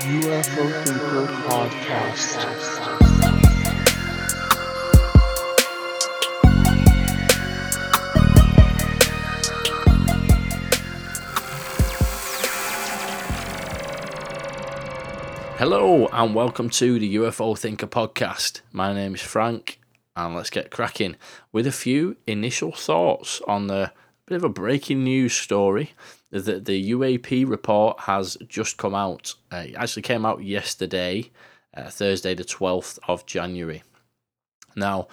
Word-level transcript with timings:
UFO 0.00 0.84
Thinker 0.84 1.32
Podcast. 1.46 2.40
Hello 15.58 16.08
and 16.08 16.34
welcome 16.34 16.68
to 16.70 16.98
the 16.98 17.14
UFO 17.14 17.56
Thinker 17.56 17.86
podcast. 17.86 18.62
My 18.72 18.92
name 18.92 19.14
is 19.14 19.22
Frank, 19.22 19.78
and 20.16 20.34
let's 20.34 20.50
get 20.50 20.72
cracking 20.72 21.14
with 21.52 21.68
a 21.68 21.72
few 21.72 22.16
initial 22.26 22.72
thoughts 22.72 23.40
on 23.46 23.68
the 23.68 23.92
bit 24.26 24.36
of 24.36 24.44
a 24.44 24.48
breaking 24.48 25.04
news 25.04 25.34
story 25.34 25.92
that 26.30 26.64
the 26.64 26.90
UAP 26.90 27.48
report 27.48 28.00
has 28.00 28.36
just 28.48 28.76
come 28.76 28.94
out. 28.94 29.34
Uh, 29.52 29.64
it 29.68 29.74
actually 29.76 30.02
came 30.02 30.24
out 30.24 30.42
yesterday, 30.42 31.30
uh, 31.76 31.88
Thursday, 31.90 32.34
the 32.34 32.44
12th 32.44 32.98
of 33.06 33.26
January. 33.26 33.82
Now, 34.74 35.08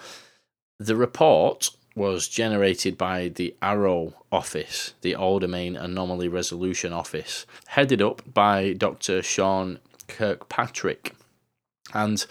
the 0.78 0.96
report 0.96 1.70
was 1.94 2.26
generated 2.26 2.96
by 2.96 3.28
the 3.28 3.54
AARO 3.62 4.14
office, 4.32 4.94
the 5.02 5.14
All 5.14 5.38
Domain 5.38 5.76
Anomaly 5.76 6.28
Resolution 6.28 6.92
Office, 6.92 7.46
headed 7.66 8.00
up 8.00 8.22
by 8.32 8.72
Dr. 8.72 9.22
Sean 9.22 9.78
Kirkpatrick. 10.08 11.14
And 11.92 12.24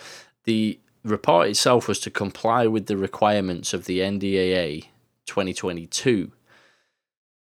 the 0.46 0.80
report 1.04 1.50
itself 1.50 1.88
was 1.88 2.00
to 2.00 2.10
comply 2.10 2.66
with 2.68 2.88
the 2.88 2.98
requirements 2.98 3.74
of 3.74 3.86
the 3.86 4.00
NDAA 4.00 4.86
2022. 5.28 6.32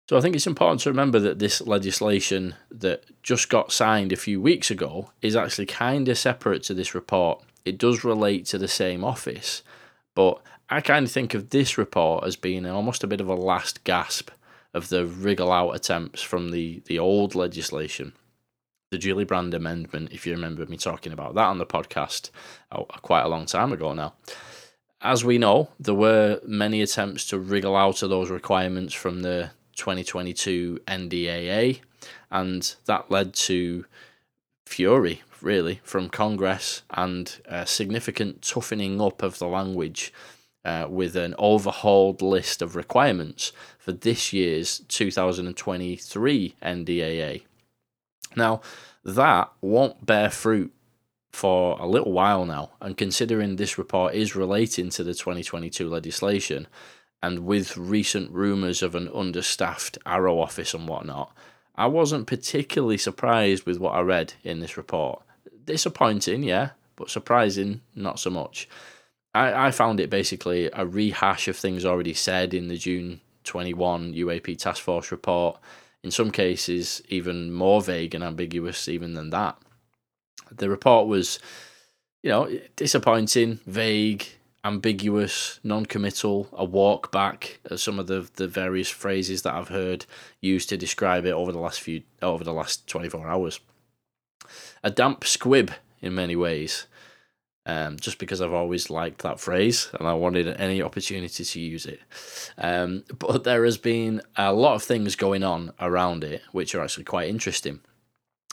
So 0.08 0.16
I 0.16 0.20
think 0.20 0.34
it's 0.34 0.46
important 0.46 0.80
to 0.82 0.90
remember 0.90 1.18
that 1.20 1.38
this 1.38 1.60
legislation 1.60 2.54
that 2.70 3.04
just 3.22 3.50
got 3.50 3.72
signed 3.72 4.10
a 4.10 4.16
few 4.16 4.40
weeks 4.40 4.70
ago 4.70 5.10
is 5.20 5.36
actually 5.36 5.66
kind 5.66 6.08
of 6.08 6.16
separate 6.16 6.62
to 6.64 6.74
this 6.74 6.94
report. 6.94 7.42
It 7.66 7.76
does 7.76 8.04
relate 8.04 8.46
to 8.46 8.58
the 8.58 8.68
same 8.68 9.04
office, 9.04 9.62
but 10.14 10.40
I 10.70 10.80
kind 10.80 11.04
of 11.04 11.12
think 11.12 11.34
of 11.34 11.50
this 11.50 11.76
report 11.76 12.24
as 12.24 12.36
being 12.36 12.64
almost 12.66 13.04
a 13.04 13.06
bit 13.06 13.20
of 13.20 13.28
a 13.28 13.34
last 13.34 13.84
gasp 13.84 14.30
of 14.72 14.88
the 14.88 15.04
wriggle 15.04 15.52
out 15.52 15.72
attempts 15.72 16.22
from 16.22 16.52
the, 16.52 16.82
the 16.86 16.98
old 16.98 17.34
legislation 17.34 18.12
the 18.90 18.98
Gillibrand 18.98 19.52
Amendment, 19.52 20.08
if 20.12 20.26
you 20.26 20.32
remember 20.32 20.64
me 20.64 20.78
talking 20.78 21.12
about 21.12 21.34
that 21.34 21.44
on 21.44 21.58
the 21.58 21.66
podcast 21.66 22.30
oh, 22.72 22.84
quite 23.02 23.22
a 23.22 23.28
long 23.28 23.44
time 23.44 23.72
ago 23.72 23.92
now. 23.92 24.14
As 25.02 25.24
we 25.24 25.36
know, 25.36 25.68
there 25.78 25.94
were 25.94 26.40
many 26.46 26.80
attempts 26.80 27.26
to 27.26 27.38
wriggle 27.38 27.76
out 27.76 28.02
of 28.02 28.08
those 28.08 28.30
requirements 28.30 28.94
from 28.94 29.20
the 29.20 29.50
2022 29.78 30.80
NDAA, 30.86 31.80
and 32.30 32.74
that 32.84 33.10
led 33.10 33.32
to 33.34 33.86
fury, 34.66 35.22
really, 35.40 35.80
from 35.82 36.10
Congress 36.10 36.82
and 36.90 37.40
a 37.46 37.66
significant 37.66 38.42
toughening 38.42 39.00
up 39.00 39.22
of 39.22 39.38
the 39.38 39.46
language 39.46 40.12
uh, 40.64 40.86
with 40.90 41.16
an 41.16 41.34
overhauled 41.38 42.20
list 42.20 42.60
of 42.60 42.76
requirements 42.76 43.52
for 43.78 43.92
this 43.92 44.32
year's 44.32 44.80
2023 44.88 46.54
NDAA. 46.62 47.42
Now, 48.36 48.60
that 49.04 49.50
won't 49.62 50.04
bear 50.04 50.28
fruit 50.28 50.72
for 51.32 51.78
a 51.80 51.86
little 51.86 52.12
while 52.12 52.44
now, 52.44 52.72
and 52.80 52.96
considering 52.96 53.56
this 53.56 53.78
report 53.78 54.14
is 54.14 54.36
relating 54.36 54.90
to 54.90 55.04
the 55.04 55.14
2022 55.14 55.88
legislation, 55.88 56.66
and 57.22 57.40
with 57.40 57.76
recent 57.76 58.30
rumours 58.30 58.82
of 58.82 58.94
an 58.94 59.08
understaffed 59.14 59.98
AARO 60.06 60.40
office 60.42 60.74
and 60.74 60.88
whatnot, 60.88 61.32
I 61.74 61.86
wasn't 61.86 62.26
particularly 62.26 62.98
surprised 62.98 63.64
with 63.64 63.78
what 63.78 63.94
I 63.94 64.00
read 64.00 64.34
in 64.42 64.60
this 64.60 64.76
report. 64.76 65.22
Disappointing, 65.64 66.42
yeah, 66.42 66.70
but 66.96 67.10
surprising, 67.10 67.82
not 67.94 68.18
so 68.18 68.30
much. 68.30 68.68
I, 69.34 69.68
I 69.68 69.70
found 69.70 70.00
it 70.00 70.10
basically 70.10 70.70
a 70.72 70.86
rehash 70.86 71.48
of 71.48 71.56
things 71.56 71.84
already 71.84 72.14
said 72.14 72.54
in 72.54 72.68
the 72.68 72.76
June 72.76 73.20
21 73.44 74.14
UAP 74.14 74.58
Task 74.58 74.82
Force 74.82 75.10
report 75.10 75.58
in 76.02 76.10
some 76.10 76.30
cases 76.30 77.02
even 77.08 77.52
more 77.52 77.80
vague 77.80 78.14
and 78.14 78.24
ambiguous 78.24 78.88
even 78.88 79.14
than 79.14 79.30
that. 79.30 79.56
The 80.50 80.70
report 80.70 81.06
was, 81.06 81.38
you 82.22 82.30
know, 82.30 82.58
disappointing, 82.76 83.60
vague, 83.66 84.26
ambiguous, 84.68 85.58
non-committal, 85.64 86.48
a 86.52 86.64
walk 86.64 87.10
back. 87.10 87.60
are 87.70 87.76
Some 87.76 87.98
of 87.98 88.06
the 88.06 88.28
the 88.36 88.46
various 88.46 88.88
phrases 88.88 89.42
that 89.42 89.54
I've 89.54 89.68
heard 89.68 90.06
used 90.40 90.68
to 90.68 90.76
describe 90.76 91.24
it 91.24 91.32
over 91.32 91.52
the 91.52 91.58
last 91.58 91.80
few 91.80 92.02
over 92.22 92.44
the 92.44 92.52
last 92.52 92.86
twenty 92.86 93.08
four 93.08 93.26
hours. 93.26 93.60
A 94.84 94.90
damp 94.90 95.24
squib 95.24 95.72
in 96.00 96.14
many 96.14 96.36
ways 96.36 96.86
um, 97.68 97.98
just 97.98 98.18
because 98.18 98.40
I've 98.40 98.54
always 98.54 98.88
liked 98.88 99.22
that 99.22 99.38
phrase 99.38 99.90
and 99.98 100.08
I 100.08 100.14
wanted 100.14 100.48
any 100.58 100.80
opportunity 100.80 101.44
to 101.44 101.60
use 101.60 101.84
it. 101.84 102.00
Um, 102.56 103.04
but 103.18 103.44
there 103.44 103.64
has 103.64 103.76
been 103.76 104.22
a 104.36 104.52
lot 104.54 104.74
of 104.74 104.82
things 104.82 105.16
going 105.16 105.44
on 105.44 105.72
around 105.78 106.24
it, 106.24 106.42
which 106.52 106.74
are 106.74 106.82
actually 106.82 107.04
quite 107.04 107.28
interesting. 107.28 107.80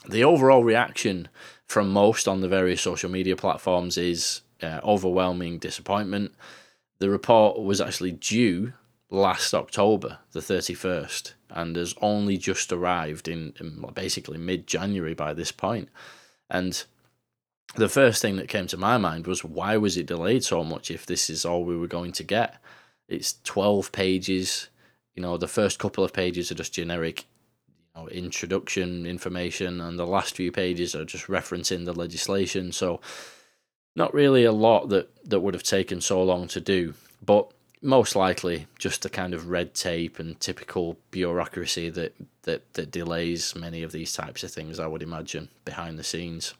The 0.08 0.26
overall 0.26 0.64
reaction 0.64 1.30
from 1.66 1.90
most 1.90 2.28
on 2.28 2.42
the 2.42 2.50
various 2.50 2.82
social 2.82 3.10
media 3.10 3.38
platforms 3.38 3.98
is 3.98 4.42
uh, 4.62 4.80
overwhelming 4.84 5.60
disappointment. 5.60 6.34
The 7.00 7.10
report 7.10 7.62
was 7.62 7.82
actually 7.82 8.14
due 8.14 8.74
last 9.10 9.54
October, 9.54 10.20
the 10.32 10.40
31st, 10.40 11.34
and 11.50 11.76
has 11.76 11.94
only 12.02 12.38
just 12.38 12.72
arrived 12.72 13.28
in, 13.28 13.54
in 13.60 13.84
basically 13.94 14.38
mid 14.38 14.68
January 14.68 15.14
by 15.14 15.34
this 15.34 15.52
point. 15.52 15.90
And 16.50 16.84
the 17.76 17.90
first 17.90 18.22
thing 18.22 18.38
that 18.38 18.48
came 18.48 18.68
to 18.68 18.78
my 18.78 18.98
mind 18.98 19.28
was 19.28 19.44
why 19.44 19.78
was 19.78 19.98
it 19.98 20.06
delayed 20.06 20.44
so 20.44 20.64
much 20.64 20.90
if 20.90 21.06
this 21.06 21.30
is 21.30 21.46
all 21.46 21.64
we 21.64 21.78
were 21.78 21.88
going 21.88 22.12
to 22.14 22.24
get? 22.24 22.62
It's 23.08 23.40
12 23.44 23.92
pages. 23.92 24.70
You 25.16 25.22
know, 25.22 25.38
the 25.38 25.48
first 25.48 25.80
couple 25.80 26.04
of 26.04 26.14
pages 26.14 26.52
are 26.52 26.56
just 26.56 26.74
generic 26.74 27.26
you 27.96 28.02
know, 28.02 28.08
introduction 28.10 29.06
information, 29.06 29.82
and 29.82 29.98
the 29.98 30.08
last 30.08 30.36
few 30.36 30.52
pages 30.52 30.96
are 30.96 31.06
just 31.06 31.28
referencing 31.28 31.86
the 31.86 31.94
legislation. 31.94 32.72
So, 32.72 33.00
not 33.96 34.14
really 34.14 34.44
a 34.44 34.52
lot 34.52 34.90
that, 34.90 35.10
that 35.26 35.40
would 35.40 35.54
have 35.54 35.64
taken 35.64 36.02
so 36.02 36.22
long 36.22 36.48
to 36.50 36.60
do, 36.60 36.94
but 37.26 37.52
most 37.82 38.16
likely 38.16 38.68
just 38.80 39.04
the 39.04 39.10
kind 39.10 39.34
of 39.34 39.50
red 39.50 39.74
tape 39.74 40.20
and 40.20 40.40
typical 40.40 40.98
bureaucracy 41.12 41.90
that, 41.90 42.16
that, 42.44 42.74
that 42.74 42.92
delays 42.92 43.56
many 43.56 43.84
of 43.84 43.92
these 43.92 44.14
types 44.14 44.44
of 44.44 44.52
things, 44.52 44.80
I 44.80 44.88
would 44.88 45.04
imagine, 45.04 45.50
behind 45.64 45.98
the 45.98 46.04
scenes. 46.04 46.54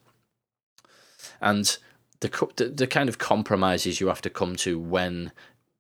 And 1.42 1.78
the, 2.20 2.50
the 2.56 2.66
the 2.70 2.88
kind 2.88 3.10
of 3.10 3.18
compromises 3.18 4.00
you 4.00 4.08
have 4.08 4.22
to 4.22 4.30
come 4.30 4.56
to 4.58 4.80
when 4.80 5.32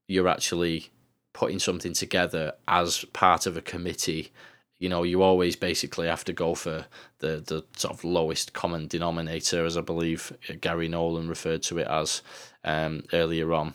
you're 0.07 0.27
actually 0.27 0.89
putting 1.33 1.59
something 1.59 1.93
together 1.93 2.53
as 2.67 3.05
part 3.13 3.45
of 3.45 3.57
a 3.57 3.61
committee 3.61 4.31
you 4.79 4.89
know 4.89 5.03
you 5.03 5.21
always 5.21 5.55
basically 5.55 6.07
have 6.07 6.23
to 6.25 6.33
go 6.33 6.55
for 6.55 6.85
the 7.19 7.43
the 7.45 7.63
sort 7.77 7.93
of 7.93 8.03
lowest 8.03 8.53
common 8.53 8.87
denominator 8.87 9.65
as 9.65 9.77
i 9.77 9.81
believe 9.81 10.35
garry 10.59 10.87
nolan 10.87 11.29
referred 11.29 11.63
to 11.63 11.77
it 11.77 11.87
as 11.87 12.21
um, 12.65 13.03
earlier 13.13 13.53
on 13.53 13.73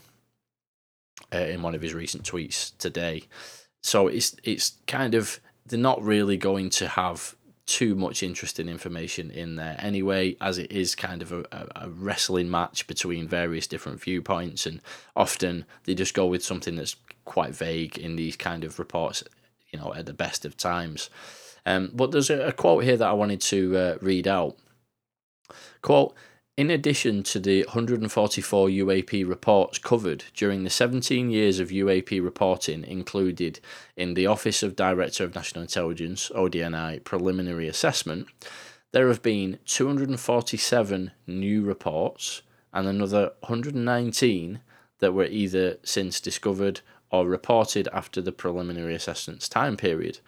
uh, 1.33 1.38
in 1.38 1.62
one 1.62 1.75
of 1.75 1.83
his 1.83 1.94
recent 1.94 2.25
tweets 2.25 2.77
today. 2.78 3.22
So 3.83 4.09
it's 4.09 4.37
it's 4.43 4.75
kind 4.87 5.15
of 5.15 5.41
they're 5.66 5.78
not 5.78 6.03
really 6.03 6.37
going 6.37 6.71
to 6.71 6.88
have 6.88 7.37
too 7.67 7.94
much 7.94 8.22
interesting 8.22 8.69
information 8.69 9.31
in 9.31 9.55
there 9.55 9.77
anyway, 9.78 10.37
as 10.41 10.59
it 10.59 10.72
is 10.72 10.97
kind 10.97 11.22
of 11.22 11.31
a, 11.31 11.44
a, 11.77 11.88
wrestling 11.88 12.50
match 12.50 12.84
between 12.88 13.28
various 13.28 13.69
different 13.69 14.00
viewpoints, 14.03 14.67
and 14.67 14.81
often 15.15 15.65
they 15.84 15.94
just 15.94 16.12
go 16.12 16.27
with 16.27 16.43
something 16.43 16.75
that's 16.75 16.97
quite 17.25 17.55
vague 17.55 17.97
in 17.97 18.17
these 18.17 18.37
kind 18.37 18.65
of 18.65 18.81
reports, 18.81 19.22
you 19.72 19.78
know, 19.78 19.94
at 19.94 20.06
the 20.06 20.12
best 20.12 20.44
of 20.44 20.56
times. 20.56 21.10
Um, 21.66 21.91
but 21.92 22.10
there's 22.10 22.31
a, 22.31 22.48
a 22.48 22.53
quote 22.53 22.84
here 22.84 22.97
that 22.97 23.08
I 23.08 23.12
wanted 23.12 23.41
to 23.42 23.76
uh, 23.76 23.98
read 24.00 24.26
out. 24.26 24.56
Quote, 25.82 26.14
in 26.56 26.70
addition 26.70 27.22
to 27.22 27.40
the 27.40 27.62
144 27.62 28.69
UAP 28.69 29.26
reports 29.26 29.78
covered 29.78 30.25
during 30.34 30.62
the 30.62 30.69
17 30.69 31.31
years 31.31 31.58
of 31.58 31.70
UAP 31.70 32.22
reporting 32.22 32.84
included 32.84 33.61
in 33.96 34.14
the 34.14 34.26
Office 34.26 34.62
of 34.62 34.76
Director 34.76 35.25
of 35.25 35.34
National 35.34 35.62
Intelligence 35.62 36.31
ODNI 36.34 37.02
preliminary 37.02 37.67
assessment, 37.67 38.26
there 38.93 39.08
have 39.08 39.22
been 39.22 39.58
247 39.64 41.12
new 41.26 41.62
reports 41.62 42.43
and 42.75 42.87
another 42.87 43.32
119 43.40 44.61
that 44.99 45.14
were 45.14 45.25
either 45.25 45.78
since 45.82 46.20
discovered 46.20 46.81
or 47.10 47.26
reported 47.26 47.88
after 47.92 48.20
the 48.20 48.32
preliminary 48.32 48.94
assessment's 48.94 49.48
time 49.48 49.76
period. 49.76 50.20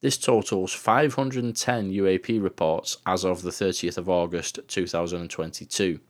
This 0.00 0.16
totals 0.16 0.72
510 0.72 1.90
UAP 1.90 2.42
reports 2.42 2.98
as 3.04 3.24
of 3.24 3.42
the 3.42 3.50
30th 3.50 3.98
of 3.98 4.08
August 4.08 4.60
2022. 4.68 6.00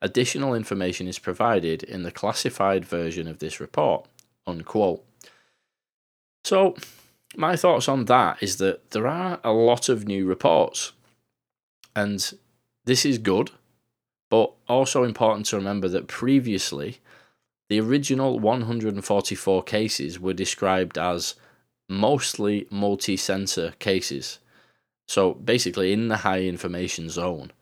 Additional 0.00 0.54
information 0.54 1.08
is 1.08 1.18
provided 1.18 1.82
in 1.82 2.04
the 2.04 2.12
classified 2.12 2.84
version 2.84 3.26
of 3.26 3.40
this 3.40 3.58
report. 3.58 4.06
Unquote. 4.46 5.04
So, 6.44 6.76
my 7.36 7.56
thoughts 7.56 7.88
on 7.88 8.04
that 8.06 8.42
is 8.42 8.58
that 8.58 8.92
there 8.92 9.08
are 9.08 9.40
a 9.42 9.52
lot 9.52 9.88
of 9.88 10.06
new 10.06 10.24
reports. 10.24 10.92
And 11.96 12.32
this 12.84 13.04
is 13.04 13.18
good, 13.18 13.50
but 14.30 14.52
also 14.68 15.02
important 15.02 15.46
to 15.46 15.56
remember 15.56 15.88
that 15.88 16.06
previously, 16.06 17.00
the 17.68 17.80
original 17.80 18.38
144 18.38 19.62
cases 19.62 20.18
were 20.18 20.32
described 20.32 20.96
as 20.96 21.34
mostly 21.88 22.66
multi 22.70 23.16
sensor 23.16 23.72
cases. 23.78 24.38
So 25.06 25.34
basically, 25.34 25.92
in 25.92 26.08
the 26.08 26.18
high 26.18 26.42
information 26.42 27.08
zone. 27.08 27.52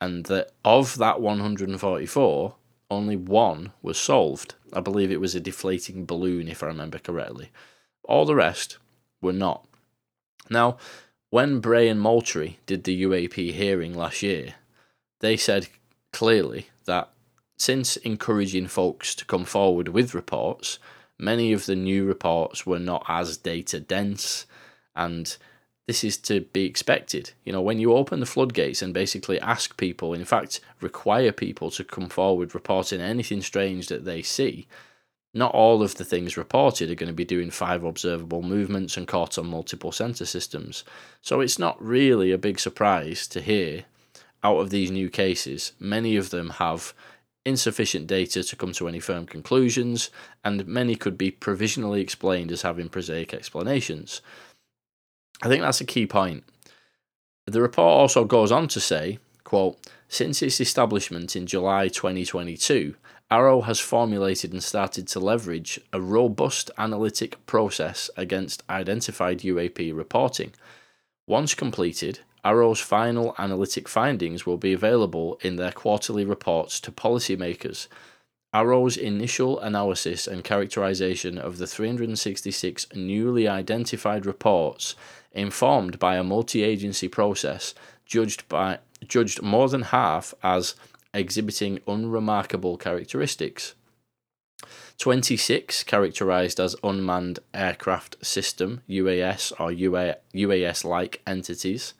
And 0.00 0.24
that 0.26 0.52
of 0.64 0.96
that 0.96 1.20
144, 1.20 2.54
only 2.90 3.16
one 3.16 3.72
was 3.82 3.98
solved. 3.98 4.54
I 4.72 4.80
believe 4.80 5.10
it 5.10 5.20
was 5.20 5.34
a 5.34 5.40
deflating 5.40 6.06
balloon, 6.06 6.48
if 6.48 6.62
I 6.62 6.66
remember 6.66 6.98
correctly. 6.98 7.50
All 8.04 8.24
the 8.24 8.34
rest 8.34 8.78
were 9.20 9.32
not. 9.32 9.66
Now, 10.48 10.78
when 11.28 11.60
Bray 11.60 11.88
and 11.88 12.00
Moultrie 12.00 12.58
did 12.66 12.84
the 12.84 13.02
UAP 13.02 13.52
hearing 13.52 13.94
last 13.94 14.22
year, 14.22 14.54
they 15.20 15.36
said 15.36 15.68
clearly 16.12 16.68
that 16.86 17.10
since 17.60 17.96
encouraging 17.98 18.66
folks 18.66 19.14
to 19.14 19.24
come 19.26 19.44
forward 19.44 19.88
with 19.88 20.14
reports, 20.14 20.78
many 21.18 21.52
of 21.52 21.66
the 21.66 21.76
new 21.76 22.06
reports 22.06 22.64
were 22.64 22.78
not 22.78 23.04
as 23.06 23.36
data 23.36 23.78
dense 23.78 24.46
and 24.96 25.36
this 25.86 26.02
is 26.02 26.16
to 26.16 26.40
be 26.40 26.64
expected. 26.64 27.32
You 27.44 27.52
know, 27.52 27.60
when 27.60 27.78
you 27.78 27.92
open 27.92 28.20
the 28.20 28.26
floodgates 28.26 28.80
and 28.80 28.94
basically 28.94 29.38
ask 29.40 29.76
people, 29.76 30.14
in 30.14 30.24
fact, 30.24 30.60
require 30.80 31.32
people 31.32 31.70
to 31.72 31.84
come 31.84 32.08
forward 32.08 32.54
reporting 32.54 33.02
anything 33.02 33.42
strange 33.42 33.88
that 33.88 34.06
they 34.06 34.22
see, 34.22 34.66
not 35.34 35.52
all 35.52 35.82
of 35.82 35.96
the 35.96 36.04
things 36.04 36.38
reported 36.38 36.90
are 36.90 36.94
going 36.94 37.08
to 37.08 37.12
be 37.12 37.24
doing 37.24 37.50
five 37.50 37.84
observable 37.84 38.40
movements 38.40 38.96
and 38.96 39.06
caught 39.06 39.36
on 39.36 39.46
multiple 39.46 39.92
sensor 39.92 40.26
systems. 40.26 40.82
So 41.20 41.40
it's 41.40 41.58
not 41.58 41.82
really 41.84 42.32
a 42.32 42.38
big 42.38 42.58
surprise 42.58 43.26
to 43.28 43.42
hear 43.42 43.84
out 44.42 44.58
of 44.58 44.70
these 44.70 44.90
new 44.90 45.10
cases, 45.10 45.72
many 45.78 46.16
of 46.16 46.30
them 46.30 46.50
have 46.50 46.94
insufficient 47.44 48.06
data 48.06 48.42
to 48.42 48.56
come 48.56 48.72
to 48.72 48.88
any 48.88 49.00
firm 49.00 49.26
conclusions, 49.26 50.10
and 50.44 50.66
many 50.66 50.94
could 50.94 51.16
be 51.16 51.30
provisionally 51.30 52.00
explained 52.00 52.52
as 52.52 52.62
having 52.62 52.88
prosaic 52.88 53.32
explanations. 53.32 54.20
I 55.42 55.48
think 55.48 55.62
that's 55.62 55.80
a 55.80 55.86
key 55.86 56.06
point. 56.06 56.44
The 57.46 57.62
report 57.62 57.98
also 57.98 58.24
goes 58.24 58.52
on 58.52 58.68
to 58.68 58.80
say, 58.80 59.18
quote, 59.44 59.78
since 60.08 60.42
its 60.42 60.60
establishment 60.60 61.34
in 61.34 61.46
July 61.46 61.88
2022, 61.88 62.94
AARO 63.30 63.64
has 63.64 63.78
formulated 63.78 64.52
and 64.52 64.62
started 64.62 65.06
to 65.08 65.20
leverage 65.20 65.80
a 65.92 66.00
robust 66.00 66.70
analytic 66.78 67.44
process 67.46 68.10
against 68.16 68.64
identified 68.68 69.40
UAP 69.40 69.96
reporting. 69.96 70.52
Once 71.26 71.54
completed, 71.54 72.20
AARO's 72.44 72.80
final 72.80 73.34
analytic 73.38 73.88
findings 73.88 74.46
will 74.46 74.56
be 74.56 74.72
available 74.72 75.38
in 75.42 75.56
their 75.56 75.72
quarterly 75.72 76.24
reports 76.24 76.80
to 76.80 76.92
policymakers. 76.92 77.86
AARO's 78.54 78.96
initial 78.96 79.60
analysis 79.60 80.26
and 80.26 80.42
characterization 80.42 81.38
of 81.38 81.58
the 81.58 81.66
366 81.66 82.86
newly 82.94 83.46
identified 83.46 84.26
reports, 84.26 84.96
informed 85.32 85.98
by 85.98 86.16
a 86.16 86.24
multi 86.24 86.62
agency 86.62 87.08
process, 87.08 87.74
judged, 88.06 88.48
by, 88.48 88.78
judged 89.06 89.42
more 89.42 89.68
than 89.68 89.82
half 89.82 90.34
as 90.42 90.74
exhibiting 91.14 91.78
unremarkable 91.86 92.76
characteristics. 92.76 93.74
26 94.98 95.84
characterized 95.84 96.60
as 96.60 96.76
unmanned 96.84 97.38
aircraft 97.54 98.16
system 98.24 98.82
UAS 98.88 99.52
or 99.58 99.72
UA, 99.72 100.16
UAS 100.34 100.84
like 100.84 101.22
entities, 101.26 101.94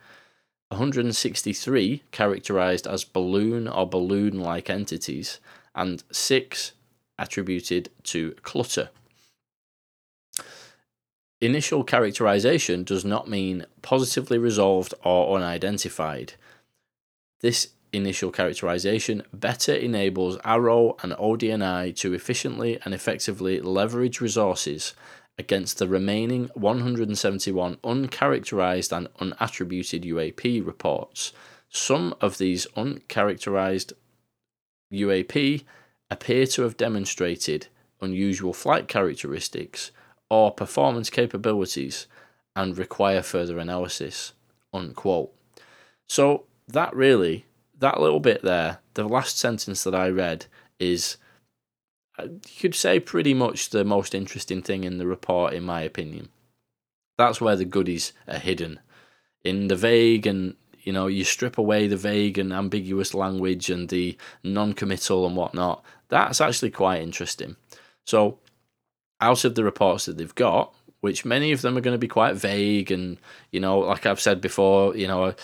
163 0.70 2.02
characterized 2.12 2.87
as 2.87 3.05
balloon 3.05 3.67
or 3.67 3.88
balloon 3.88 4.40
like 4.40 4.70
entities, 4.70 5.40
and 5.75 6.02
6 6.11 6.72
attributed 7.19 7.90
to 8.05 8.32
clutter. 8.43 8.90
Initial 11.40 11.84
characterization 11.84 12.84
does 12.84 13.05
not 13.05 13.28
mean 13.28 13.64
positively 13.82 14.38
resolved 14.38 14.94
or 15.02 15.37
unidentified. 15.37 16.34
This 17.40 17.69
initial 17.93 18.31
characterization 18.31 19.22
better 19.32 19.75
enables 19.75 20.37
AARO 20.38 21.02
and 21.02 21.12
ODNI 21.14 21.96
to 21.96 22.14
efficiently 22.14 22.78
and 22.84 22.94
effectively 22.94 23.61
leverage 23.61 24.20
resources 24.20 24.94
against 25.38 25.79
the 25.79 25.88
remaining 25.88 26.50
171 26.55 27.77
uncharacterized 27.82 28.97
and 28.97 29.09
unattributed 29.15 30.05
UAP 30.05 30.65
reports. 30.65 31.32
Some 31.69 32.15
of 32.21 32.38
these 32.38 32.67
uncharacterized 32.77 33.93
UAP 34.93 35.65
appear 36.11 36.47
to 36.47 36.62
have 36.62 36.77
demonstrated 36.77 37.69
unusual 38.00 38.53
flight 38.53 38.88
characteristics 38.88 39.93
or 40.29 40.50
performance 40.50 41.11
capabilities 41.11 42.06
and 42.56 42.77
require 42.77 43.23
further 43.23 43.59
analysis. 43.59 44.32
Unquote. 44.73 45.32
So 46.09 46.44
that 46.69 46.94
really, 46.94 47.47
that 47.79 48.00
little 48.00 48.21
bit 48.21 48.43
there, 48.43 48.79
the 48.94 49.09
last 49.09 49.38
sentence 49.38 49.85
that 49.85 49.94
I 49.94 50.09
read 50.09 50.47
is 50.79 51.17
you 52.25 52.61
could 52.61 52.75
say 52.75 53.00
pretty 53.00 53.34
much 53.34 53.70
the 53.70 53.84
most 53.84 54.14
interesting 54.14 54.62
thing 54.62 54.84
in 54.84 54.99
the 54.99 55.06
report, 55.06 55.55
in 55.55 55.64
my 55.64 55.82
opinion. 55.82 56.28
That's 57.19 57.40
where 57.40 57.56
the 57.56 57.64
goodies 57.64 58.12
are 58.26 58.38
hidden. 58.38 58.81
In 59.44 59.69
the 59.69 59.76
vague 59.76 60.26
and 60.26 60.55
you 60.82 60.93
know, 60.93 61.06
you 61.06 61.25
strip 61.25 61.58
away 61.58 61.87
the 61.87 61.96
vague 61.96 62.38
and 62.38 62.52
ambiguous 62.52 63.14
language 63.14 63.70
and 63.70 63.88
the 63.88 64.17
non 64.43 64.72
committal 64.72 65.26
and 65.26 65.37
whatnot. 65.37 65.84
That's 66.08 66.40
actually 66.40 66.70
quite 66.70 67.02
interesting. 67.02 67.56
So, 68.06 68.38
out 69.20 69.44
of 69.44 69.55
the 69.55 69.64
reports 69.64 70.06
that 70.06 70.17
they've 70.17 70.34
got, 70.34 70.75
which 71.00 71.25
many 71.25 71.52
of 71.52 71.62
them 71.62 71.76
are 71.76 71.82
going 71.82 71.94
to 71.94 71.99
be 71.99 72.08
quite 72.08 72.34
vague 72.34 72.90
and, 72.90 73.19
you 73.52 73.61
know, 73.61 73.78
like 73.81 74.06
I've 74.06 74.20
said 74.20 74.40
before, 74.40 74.96
you 74.96 75.06
know, 75.06 75.34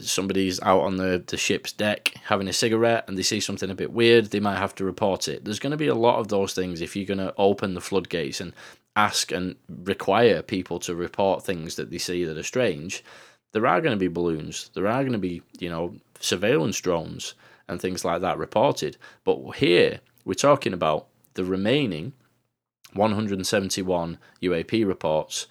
somebody's 0.00 0.60
out 0.62 0.80
on 0.80 0.96
the, 0.96 1.22
the 1.26 1.36
ship's 1.36 1.72
deck 1.72 2.12
having 2.24 2.48
a 2.48 2.52
cigarette 2.52 3.04
and 3.08 3.18
they 3.18 3.22
see 3.22 3.40
something 3.40 3.70
a 3.70 3.74
bit 3.74 3.92
weird, 3.92 4.26
they 4.26 4.40
might 4.40 4.58
have 4.58 4.74
to 4.76 4.84
report 4.84 5.28
it. 5.28 5.44
There's 5.44 5.58
going 5.58 5.72
to 5.72 5.76
be 5.76 5.88
a 5.88 5.94
lot 5.94 6.18
of 6.18 6.28
those 6.28 6.54
things 6.54 6.80
if 6.80 6.94
you're 6.94 7.06
going 7.06 7.18
to 7.18 7.34
open 7.36 7.74
the 7.74 7.80
floodgates 7.80 8.40
and 8.40 8.52
ask 8.96 9.32
and 9.32 9.56
require 9.68 10.42
people 10.42 10.78
to 10.80 10.94
report 10.94 11.44
things 11.44 11.76
that 11.76 11.90
they 11.90 11.98
see 11.98 12.24
that 12.24 12.38
are 12.38 12.42
strange. 12.42 13.04
There 13.52 13.66
are 13.66 13.80
going 13.80 13.92
to 13.92 13.98
be 13.98 14.08
balloons, 14.08 14.70
there 14.74 14.86
are 14.86 15.02
going 15.02 15.12
to 15.12 15.18
be, 15.18 15.42
you 15.58 15.68
know, 15.68 15.96
surveillance 16.20 16.80
drones 16.80 17.34
and 17.68 17.80
things 17.80 18.04
like 18.04 18.20
that 18.20 18.38
reported. 18.38 18.96
But 19.24 19.56
here 19.56 20.00
we're 20.24 20.34
talking 20.34 20.72
about 20.72 21.06
the 21.34 21.44
remaining 21.44 22.12
171 22.92 24.18
UAP 24.42 24.86
reports 24.86 25.46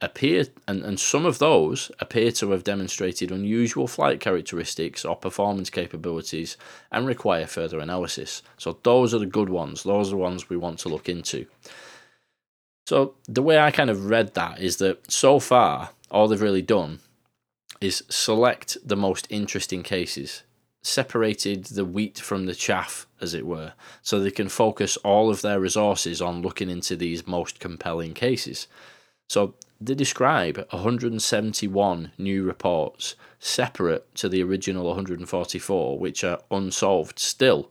appear, 0.00 0.46
and, 0.66 0.82
and 0.82 0.98
some 0.98 1.26
of 1.26 1.38
those 1.38 1.90
appear 2.00 2.32
to 2.32 2.50
have 2.52 2.64
demonstrated 2.64 3.30
unusual 3.30 3.86
flight 3.86 4.20
characteristics 4.20 5.04
or 5.04 5.16
performance 5.16 5.68
capabilities 5.70 6.56
and 6.90 7.06
require 7.06 7.46
further 7.46 7.78
analysis. 7.80 8.42
So, 8.56 8.78
those 8.82 9.14
are 9.14 9.18
the 9.18 9.26
good 9.26 9.48
ones, 9.48 9.82
those 9.82 10.08
are 10.08 10.12
the 10.12 10.16
ones 10.16 10.48
we 10.48 10.56
want 10.56 10.78
to 10.80 10.88
look 10.88 11.08
into. 11.08 11.46
So, 12.86 13.14
the 13.28 13.42
way 13.42 13.58
I 13.58 13.70
kind 13.70 13.90
of 13.90 14.06
read 14.06 14.34
that 14.34 14.60
is 14.60 14.78
that 14.78 15.10
so 15.10 15.38
far, 15.38 15.90
all 16.10 16.28
they've 16.28 16.40
really 16.40 16.62
done 16.62 17.00
is 17.80 18.02
select 18.08 18.76
the 18.84 18.96
most 18.96 19.26
interesting 19.30 19.82
cases, 19.82 20.42
separated 20.82 21.64
the 21.66 21.84
wheat 21.84 22.18
from 22.18 22.46
the 22.46 22.54
chaff, 22.54 23.06
as 23.20 23.34
it 23.34 23.46
were, 23.46 23.74
so 24.02 24.18
they 24.18 24.30
can 24.30 24.48
focus 24.48 24.96
all 24.98 25.30
of 25.30 25.42
their 25.42 25.60
resources 25.60 26.20
on 26.22 26.42
looking 26.42 26.70
into 26.70 26.96
these 26.96 27.26
most 27.26 27.60
compelling 27.60 28.14
cases. 28.14 28.66
So 29.28 29.54
they 29.80 29.94
describe 29.94 30.66
171 30.70 32.12
new 32.18 32.44
reports 32.44 33.14
separate 33.38 34.14
to 34.16 34.28
the 34.28 34.42
original 34.42 34.86
144, 34.88 35.98
which 35.98 36.22
are 36.22 36.40
unsolved 36.50 37.18
still. 37.18 37.70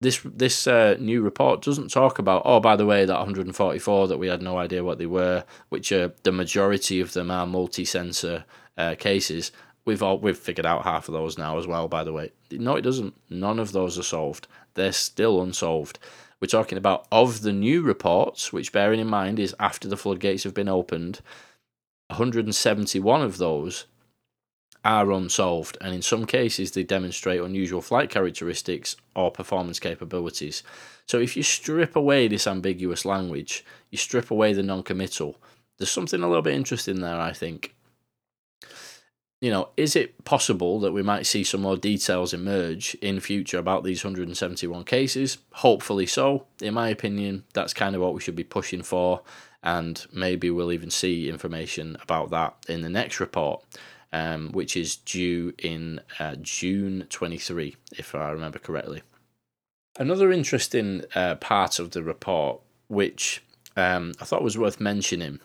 This 0.00 0.20
this 0.24 0.68
uh, 0.68 0.96
new 1.00 1.22
report 1.22 1.60
doesn't 1.62 1.90
talk 1.90 2.20
about 2.20 2.42
oh 2.44 2.60
by 2.60 2.76
the 2.76 2.86
way 2.86 3.04
that 3.04 3.16
144 3.16 4.06
that 4.06 4.18
we 4.18 4.28
had 4.28 4.42
no 4.42 4.56
idea 4.56 4.84
what 4.84 4.98
they 4.98 5.06
were, 5.06 5.44
which 5.70 5.90
are 5.90 6.12
the 6.22 6.30
majority 6.30 7.00
of 7.00 7.14
them 7.14 7.32
are 7.32 7.46
multi-sensor 7.46 8.44
uh, 8.76 8.94
cases. 8.94 9.50
We've 9.84 10.02
all 10.02 10.18
we've 10.20 10.38
figured 10.38 10.66
out 10.66 10.84
half 10.84 11.08
of 11.08 11.14
those 11.14 11.36
now 11.36 11.58
as 11.58 11.66
well. 11.66 11.88
By 11.88 12.04
the 12.04 12.12
way, 12.12 12.30
no, 12.52 12.76
it 12.76 12.82
doesn't. 12.82 13.14
None 13.28 13.58
of 13.58 13.72
those 13.72 13.98
are 13.98 14.04
solved. 14.04 14.46
They're 14.74 14.92
still 14.92 15.42
unsolved. 15.42 15.98
We're 16.40 16.48
talking 16.48 16.78
about 16.78 17.06
of 17.10 17.42
the 17.42 17.52
new 17.52 17.82
reports, 17.82 18.52
which 18.52 18.72
bearing 18.72 19.00
in 19.00 19.08
mind 19.08 19.38
is 19.38 19.56
after 19.58 19.88
the 19.88 19.96
floodgates 19.96 20.44
have 20.44 20.54
been 20.54 20.68
opened, 20.68 21.20
171 22.08 23.22
of 23.22 23.38
those 23.38 23.86
are 24.84 25.10
unsolved, 25.10 25.76
and 25.80 25.94
in 25.94 26.00
some 26.02 26.24
cases 26.24 26.70
they 26.70 26.84
demonstrate 26.84 27.40
unusual 27.40 27.82
flight 27.82 28.08
characteristics 28.08 28.96
or 29.16 29.30
performance 29.30 29.80
capabilities. 29.80 30.62
So 31.06 31.18
if 31.18 31.36
you 31.36 31.42
strip 31.42 31.96
away 31.96 32.28
this 32.28 32.46
ambiguous 32.46 33.04
language, 33.04 33.64
you 33.90 33.98
strip 33.98 34.30
away 34.30 34.52
the 34.52 34.62
non 34.62 34.84
committal, 34.84 35.36
there's 35.78 35.90
something 35.90 36.22
a 36.22 36.28
little 36.28 36.42
bit 36.42 36.54
interesting 36.54 37.00
there, 37.00 37.20
I 37.20 37.32
think. 37.32 37.74
You 39.40 39.50
know, 39.50 39.68
is 39.76 39.94
it 39.94 40.24
possible 40.24 40.80
that 40.80 40.92
we 40.92 41.02
might 41.02 41.26
see 41.26 41.44
some 41.44 41.60
more 41.60 41.76
details 41.76 42.34
emerge 42.34 42.94
in 42.96 43.20
future 43.20 43.58
about 43.58 43.84
these 43.84 44.02
171 44.02 44.84
cases? 44.84 45.38
Hopefully 45.52 46.06
so. 46.06 46.46
In 46.60 46.74
my 46.74 46.88
opinion, 46.88 47.44
that's 47.54 47.72
kind 47.72 47.94
of 47.94 48.02
what 48.02 48.14
we 48.14 48.20
should 48.20 48.34
be 48.34 48.44
pushing 48.44 48.82
for, 48.82 49.22
and 49.62 50.04
maybe 50.12 50.50
we'll 50.50 50.72
even 50.72 50.90
see 50.90 51.28
information 51.28 51.96
about 52.02 52.30
that 52.30 52.56
in 52.68 52.82
the 52.82 52.88
next 52.88 53.20
report, 53.20 53.64
um, 54.12 54.50
which 54.50 54.76
is 54.76 54.96
due 54.96 55.54
in 55.58 56.00
uh, 56.18 56.34
June 56.40 57.06
23, 57.08 57.76
if 57.96 58.14
I 58.16 58.30
remember 58.30 58.58
correctly. 58.58 59.02
Another 60.00 60.32
interesting 60.32 61.04
uh, 61.14 61.36
part 61.36 61.78
of 61.78 61.92
the 61.92 62.02
report, 62.02 62.60
which 62.88 63.42
um, 63.76 64.14
I 64.20 64.24
thought 64.24 64.42
was 64.42 64.58
worth 64.58 64.80
mentioning, 64.80 65.38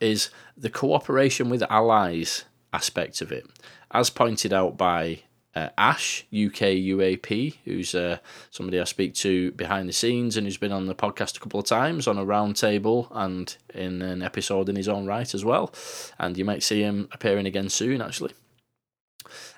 is 0.00 0.30
the 0.56 0.70
cooperation 0.70 1.50
with 1.50 1.62
allies 1.70 2.44
aspect 2.72 3.20
of 3.20 3.32
it. 3.32 3.46
As 3.90 4.10
pointed 4.10 4.52
out 4.52 4.76
by 4.76 5.20
uh, 5.54 5.68
Ash, 5.76 6.24
UK 6.32 6.78
UAP, 6.78 7.56
who's 7.64 7.94
uh, 7.94 8.18
somebody 8.50 8.78
I 8.78 8.84
speak 8.84 9.14
to 9.14 9.50
behind 9.52 9.88
the 9.88 9.92
scenes 9.92 10.36
and 10.36 10.46
who's 10.46 10.56
been 10.56 10.72
on 10.72 10.86
the 10.86 10.94
podcast 10.94 11.36
a 11.36 11.40
couple 11.40 11.58
of 11.58 11.66
times 11.66 12.06
on 12.06 12.18
a 12.18 12.24
roundtable 12.24 13.08
and 13.10 13.56
in 13.74 14.00
an 14.02 14.22
episode 14.22 14.68
in 14.68 14.76
his 14.76 14.88
own 14.88 15.06
right 15.06 15.34
as 15.34 15.44
well. 15.44 15.74
And 16.18 16.36
you 16.38 16.44
might 16.44 16.62
see 16.62 16.82
him 16.82 17.08
appearing 17.12 17.46
again 17.46 17.68
soon, 17.68 18.00
actually. 18.00 18.32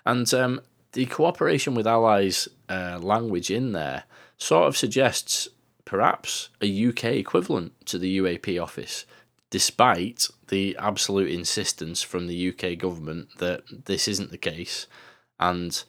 And 0.06 0.32
um, 0.32 0.60
the 0.92 1.06
cooperation 1.06 1.74
with 1.74 1.86
allies 1.86 2.48
uh, 2.68 2.98
language 3.00 3.50
in 3.50 3.72
there 3.72 4.04
sort 4.38 4.68
of 4.68 4.76
suggests 4.76 5.48
perhaps 5.84 6.48
a 6.62 6.88
UK 6.88 7.04
equivalent 7.04 7.86
to 7.86 7.98
the 7.98 8.18
UAP 8.18 8.60
office 8.62 9.04
despite 9.52 10.28
the 10.48 10.74
absolute 10.78 11.30
insistence 11.30 12.00
from 12.00 12.26
the 12.26 12.48
UK 12.48 12.78
government 12.78 13.28
that 13.36 13.62
this 13.84 14.08
isn't 14.08 14.30
the 14.30 14.38
case 14.38 14.86
and 15.38 15.84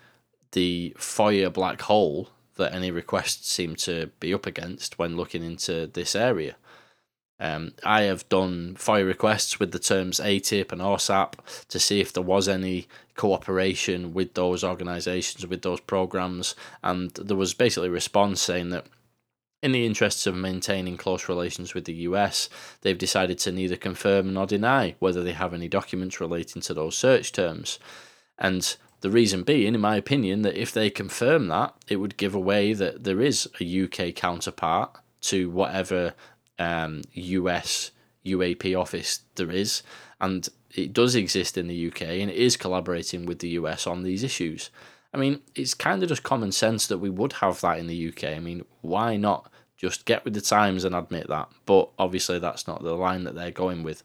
the 0.51 0.93
FOIA 0.97 1.51
black 1.51 1.81
hole 1.83 2.27
that 2.57 2.73
any 2.73 2.91
requests 2.91 3.49
seem 3.49 3.73
to 3.77 4.07
be 4.19 4.33
up 4.33 4.45
against 4.45 4.99
when 4.99 5.15
looking 5.15 5.43
into 5.45 5.87
this 5.87 6.13
area. 6.13 6.57
Um, 7.39 7.71
I 7.85 8.01
have 8.01 8.27
done 8.27 8.75
FOIA 8.77 9.07
requests 9.07 9.61
with 9.61 9.71
the 9.71 9.79
terms 9.79 10.19
AATIP 10.19 10.73
and 10.73 10.81
AAWSAP 10.81 11.35
to 11.69 11.79
see 11.79 12.01
if 12.01 12.11
there 12.11 12.21
was 12.21 12.49
any 12.49 12.89
cooperation 13.15 14.13
with 14.13 14.33
those 14.33 14.65
organisations, 14.65 15.47
with 15.47 15.61
those 15.61 15.79
programs, 15.79 16.53
and 16.83 17.11
there 17.11 17.37
was 17.37 17.53
basically 17.53 17.87
a 17.87 17.91
response 17.91 18.41
saying 18.41 18.71
that 18.71 18.87
in 19.63 19.71
the 19.71 19.85
interests 19.85 20.27
of 20.27 20.35
maintaining 20.35 20.97
close 20.97 21.29
relations 21.29 21.73
with 21.73 21.85
the 21.85 21.93
US, 22.09 22.49
they've 22.81 22.97
decided 22.97 23.39
to 23.39 23.51
neither 23.51 23.77
confirm 23.77 24.33
nor 24.33 24.45
deny 24.45 24.95
whether 24.99 25.23
they 25.23 25.31
have 25.31 25.53
any 25.53 25.69
documents 25.69 26.19
relating 26.19 26.61
to 26.63 26.73
those 26.73 26.97
search 26.97 27.31
terms. 27.31 27.79
And 28.37 28.75
the 28.99 29.09
reason 29.09 29.43
being, 29.43 29.73
in 29.73 29.79
my 29.79 29.95
opinion, 29.95 30.41
that 30.41 30.61
if 30.61 30.73
they 30.73 30.89
confirm 30.89 31.47
that, 31.47 31.73
it 31.87 31.95
would 31.95 32.17
give 32.17 32.35
away 32.35 32.73
that 32.73 33.05
there 33.05 33.21
is 33.21 33.49
a 33.61 33.83
UK 33.83 34.13
counterpart 34.13 34.97
to 35.21 35.49
whatever 35.49 36.13
um, 36.59 37.01
US 37.13 37.91
UAP 38.25 38.77
office 38.77 39.21
there 39.35 39.49
is, 39.49 39.81
and 40.19 40.49
it 40.75 40.91
does 40.91 41.15
exist 41.15 41.57
in 41.57 41.67
the 41.67 41.87
UK 41.87 42.01
and 42.01 42.29
it 42.29 42.35
is 42.35 42.57
collaborating 42.57 43.25
with 43.25 43.39
the 43.39 43.49
US 43.49 43.87
on 43.87 44.03
these 44.03 44.23
issues. 44.23 44.69
I 45.13 45.17
mean, 45.17 45.41
it's 45.55 45.73
kind 45.73 46.03
of 46.03 46.09
just 46.09 46.23
common 46.23 46.51
sense 46.51 46.87
that 46.87 46.97
we 46.97 47.09
would 47.09 47.33
have 47.33 47.61
that 47.61 47.79
in 47.79 47.87
the 47.87 48.09
UK. 48.09 48.35
I 48.35 48.39
mean, 48.39 48.65
why 48.81 49.15
not 49.15 49.49
just 49.83 50.05
get 50.05 50.23
with 50.23 50.33
the 50.33 50.41
times 50.41 50.83
and 50.83 50.95
admit 50.95 51.27
that? 51.27 51.49
But 51.65 51.89
obviously, 51.99 52.39
that's 52.39 52.67
not 52.67 52.83
the 52.83 52.95
line 52.95 53.23
that 53.25 53.35
they're 53.35 53.51
going 53.51 53.83
with. 53.83 54.03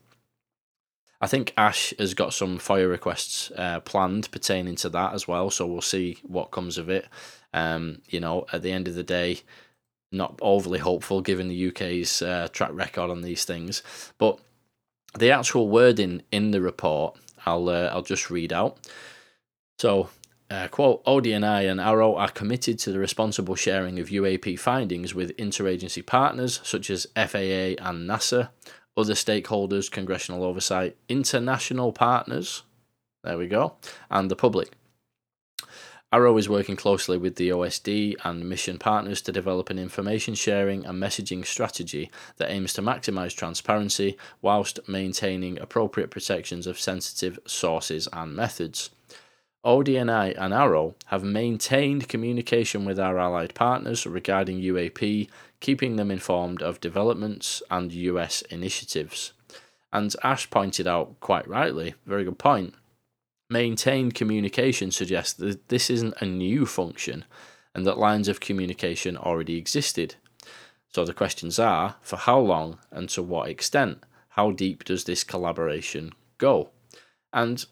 I 1.20 1.26
think 1.26 1.52
Ash 1.56 1.92
has 1.99 2.14
got 2.14 2.32
some 2.32 2.58
FOIA 2.58 2.88
requests 2.88 3.50
uh, 3.56 3.80
planned 3.80 4.30
pertaining 4.30 4.76
to 4.76 4.88
that 4.90 5.14
as 5.14 5.26
well, 5.26 5.50
so 5.50 5.66
we'll 5.66 5.80
see 5.80 6.18
what 6.23 6.50
comes 6.50 6.78
of 6.78 6.88
it. 6.88 7.08
Um, 7.52 8.02
you 8.08 8.20
know, 8.20 8.47
at 8.52 8.62
the 8.62 8.73
end 8.73 8.88
of 8.88 8.94
the 8.94 9.02
day, 9.02 9.40
not 10.12 10.38
overly 10.40 10.78
hopeful 10.78 11.20
given 11.20 11.49
the 11.49 11.68
UK's 11.68 12.23
uh, 12.23 12.49
track 12.52 12.70
record 12.73 13.11
on 13.11 13.23
these 13.23 13.44
things, 13.44 13.82
but 14.18 14.38
the 15.18 15.30
actual 15.30 15.68
wording 15.68 16.23
in 16.30 16.50
the 16.50 16.61
report, 16.61 17.16
I'll 17.47 17.68
uh, 17.68 17.90
I'll 17.92 18.02
just 18.02 18.30
read 18.30 18.52
out. 18.52 18.78
So 19.78 20.11
uh, 20.50 20.69
quote, 20.69 21.05
ODNI 21.05 21.71
and 21.71 21.78
AARO 21.78 22.17
are 22.19 22.31
committed 22.31 22.78
to 22.78 22.93
the 22.93 22.99
responsible 22.99 23.55
sharing 23.55 23.99
of 23.99 24.09
UAP 24.09 24.59
findings 24.59 25.14
with 25.14 25.37
interagency 25.37 26.05
partners 26.05 26.61
such 26.62 26.88
as 26.88 27.07
FAA 27.14 27.76
and 27.85 28.09
NASA, 28.09 28.49
other 28.97 29.14
stakeholders, 29.14 29.90
congressional 29.90 30.43
oversight, 30.43 30.97
international 31.09 31.93
partners, 31.93 32.62
there 33.23 33.37
we 33.37 33.47
go, 33.47 33.76
and 34.11 34.31
the 34.31 34.37
public. 34.37 34.73
AARO 36.11 36.38
is 36.38 36.49
working 36.49 36.76
closely 36.76 37.19
with 37.19 37.37
the 37.37 37.50
OSD 37.50 38.14
and 38.25 38.49
mission 38.49 38.78
partners 38.78 39.21
to 39.21 39.33
develop 39.33 39.69
an 39.69 39.78
information 39.78 40.35
sharing 40.35 40.87
and 40.87 41.02
messaging 41.02 41.45
strategy 41.45 42.11
that 42.38 42.50
aims 42.50 42.73
to 42.73 42.81
maximize 42.81 43.37
transparency 43.37 44.17
whilst 44.40 44.81
maintaining 44.88 45.59
appropriate 45.59 46.11
protections 46.11 46.67
of 46.67 46.81
sensitive 46.81 47.38
sources 47.45 48.09
and 48.14 48.35
methods. 48.35 48.88
ODNI 49.65 50.35
and 50.38 50.55
AARO 50.55 50.95
have 51.07 51.25
maintained 51.25 52.09
communication 52.09 52.85
with 52.85 52.99
our 52.99 53.19
allied 53.19 53.55
partners 53.55 54.07
regarding 54.07 54.61
UAP, 54.61 55.29
keeping 55.61 55.97
them 55.97 56.11
informed 56.11 56.62
of 56.62 56.81
developments 56.81 57.62
and 57.71 57.93
US 57.93 58.43
initiatives. 58.43 59.33
And 59.93 60.15
Ash 60.23 60.49
pointed 60.49 60.87
out 60.87 61.19
quite 61.21 61.49
rightly, 61.49 61.95
very 62.07 62.25
good 62.25 62.38
point. 62.38 62.75
Maintained 63.50 64.15
communication 64.15 64.91
suggests 64.91 65.33
that 65.35 65.69
this 65.69 65.91
isn't 65.91 66.21
a 66.21 66.27
new 66.27 66.67
function 66.67 67.25
and 67.75 67.87
that 67.87 67.99
lines 67.99 68.29
of 68.29 68.41
communication 68.41 69.17
already 69.17 69.57
existed. 69.57 70.15
So 70.91 71.05
the 71.05 71.15
questions 71.15 71.59
are 71.59 71.97
for 72.00 72.17
how 72.17 72.38
long 72.38 72.79
and 72.91 73.09
to 73.11 73.23
what 73.23 73.49
extent? 73.49 74.05
How 74.31 74.53
deep 74.53 74.85
does 74.85 75.05
this 75.05 75.25
collaboration 75.25 76.12
go? 76.38 76.71
And 77.33 77.65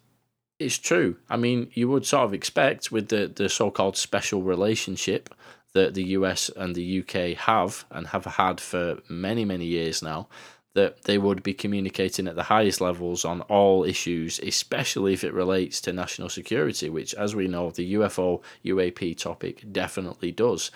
it's 0.58 0.78
true. 0.78 1.16
I 1.28 1.36
mean, 1.36 1.70
you 1.74 1.88
would 1.88 2.06
sort 2.06 2.24
of 2.24 2.34
expect 2.34 2.90
with 2.90 3.08
the, 3.08 3.30
the 3.34 3.48
so 3.48 3.70
called 3.70 3.96
special 3.96 4.42
relationship 4.42 5.34
that 5.74 5.94
the 5.94 6.04
US 6.04 6.50
and 6.56 6.74
the 6.74 7.00
UK 7.00 7.36
have 7.36 7.84
and 7.90 8.06
have 8.08 8.24
had 8.24 8.60
for 8.60 8.98
many, 9.08 9.44
many 9.44 9.66
years 9.66 10.02
now, 10.02 10.28
that 10.72 11.02
they 11.04 11.18
would 11.18 11.42
be 11.42 11.54
communicating 11.54 12.28
at 12.28 12.34
the 12.34 12.44
highest 12.44 12.80
levels 12.80 13.24
on 13.24 13.40
all 13.42 13.84
issues, 13.84 14.38
especially 14.40 15.12
if 15.12 15.24
it 15.24 15.32
relates 15.32 15.80
to 15.80 15.92
national 15.92 16.28
security, 16.28 16.90
which, 16.90 17.14
as 17.14 17.34
we 17.34 17.48
know, 17.48 17.70
the 17.70 17.94
UFO 17.94 18.42
UAP 18.64 19.16
topic 19.18 19.64
definitely 19.72 20.32
does. 20.32 20.70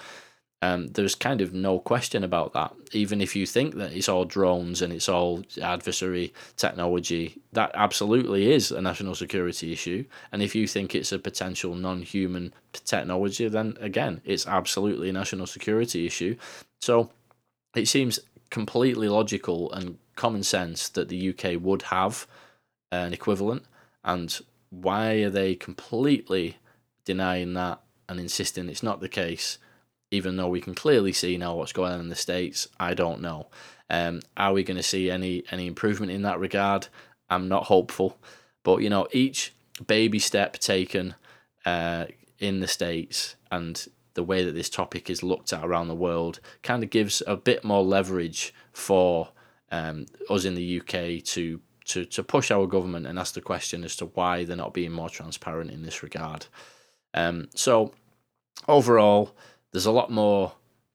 Um, 0.62 0.88
there's 0.88 1.14
kind 1.14 1.40
of 1.40 1.55
no 1.55 1.79
question 1.79 2.23
about 2.23 2.52
that. 2.52 2.75
Even 2.93 3.23
if 3.23 3.35
you 3.35 3.47
think 3.47 3.76
that 3.76 3.93
it's 3.93 4.11
all 4.11 4.26
drones 4.26 4.83
and 4.83 4.93
it's 4.93 5.09
all 5.09 5.43
adversary 5.62 6.35
technology, 6.57 7.40
that 7.52 7.71
absolutely 7.73 8.52
is 8.52 8.71
a 8.71 8.83
national 8.83 9.14
security 9.14 9.73
issue. 9.73 10.05
And 10.33 10.43
if 10.43 10.55
you 10.55 10.67
think 10.67 10.95
it's 10.95 11.12
a 11.12 11.19
potential 11.19 11.75
non 11.75 12.02
human 12.02 12.52
technology, 12.73 13.49
then 13.49 13.79
again, 13.81 14.21
it's 14.25 14.47
absolutely 14.47 15.09
a 15.09 15.14
national 15.14 15.47
security 15.47 16.07
issue. 16.07 16.37
So 16.83 17.11
it 17.75 17.88
seems 17.88 18.21
completely 18.50 19.09
logical 19.09 19.73
and 19.73 19.97
common 20.14 20.43
sense 20.43 20.90
that 20.90 21.09
the 21.09 21.31
UK 21.31 21.62
would 21.62 21.83
have 21.83 22.26
an 22.93 23.14
equivalent. 23.14 23.64
And 24.05 24.38
why 24.69 25.23
are 25.23 25.31
they 25.31 25.55
completely 25.55 26.59
denying 27.07 27.55
that 27.55 27.81
and 28.11 28.21
insisting 28.21 28.69
it's 28.69 28.83
not 28.83 29.00
the 29.00 29.09
case? 29.09 29.57
Even 30.11 30.37
though 30.37 30.49
we 30.49 30.61
can 30.61 30.75
clearly 30.75 31.12
see 31.12 31.37
now 31.37 31.55
what's 31.55 31.73
going 31.73 31.93
on 31.93 32.00
in 32.00 32.09
the 32.09 32.17
states. 32.17 32.69
I 32.79 32.95
don't 32.95 33.21
know. 33.21 33.49
Um, 33.88 34.21
are 34.37 34.52
we 34.52 34.62
going 34.62 34.76
to 34.76 34.83
see 34.83 35.11
any 35.11 35.45
any 35.50 35.67
improvement 35.67 36.12
in 36.12 36.23
that 36.23 36.40
regard? 36.40 36.88
I'm 37.29 37.49
not 37.49 37.64
hopeful, 37.64 38.19
but 38.62 38.79
you 38.79 38.90
know, 38.90 39.07
each 39.12 39.52
baby 39.87 40.19
step 40.19 40.59
taken 40.59 41.14
uh, 41.64 42.07
in 42.38 42.61
the 42.61 42.69
states 42.69 43.37
and 43.50 43.87
the 44.14 44.25
way 44.25 44.45
that 44.45 44.52
this 44.52 44.69
topic 44.69 45.09
is 45.09 45.23
looked 45.23 45.52
at 45.52 45.64
around 45.64 45.88
the 45.88 45.95
world 45.95 46.40
kind 46.62 46.83
of 46.83 46.90
gives 46.90 47.23
a 47.26 47.37
bit 47.37 47.64
more 47.64 47.83
leverage 47.83 48.52
for 48.73 49.29
um, 49.71 50.07
us 50.29 50.45
in 50.45 50.55
the 50.55 50.81
UK 50.81 51.25
to 51.25 51.61
to 51.85 52.05
to 52.05 52.23
push 52.23 52.50
our 52.50 52.67
government 52.67 53.07
and 53.07 53.19
ask 53.19 53.35
the 53.35 53.40
question 53.40 53.85
as 53.85 53.97
to 53.97 54.07
why 54.07 54.45
they're 54.45 54.57
not 54.57 54.75
being 54.75 54.93
more 54.93 55.11
transparent 55.11 55.71
in 55.71 55.83
this 55.83 56.02
regard. 56.02 56.47
Um, 57.14 57.49
so 57.55 57.93
overall, 58.69 59.35
there's 59.72 59.86
a 59.86 59.92
lot 59.92 60.10
more 60.10 60.52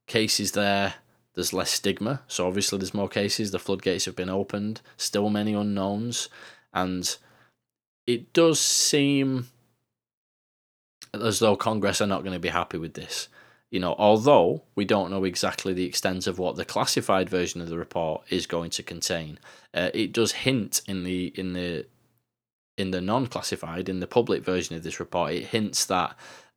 cases 0.07 0.51
there. 0.51 0.95
There's 1.33 1.53
less 1.53 1.71
stigma. 1.71 2.21
So 2.27 2.47
obviously 2.47 2.77
there's 2.77 2.93
more 2.93 3.09
cases. 3.09 3.51
The 3.51 3.59
floodgates 3.59 4.05
have 4.05 4.15
been 4.15 4.29
opened. 4.29 4.81
Still 4.97 5.29
many 5.29 5.53
unknowns. 5.53 6.29
And 6.73 7.15
it 8.07 8.33
does 8.33 8.59
seem 8.59 9.47
as 11.13 11.39
though 11.39 11.55
Congress 11.55 12.01
are 12.01 12.07
not 12.07 12.23
going 12.23 12.33
to 12.33 12.39
be 12.39 12.49
happy 12.49 12.77
with 12.77 12.93
this. 12.93 13.27
You 13.71 13.79
know, 13.79 13.95
although 13.97 14.63
we 14.75 14.85
don't 14.85 15.11
know 15.11 15.23
exactly 15.23 15.73
the 15.73 15.85
extent 15.85 16.27
of 16.27 16.39
what 16.39 16.55
the 16.55 16.65
classified 16.65 17.29
version 17.29 17.61
of 17.61 17.67
the 17.67 17.77
report 17.77 18.23
is 18.29 18.47
going 18.47 18.69
to 18.71 18.83
contain, 18.83 19.39
uh, 19.73 19.89
it 19.93 20.13
does 20.13 20.31
hint 20.31 20.81
in 20.87 21.03
the 21.03 21.33
in 21.35 21.53
the 21.53 21.85
in 22.77 22.91
the 22.91 23.01
non-classified, 23.01 23.89
in 23.89 24.01
the 24.01 24.07
public 24.07 24.43
version 24.43 24.75
of 24.75 24.83
this 24.83 24.99
report, 24.99 25.33
it 25.33 25.45
hints 25.47 25.85
that 25.85 26.15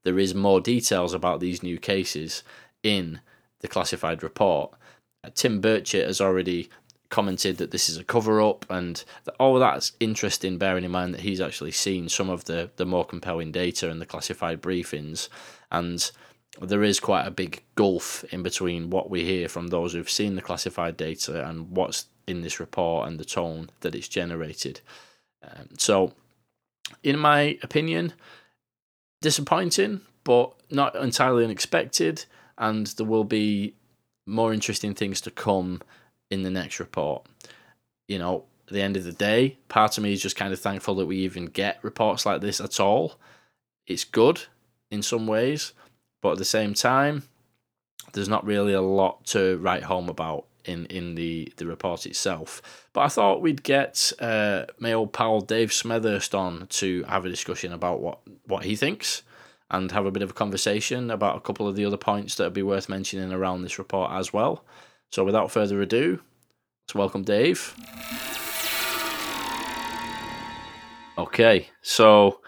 there 0.09 0.19
is 0.19 0.35
more 0.35 0.59
details 0.59 1.12
about 1.12 1.38
these 1.38 1.62
new 1.62 1.77
cases 1.77 2.43
in 2.83 3.21
the 3.61 3.69
classified 3.69 4.23
report. 4.23 4.73
Uh, 5.23 5.29
Tim 5.35 5.61
Burchett 5.61 6.07
has 6.07 6.19
already 6.19 6.71
commented 7.11 7.59
that 7.59 7.73
this 7.73 7.91
is 7.91 7.99
a 7.99 8.05
cover 8.05 8.41
up, 8.41 8.65
and 8.71 9.05
all 9.38 9.59
that's 9.59 9.93
interesting, 10.00 10.57
bearing 10.57 10.85
in 10.85 10.91
mind 10.91 11.12
that 11.12 11.21
he's 11.21 11.43
actually 11.43 11.73
seen 11.73 12.09
some 12.09 12.31
of 12.31 12.47
the, 12.47 12.71
the 12.77 12.87
more 12.87 13.05
compelling 13.05 13.53
data 13.53 13.91
in 13.91 13.99
the 13.99 14.07
classified 14.07 14.62
briefings. 14.62 15.29
And 15.71 16.11
there 16.59 16.83
is 16.83 17.00
quite 17.00 17.27
a 17.27 17.31
big 17.31 17.62
gulf 17.75 18.25
in 18.33 18.43
between 18.43 18.88
what 18.88 19.11
we 19.11 19.27
hear 19.27 19.47
from 19.47 19.67
those 19.67 19.93
who've 19.93 20.09
seen 20.09 20.37
the 20.37 20.41
classified 20.41 20.97
data 20.97 21.47
and 21.47 21.71
what's 21.71 22.07
in 22.27 22.41
this 22.41 22.59
report 22.59 23.09
and 23.09 23.21
the 23.21 23.27
tone 23.27 23.69
that 23.81 23.95
it's 23.95 24.09
generated. 24.09 24.81
Um, 25.43 25.69
so, 25.77 26.15
in 27.03 27.19
my 27.19 27.59
opinion, 27.62 28.15
disappointing, 29.20 30.02
but 30.25 30.52
not 30.70 30.94
entirely 30.96 31.44
unexpected, 31.44 32.25
and 32.56 32.87
there 32.88 33.06
will 33.06 33.25
be 33.25 33.75
more 34.26 34.52
interesting 34.52 34.94
things 34.94 35.20
to 35.22 35.30
come 35.30 35.80
in 36.30 36.42
the 36.42 36.50
next 36.50 36.78
report. 36.80 37.26
You 38.06 38.18
know, 38.18 38.44
at 38.66 38.75
the 38.75 38.82
end 38.82 38.96
of 38.96 39.04
the 39.04 39.12
day, 39.12 39.56
part 39.68 39.96
of 39.96 40.04
me 40.04 40.12
is 40.12 40.20
just 40.20 40.37
kind 40.37 40.52
of 40.52 40.60
thankful 40.60 40.94
that 40.96 41.06
we 41.06 41.16
even 41.18 41.46
get 41.46 41.78
reports 41.82 42.26
like 42.26 42.40
this 42.40 42.60
at 42.60 42.78
all. 42.80 43.18
It's 43.87 44.04
good 44.04 44.42
in 44.90 45.02
some 45.02 45.26
ways, 45.26 45.72
but 46.20 46.32
at 46.32 46.38
the 46.38 46.44
same 46.44 46.75
time, 46.75 47.22
there's 48.12 48.28
not 48.28 48.44
really 48.44 48.75
a 48.75 48.82
lot 48.82 49.25
to 49.26 49.56
write 49.58 49.84
home 49.84 50.08
about 50.08 50.46
in, 50.65 50.87
in 50.87 51.15
the, 51.15 51.53
the 51.57 51.67
report 51.67 52.07
itself. 52.07 52.87
But 52.93 53.00
I 53.03 53.09
thought 53.09 53.43
we'd 53.43 53.62
get 53.62 54.12
uh, 54.19 54.67
my 54.79 54.93
old 54.93 55.12
pal 55.12 55.41
Dave 55.41 55.71
Smethurst 55.71 56.37
on 56.37 56.67
to 56.69 57.05
have 57.05 57.25
a 57.25 57.29
discussion 57.29 57.73
about 57.73 58.00
what, 58.00 58.21
what 58.47 58.65
he 58.65 58.77
thinks 58.77 59.23
and 59.71 59.93
have 59.93 60.07
a 60.07 60.11
bit 60.11 60.23
of 60.23 60.31
a 60.31 60.35
conversation 60.35 61.11
about 61.11 61.37
a 61.37 61.41
couple 61.41 61.69
of 61.69 61.77
the 61.77 61.85
other 61.85 61.97
points 61.97 62.35
that 62.35 62.45
would 62.45 62.55
be 62.55 62.62
worth 62.62 62.88
mentioning 62.88 63.33
around 63.33 63.62
this 63.62 63.79
report 63.79 64.11
as 64.12 64.33
well. 64.33 64.65
So 65.11 65.25
without 65.25 65.50
further 65.50 65.81
ado, 65.81 66.21
let's 66.85 66.95
welcome 66.95 67.23
Dave. 67.23 67.75
Okay, 71.19 71.69
so 71.83 72.41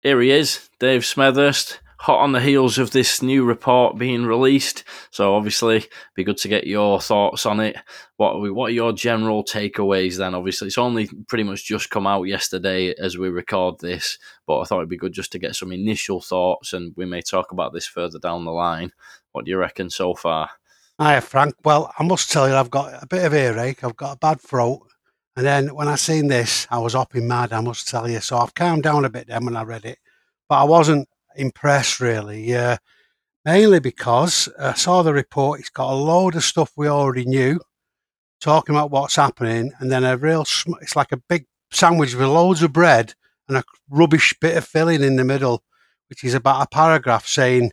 here 0.00 0.20
he 0.20 0.30
is, 0.30 0.70
Dave 0.78 1.02
Smethurst 1.02 1.78
hot 2.06 2.20
on 2.20 2.30
the 2.30 2.40
heels 2.40 2.78
of 2.78 2.92
this 2.92 3.20
new 3.20 3.42
report 3.42 3.98
being 3.98 4.24
released. 4.24 4.84
So 5.10 5.34
obviously, 5.34 5.86
be 6.14 6.22
good 6.22 6.36
to 6.36 6.46
get 6.46 6.64
your 6.64 7.00
thoughts 7.00 7.44
on 7.44 7.58
it. 7.58 7.76
What 8.16 8.34
are, 8.34 8.38
we, 8.38 8.48
what 8.48 8.66
are 8.66 8.74
your 8.74 8.92
general 8.92 9.42
takeaways 9.42 10.16
then? 10.16 10.32
Obviously, 10.32 10.68
it's 10.68 10.78
only 10.78 11.10
pretty 11.26 11.42
much 11.42 11.64
just 11.64 11.90
come 11.90 12.06
out 12.06 12.22
yesterday 12.22 12.94
as 12.94 13.18
we 13.18 13.28
record 13.28 13.80
this, 13.80 14.18
but 14.46 14.60
I 14.60 14.64
thought 14.64 14.78
it'd 14.78 14.88
be 14.88 14.96
good 14.96 15.14
just 15.14 15.32
to 15.32 15.40
get 15.40 15.56
some 15.56 15.72
initial 15.72 16.20
thoughts, 16.20 16.72
and 16.72 16.94
we 16.96 17.06
may 17.06 17.22
talk 17.22 17.50
about 17.50 17.72
this 17.72 17.88
further 17.88 18.20
down 18.20 18.44
the 18.44 18.52
line. 18.52 18.92
What 19.32 19.44
do 19.44 19.50
you 19.50 19.58
reckon 19.58 19.90
so 19.90 20.14
far? 20.14 20.48
Hi, 21.00 21.18
Frank. 21.18 21.56
Well, 21.64 21.92
I 21.98 22.04
must 22.04 22.30
tell 22.30 22.48
you, 22.48 22.54
I've 22.54 22.70
got 22.70 23.02
a 23.02 23.06
bit 23.08 23.24
of 23.24 23.34
earache. 23.34 23.82
I've 23.82 23.96
got 23.96 24.14
a 24.14 24.18
bad 24.18 24.40
throat. 24.40 24.86
And 25.34 25.44
then 25.44 25.74
when 25.74 25.88
I 25.88 25.96
seen 25.96 26.28
this, 26.28 26.68
I 26.70 26.78
was 26.78 26.92
hopping 26.92 27.26
mad, 27.26 27.52
I 27.52 27.60
must 27.62 27.88
tell 27.88 28.08
you. 28.08 28.20
So 28.20 28.38
I've 28.38 28.54
calmed 28.54 28.84
down 28.84 29.04
a 29.04 29.10
bit 29.10 29.26
then 29.26 29.44
when 29.44 29.56
I 29.56 29.64
read 29.64 29.84
it. 29.84 29.98
But 30.48 30.60
I 30.60 30.64
wasn't 30.64 31.08
impressed 31.36 32.00
really. 32.00 32.54
Uh, 32.54 32.76
mainly 33.44 33.78
because 33.78 34.48
I 34.58 34.74
saw 34.74 35.02
the 35.02 35.14
report. 35.14 35.60
It's 35.60 35.70
got 35.70 35.92
a 35.92 35.94
load 35.94 36.34
of 36.34 36.44
stuff 36.44 36.72
we 36.76 36.88
already 36.88 37.24
knew, 37.24 37.60
talking 38.40 38.74
about 38.74 38.90
what's 38.90 39.16
happening, 39.16 39.72
and 39.78 39.90
then 39.90 40.04
a 40.04 40.16
real. 40.16 40.42
It's 40.82 40.96
like 40.96 41.12
a 41.12 41.22
big 41.28 41.46
sandwich 41.70 42.14
with 42.14 42.26
loads 42.26 42.62
of 42.62 42.72
bread 42.72 43.14
and 43.48 43.56
a 43.56 43.64
rubbish 43.88 44.34
bit 44.40 44.56
of 44.56 44.66
filling 44.66 45.02
in 45.02 45.16
the 45.16 45.24
middle, 45.24 45.62
which 46.08 46.24
is 46.24 46.34
about 46.34 46.62
a 46.62 46.68
paragraph 46.68 47.26
saying 47.26 47.70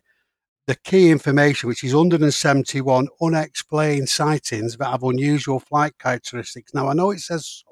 the 0.66 0.76
key 0.76 1.10
information, 1.10 1.68
which 1.68 1.84
is 1.84 1.94
171 1.94 3.08
unexplained 3.20 4.08
sightings 4.08 4.76
that 4.76 4.90
have 4.90 5.02
unusual 5.02 5.60
flight 5.60 5.98
characteristics. 5.98 6.72
Now, 6.72 6.88
I 6.88 6.94
know 6.94 7.10
it 7.10 7.20
says 7.20 7.64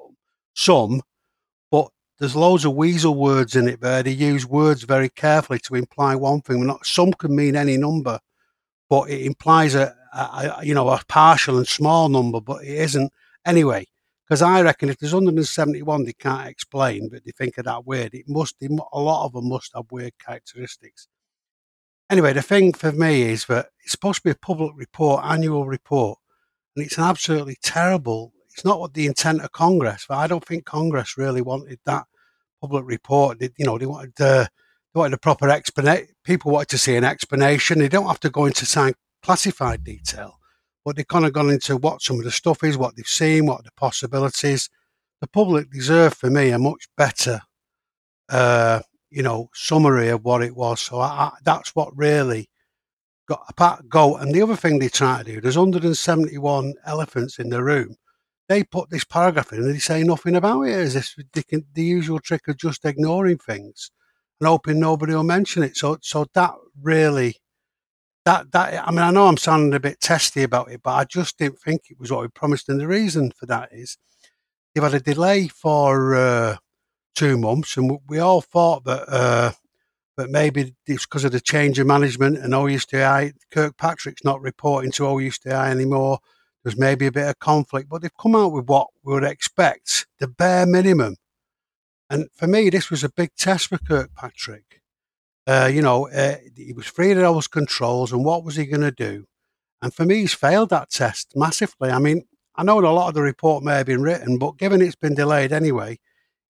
some, 0.54 1.02
there's 2.22 2.36
loads 2.36 2.64
of 2.64 2.76
weasel 2.76 3.16
words 3.16 3.56
in 3.56 3.66
it 3.66 3.80
there. 3.80 4.00
They 4.00 4.12
use 4.12 4.46
words 4.46 4.84
very 4.84 5.08
carefully 5.08 5.58
to 5.64 5.74
imply 5.74 6.14
one 6.14 6.40
thing. 6.40 6.64
Not 6.64 6.86
some 6.86 7.12
can 7.12 7.34
mean 7.34 7.56
any 7.56 7.76
number, 7.76 8.20
but 8.88 9.10
it 9.10 9.26
implies 9.26 9.74
a, 9.74 9.92
a, 10.14 10.54
a 10.58 10.60
you 10.62 10.72
know 10.72 10.88
a 10.88 11.02
partial 11.08 11.56
and 11.56 11.66
small 11.66 12.08
number, 12.08 12.40
but 12.40 12.62
it 12.62 12.78
isn't 12.78 13.12
anyway. 13.44 13.88
Because 14.24 14.40
I 14.40 14.62
reckon 14.62 14.88
if 14.88 14.98
there's 14.98 15.12
171 15.12 16.04
they 16.04 16.12
can't 16.12 16.48
explain, 16.48 17.08
but 17.08 17.24
they 17.24 17.32
think 17.32 17.58
of 17.58 17.64
that 17.64 17.86
weird, 17.86 18.14
it 18.14 18.28
must 18.28 18.54
a 18.62 19.00
lot 19.00 19.26
of 19.26 19.32
them 19.32 19.48
must 19.48 19.72
have 19.74 19.90
weird 19.90 20.12
characteristics. 20.24 21.08
Anyway, 22.08 22.32
the 22.32 22.40
thing 22.40 22.72
for 22.72 22.92
me 22.92 23.22
is 23.22 23.46
that 23.46 23.70
it's 23.82 23.90
supposed 23.90 24.18
to 24.18 24.28
be 24.28 24.30
a 24.30 24.36
public 24.36 24.74
report, 24.76 25.24
annual 25.24 25.66
report, 25.66 26.20
and 26.76 26.86
it's 26.86 26.98
an 26.98 27.02
absolutely 27.02 27.56
terrible. 27.64 28.32
It's 28.48 28.64
not 28.64 28.78
what 28.78 28.94
the 28.94 29.06
intent 29.06 29.42
of 29.42 29.50
Congress. 29.50 30.06
But 30.08 30.18
I 30.18 30.28
don't 30.28 30.46
think 30.46 30.66
Congress 30.66 31.18
really 31.18 31.42
wanted 31.42 31.80
that 31.84 32.06
public 32.62 32.84
report. 32.86 33.40
They, 33.40 33.50
you 33.58 33.66
know, 33.66 33.76
they 33.76 33.86
wanted 33.86 34.18
uh, 34.20 34.46
they 34.94 34.98
wanted 34.98 35.14
a 35.14 35.18
proper 35.18 35.50
explanation. 35.50 36.08
People 36.24 36.52
wanted 36.52 36.68
to 36.68 36.78
see 36.78 36.96
an 36.96 37.04
explanation. 37.04 37.80
They 37.80 37.88
don't 37.88 38.06
have 38.06 38.20
to 38.20 38.30
go 38.30 38.46
into 38.46 38.64
sign 38.64 38.94
classified 39.22 39.84
detail, 39.84 40.38
but 40.84 40.96
they've 40.96 41.06
kind 41.06 41.26
of 41.26 41.32
gone 41.32 41.50
into 41.50 41.76
what 41.76 42.00
some 42.02 42.18
of 42.18 42.24
the 42.24 42.30
stuff 42.30 42.62
is, 42.62 42.78
what 42.78 42.96
they've 42.96 43.06
seen, 43.06 43.46
what 43.46 43.64
the 43.64 43.72
possibilities. 43.76 44.70
The 45.20 45.26
public 45.28 45.70
deserve, 45.70 46.14
for 46.14 46.30
me, 46.30 46.50
a 46.50 46.58
much 46.58 46.88
better, 46.96 47.42
uh, 48.28 48.80
you 49.10 49.22
know, 49.22 49.50
summary 49.54 50.08
of 50.08 50.24
what 50.24 50.42
it 50.42 50.56
was. 50.56 50.80
So 50.80 50.98
I, 50.98 51.06
I, 51.06 51.32
that's 51.44 51.74
what 51.76 51.96
really 51.96 52.48
got 53.28 53.44
apart 53.48 53.88
go. 53.88 54.16
And 54.16 54.34
the 54.34 54.42
other 54.42 54.56
thing 54.56 54.78
they 54.78 54.88
try 54.88 55.18
to 55.18 55.24
do, 55.24 55.40
there's 55.40 55.56
171 55.56 56.74
elephants 56.86 57.38
in 57.38 57.50
the 57.50 57.62
room 57.62 57.96
they 58.52 58.62
put 58.62 58.90
this 58.90 59.04
paragraph 59.04 59.52
in 59.52 59.60
and 59.60 59.74
they 59.74 59.78
say 59.78 60.02
nothing 60.02 60.36
about 60.36 60.62
it. 60.62 60.74
Is 60.74 60.94
this 60.94 61.16
the, 61.32 61.64
the 61.72 61.82
usual 61.82 62.20
trick 62.20 62.48
of 62.48 62.58
just 62.58 62.84
ignoring 62.84 63.38
things 63.38 63.90
and 64.40 64.46
hoping 64.46 64.78
nobody 64.78 65.14
will 65.14 65.22
mention 65.24 65.62
it? 65.62 65.76
So, 65.76 65.96
so 66.02 66.26
that 66.34 66.52
really, 66.80 67.36
that 68.26 68.52
that 68.52 68.86
I 68.86 68.90
mean, 68.90 69.00
I 69.00 69.10
know 69.10 69.26
I'm 69.26 69.38
sounding 69.38 69.74
a 69.74 69.80
bit 69.80 70.00
testy 70.00 70.42
about 70.42 70.70
it, 70.70 70.82
but 70.82 70.92
I 70.92 71.04
just 71.04 71.38
didn't 71.38 71.60
think 71.60 71.82
it 71.88 71.98
was 71.98 72.12
what 72.12 72.20
we 72.20 72.28
promised. 72.28 72.68
And 72.68 72.78
the 72.78 72.86
reason 72.86 73.32
for 73.38 73.46
that 73.46 73.70
is 73.72 73.96
they've 74.74 74.84
had 74.84 74.94
a 74.94 75.00
delay 75.00 75.48
for 75.48 76.14
uh, 76.14 76.56
two 77.14 77.38
months, 77.38 77.76
and 77.76 77.98
we 78.06 78.18
all 78.18 78.42
thought 78.42 78.84
that. 78.84 79.04
Uh, 79.08 79.52
but 80.14 80.28
maybe 80.28 80.74
it's 80.86 81.06
because 81.06 81.24
of 81.24 81.32
the 81.32 81.40
change 81.40 81.78
of 81.78 81.86
management 81.86 82.36
and 82.36 82.52
OUSTI. 82.52 83.32
Kirkpatrick's 83.50 84.22
not 84.22 84.42
reporting 84.42 84.92
to 84.92 85.04
OUSTI 85.04 85.70
anymore 85.70 86.18
there's 86.62 86.78
maybe 86.78 87.06
a 87.06 87.12
bit 87.12 87.28
of 87.28 87.38
conflict, 87.38 87.88
but 87.88 88.02
they've 88.02 88.16
come 88.20 88.36
out 88.36 88.52
with 88.52 88.66
what 88.66 88.88
we 89.02 89.14
would 89.14 89.24
expect, 89.24 90.06
the 90.18 90.28
bare 90.28 90.66
minimum. 90.66 91.16
And 92.08 92.28
for 92.34 92.46
me, 92.46 92.70
this 92.70 92.90
was 92.90 93.02
a 93.02 93.08
big 93.08 93.30
test 93.36 93.68
for 93.68 93.78
Kirkpatrick. 93.78 94.82
Uh, 95.46 95.68
you 95.72 95.82
know, 95.82 96.08
uh, 96.08 96.36
he 96.54 96.72
was 96.72 96.86
free 96.86 97.10
of 97.10 97.18
those 97.18 97.48
controls, 97.48 98.12
and 98.12 98.24
what 98.24 98.44
was 98.44 98.56
he 98.56 98.66
going 98.66 98.82
to 98.82 98.92
do? 98.92 99.26
And 99.80 99.92
for 99.92 100.04
me, 100.04 100.20
he's 100.20 100.34
failed 100.34 100.70
that 100.70 100.90
test 100.90 101.32
massively. 101.34 101.90
I 101.90 101.98
mean, 101.98 102.24
I 102.54 102.62
know 102.62 102.78
a 102.78 102.86
lot 102.86 103.08
of 103.08 103.14
the 103.14 103.22
report 103.22 103.64
may 103.64 103.76
have 103.76 103.86
been 103.86 104.02
written, 104.02 104.38
but 104.38 104.58
given 104.58 104.80
it's 104.80 104.94
been 104.94 105.14
delayed 105.14 105.52
anyway, 105.52 105.98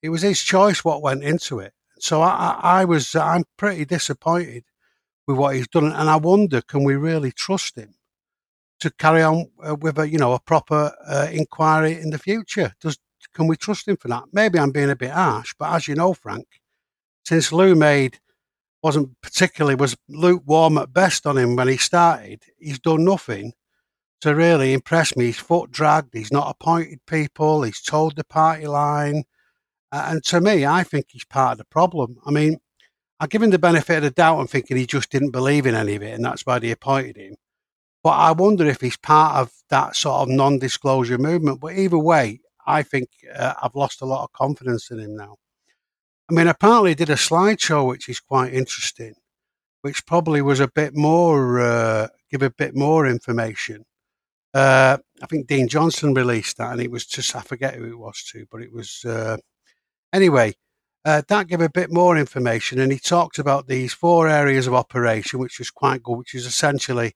it 0.03 0.11
was 0.11 0.22
his 0.22 0.42
choice 0.42 0.85
what 0.85 1.01
went 1.01 1.22
into 1.22 1.61
it. 1.61 1.72
So 1.98 2.20
I, 2.20 2.59
I, 2.61 2.85
was, 2.85 3.14
I'm 3.14 3.44
pretty 3.57 3.85
disappointed 3.85 4.64
with 5.27 5.38
what 5.38 5.55
he's 5.55 5.68
done, 5.68 5.92
and 5.92 6.11
I 6.11 6.16
wonder, 6.16 6.61
can 6.61 6.85
we 6.85 6.96
really 6.96 7.31
trust 7.31 7.79
him? 7.79 7.94
To 8.83 8.90
carry 8.90 9.23
on 9.23 9.47
uh, 9.64 9.77
with 9.77 9.99
a 9.99 10.09
you 10.09 10.18
know 10.18 10.33
a 10.33 10.40
proper 10.40 10.92
uh, 11.07 11.29
inquiry 11.33 12.01
in 12.01 12.11
the 12.11 12.18
future. 12.18 12.73
Does 12.81 12.99
can 13.33 13.47
we 13.47 13.57
trust 13.57 13.88
him 13.88 13.97
for 13.97 14.09
that? 14.09 14.25
Maybe 14.33 14.59
I'm 14.59 14.73
being 14.73 14.90
a 14.90 14.97
bit 14.97 15.12
harsh, 15.12 15.55
but 15.59 15.73
as 15.73 15.88
you 15.88 15.95
know, 15.95 16.12
Frank, 16.12 16.47
since 17.25 17.53
Lou 17.53 17.75
made 17.75 18.18
wasn't 18.83 19.09
particularly 19.23 19.77
was 19.77 19.97
lukewarm 20.09 20.77
at 20.77 20.92
best 20.92 21.25
on 21.25 21.38
him 21.38 21.55
when 21.55 21.68
he 21.68 21.77
started, 21.77 22.42
he's 22.59 22.81
done 22.81 23.05
nothing 23.05 23.53
to 24.21 24.35
really 24.35 24.73
impress 24.73 25.16
me. 25.16 25.27
He's 25.27 25.38
foot 25.38 25.71
dragged. 25.71 26.11
He's 26.12 26.33
not 26.33 26.51
appointed 26.51 26.99
people. 27.07 27.62
He's 27.62 27.81
told 27.81 28.16
the 28.16 28.25
party 28.25 28.66
line, 28.66 29.23
uh, 29.92 30.09
and 30.09 30.25
to 30.25 30.40
me, 30.40 30.66
I 30.66 30.83
think 30.83 31.07
he's 31.11 31.25
part 31.25 31.53
of 31.53 31.59
the 31.59 31.64
problem. 31.66 32.16
I 32.27 32.33
mean, 32.33 32.59
I 33.21 33.29
give 33.29 33.42
him 33.42 33.51
the 33.51 33.59
benefit 33.59 33.99
of 33.99 34.03
the 34.03 34.11
doubt. 34.11 34.40
I'm 34.40 34.49
thinking 34.49 34.77
he 34.77 34.87
just 34.87 35.11
didn't 35.11 35.31
believe 35.31 35.66
in 35.66 35.77
any 35.77 35.95
of 35.95 36.03
it, 36.03 36.14
and 36.14 36.25
that's 36.25 36.45
why 36.45 36.59
they 36.59 36.73
appointed 36.73 37.16
him. 37.16 37.37
But 38.03 38.11
I 38.11 38.33
wonder 38.33 38.67
if 38.67 38.81
he's 38.81 38.97
part 38.97 39.37
of 39.37 39.53
that 39.71 39.97
sort 39.97 40.23
of 40.23 40.29
non 40.29 40.59
disclosure 40.59 41.19
movement. 41.19 41.61
But 41.61 41.75
either 41.75 41.99
way, 41.99 42.41
I 42.67 42.83
think 42.83 43.09
uh, 43.35 43.55
I've 43.62 43.75
lost 43.75 44.03
a 44.03 44.07
lot 44.07 44.25
of 44.25 44.33
confidence 44.33 44.91
in 44.91 44.99
him 44.99 45.17
now. 45.17 45.37
I 46.31 46.35
mean, 46.35 46.49
apparently 46.49 46.91
he 46.93 46.95
did 46.97 47.11
a 47.11 47.15
slideshow, 47.15 47.87
which 47.87 48.09
is 48.09 48.21
quite 48.21 48.55
interesting, 48.55 49.15
which 49.83 50.07
probably 50.07 50.43
was 50.43 50.61
a 50.61 50.69
bit 50.69 50.97
more, 50.97 51.61
uh, 51.61 52.09
give 52.31 52.43
a 52.43 52.51
bit 52.51 52.75
more 52.75 53.07
information. 53.07 53.85
Uh, 54.55 54.99
I 55.23 55.27
think 55.27 55.47
Dean 55.47 55.69
Johnson 55.69 56.15
released 56.15 56.57
that, 56.59 56.73
and 56.73 56.81
it 56.81 56.91
was 56.91 57.07
just, 57.07 57.35
I 57.37 57.41
forget 57.41 57.75
who 57.75 57.87
it 57.87 57.99
was 57.99 58.23
to, 58.33 58.47
but 58.51 58.62
it 58.62 58.73
was, 58.73 59.05
uh, 59.05 59.37
anyway, 60.12 60.55
Uh, 61.05 61.21
that 61.27 61.49
gave 61.49 61.61
a 61.61 61.69
bit 61.69 61.91
more 61.91 62.17
information, 62.17 62.79
and 62.79 62.93
he 62.93 62.99
talked 62.99 63.38
about 63.38 63.67
these 63.67 63.93
four 63.93 64.29
areas 64.29 64.69
of 64.69 64.75
operation, 64.75 65.41
which 65.41 65.59
was 65.59 65.69
quite 65.71 66.01
good, 66.03 66.17
which 66.19 66.35
is 66.35 66.47
essentially 66.47 67.12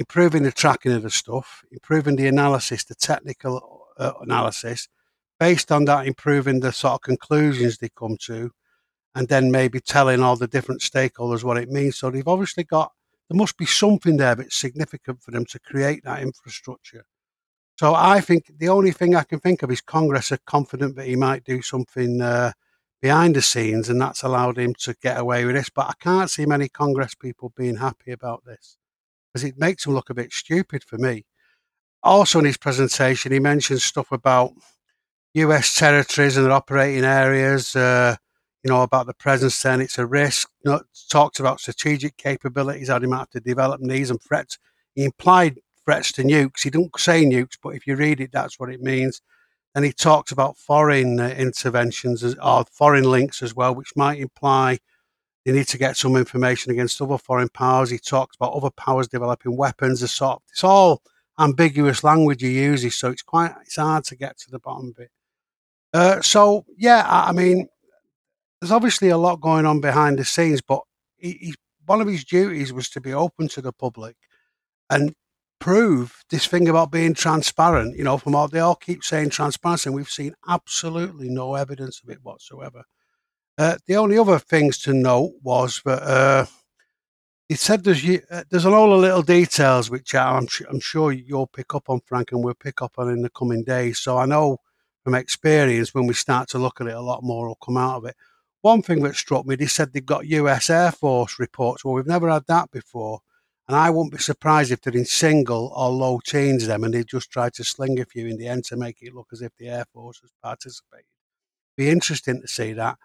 improving 0.00 0.42
the 0.42 0.50
tracking 0.50 0.92
of 0.92 1.02
the 1.02 1.10
stuff, 1.10 1.62
improving 1.70 2.16
the 2.16 2.26
analysis, 2.26 2.84
the 2.84 2.94
technical 2.94 3.86
uh, 3.98 4.12
analysis, 4.22 4.88
based 5.38 5.70
on 5.70 5.84
that, 5.84 6.06
improving 6.06 6.60
the 6.60 6.72
sort 6.72 6.94
of 6.94 7.02
conclusions 7.02 7.76
they 7.76 7.90
come 7.90 8.16
to, 8.18 8.50
and 9.14 9.28
then 9.28 9.50
maybe 9.50 9.78
telling 9.78 10.22
all 10.22 10.36
the 10.36 10.46
different 10.46 10.80
stakeholders 10.80 11.44
what 11.44 11.58
it 11.58 11.68
means. 11.68 11.98
So 11.98 12.10
they've 12.10 12.26
obviously 12.26 12.64
got 12.64 12.92
there 13.28 13.36
must 13.36 13.58
be 13.58 13.66
something 13.66 14.16
there 14.16 14.34
that's 14.34 14.56
significant 14.56 15.22
for 15.22 15.32
them 15.32 15.44
to 15.44 15.60
create 15.60 16.02
that 16.04 16.22
infrastructure. 16.22 17.04
So 17.78 17.94
I 17.94 18.20
think 18.20 18.50
the 18.58 18.70
only 18.70 18.92
thing 18.92 19.14
I 19.14 19.22
can 19.22 19.38
think 19.38 19.62
of 19.62 19.70
is 19.70 19.82
Congress 19.82 20.32
are 20.32 20.38
confident 20.46 20.96
that 20.96 21.06
he 21.06 21.14
might 21.14 21.44
do 21.44 21.60
something 21.60 22.22
uh, 22.22 22.52
behind 23.02 23.36
the 23.36 23.42
scenes, 23.42 23.90
and 23.90 24.00
that's 24.00 24.22
allowed 24.22 24.58
him 24.58 24.74
to 24.80 24.96
get 25.02 25.18
away 25.18 25.44
with 25.44 25.56
this. 25.56 25.68
But 25.68 25.88
I 25.88 25.92
can't 26.00 26.30
see 26.30 26.46
many 26.46 26.70
Congress 26.70 27.14
people 27.14 27.52
being 27.54 27.76
happy 27.76 28.12
about 28.12 28.46
this 28.46 28.78
because 29.32 29.44
it 29.44 29.58
makes 29.58 29.86
him 29.86 29.94
look 29.94 30.10
a 30.10 30.14
bit 30.14 30.32
stupid 30.32 30.84
for 30.84 30.98
me. 30.98 31.24
Also, 32.02 32.38
in 32.38 32.44
his 32.44 32.56
presentation, 32.56 33.32
he 33.32 33.40
mentions 33.40 33.84
stuff 33.84 34.10
about 34.12 34.52
US 35.34 35.76
territories 35.76 36.36
and 36.36 36.46
their 36.46 36.52
operating 36.52 37.04
areas. 37.04 37.76
Uh, 37.76 38.16
you 38.62 38.68
know, 38.70 38.82
about 38.82 39.06
the 39.06 39.14
presence 39.14 39.62
then 39.62 39.80
it's 39.80 39.98
a 39.98 40.06
risk. 40.06 40.50
You 40.64 40.72
know, 40.72 41.30
about 41.38 41.60
strategic 41.60 42.16
capabilities, 42.16 42.88
how 42.88 42.98
they 42.98 43.06
might 43.06 43.18
have 43.18 43.30
to 43.30 43.40
develop 43.40 43.80
these 43.82 44.10
and 44.10 44.20
threats. 44.20 44.58
He 44.94 45.04
implied 45.04 45.60
threats 45.84 46.12
to 46.12 46.22
nukes. 46.22 46.62
He 46.62 46.70
didn't 46.70 46.98
say 46.98 47.24
nukes, 47.24 47.56
but 47.62 47.70
if 47.70 47.86
you 47.86 47.96
read 47.96 48.20
it, 48.20 48.32
that's 48.32 48.58
what 48.58 48.70
it 48.70 48.82
means. 48.82 49.22
And 49.74 49.84
he 49.84 49.92
talks 49.92 50.32
about 50.32 50.58
foreign 50.58 51.20
uh, 51.20 51.28
interventions 51.28 52.22
or 52.42 52.64
foreign 52.72 53.04
links 53.04 53.42
as 53.42 53.54
well, 53.54 53.74
which 53.74 53.92
might 53.96 54.18
imply 54.18 54.78
they 55.44 55.52
need 55.52 55.68
to 55.68 55.78
get 55.78 55.96
some 55.96 56.16
information 56.16 56.70
against 56.72 57.00
other 57.00 57.18
foreign 57.18 57.48
powers. 57.48 57.90
He 57.90 57.98
talks 57.98 58.36
about 58.36 58.52
other 58.52 58.70
powers 58.70 59.08
developing 59.08 59.56
weapons. 59.56 60.02
As 60.02 60.12
sort 60.12 60.42
it's 60.50 60.64
all 60.64 61.02
ambiguous 61.38 62.04
language 62.04 62.42
he 62.42 62.60
uses, 62.60 62.94
so 62.94 63.10
it's 63.10 63.22
quite 63.22 63.52
it's 63.62 63.76
hard 63.76 64.04
to 64.04 64.16
get 64.16 64.38
to 64.38 64.50
the 64.50 64.58
bottom 64.58 64.92
of 64.96 65.02
it. 65.02 65.10
Uh, 65.92 66.20
so 66.20 66.64
yeah, 66.76 67.04
I 67.06 67.32
mean, 67.32 67.68
there's 68.60 68.72
obviously 68.72 69.08
a 69.08 69.18
lot 69.18 69.40
going 69.40 69.66
on 69.66 69.80
behind 69.80 70.18
the 70.18 70.24
scenes, 70.24 70.60
but 70.60 70.82
he, 71.16 71.32
he, 71.32 71.54
one 71.86 72.00
of 72.00 72.08
his 72.08 72.24
duties 72.24 72.72
was 72.72 72.90
to 72.90 73.00
be 73.00 73.12
open 73.12 73.48
to 73.48 73.62
the 73.62 73.72
public 73.72 74.16
and 74.90 75.14
prove 75.58 76.24
this 76.30 76.46
thing 76.46 76.68
about 76.68 76.90
being 76.90 77.14
transparent. 77.14 77.96
You 77.96 78.04
know, 78.04 78.18
from 78.18 78.34
all 78.34 78.48
they 78.48 78.60
all 78.60 78.74
keep 78.74 79.02
saying 79.02 79.30
transparency, 79.30 79.88
and 79.88 79.96
we've 79.96 80.08
seen 80.08 80.34
absolutely 80.48 81.28
no 81.30 81.54
evidence 81.54 82.00
of 82.02 82.10
it 82.10 82.18
whatsoever. 82.22 82.84
Uh, 83.60 83.76
the 83.86 83.94
only 83.94 84.16
other 84.16 84.38
things 84.38 84.78
to 84.78 84.94
note 84.94 85.34
was 85.42 85.82
that 85.84 86.02
uh, 86.02 86.46
he 87.46 87.54
said 87.54 87.84
there's 87.84 88.02
uh, 88.30 88.42
there's 88.48 88.64
a 88.64 88.70
lot 88.70 88.86
little 88.86 89.20
details 89.20 89.90
which 89.90 90.14
I'm, 90.14 90.48
I'm 90.70 90.80
sure 90.80 91.12
you'll 91.12 91.46
pick 91.46 91.74
up 91.74 91.90
on, 91.90 92.00
Frank, 92.06 92.32
and 92.32 92.42
we'll 92.42 92.54
pick 92.54 92.80
up 92.80 92.94
on 92.96 93.10
in 93.10 93.20
the 93.20 93.28
coming 93.28 93.62
days. 93.62 93.98
So 93.98 94.16
I 94.16 94.24
know 94.24 94.62
from 95.04 95.14
experience 95.14 95.92
when 95.92 96.06
we 96.06 96.14
start 96.14 96.48
to 96.48 96.58
look 96.58 96.80
at 96.80 96.86
it, 96.86 96.94
a 96.94 97.02
lot 97.02 97.22
more 97.22 97.48
will 97.48 97.58
come 97.62 97.76
out 97.76 97.98
of 97.98 98.06
it. 98.06 98.16
One 98.62 98.80
thing 98.80 99.02
that 99.02 99.14
struck 99.14 99.44
me, 99.44 99.56
they 99.56 99.66
said 99.66 99.92
they've 99.92 100.06
got 100.06 100.26
US 100.26 100.70
Air 100.70 100.90
Force 100.90 101.38
reports. 101.38 101.84
Well, 101.84 101.92
we've 101.92 102.06
never 102.06 102.30
had 102.30 102.46
that 102.48 102.70
before. 102.70 103.20
And 103.68 103.76
I 103.76 103.90
wouldn't 103.90 104.12
be 104.14 104.22
surprised 104.22 104.72
if 104.72 104.80
they're 104.80 104.96
in 104.96 105.04
single 105.04 105.70
or 105.76 105.90
low 105.90 106.20
teens 106.24 106.66
them 106.66 106.82
and 106.82 106.94
they 106.94 107.04
just 107.04 107.30
tried 107.30 107.52
to 107.54 107.64
sling 107.64 108.00
a 108.00 108.06
few 108.06 108.26
in 108.26 108.38
the 108.38 108.48
end 108.48 108.64
to 108.64 108.76
make 108.78 109.02
it 109.02 109.14
look 109.14 109.28
as 109.34 109.42
if 109.42 109.52
the 109.58 109.68
Air 109.68 109.84
Force 109.92 110.20
has 110.22 110.30
participated. 110.42 111.04
Be 111.76 111.90
interesting 111.90 112.40
to 112.40 112.48
see 112.48 112.72
that. 112.72 112.96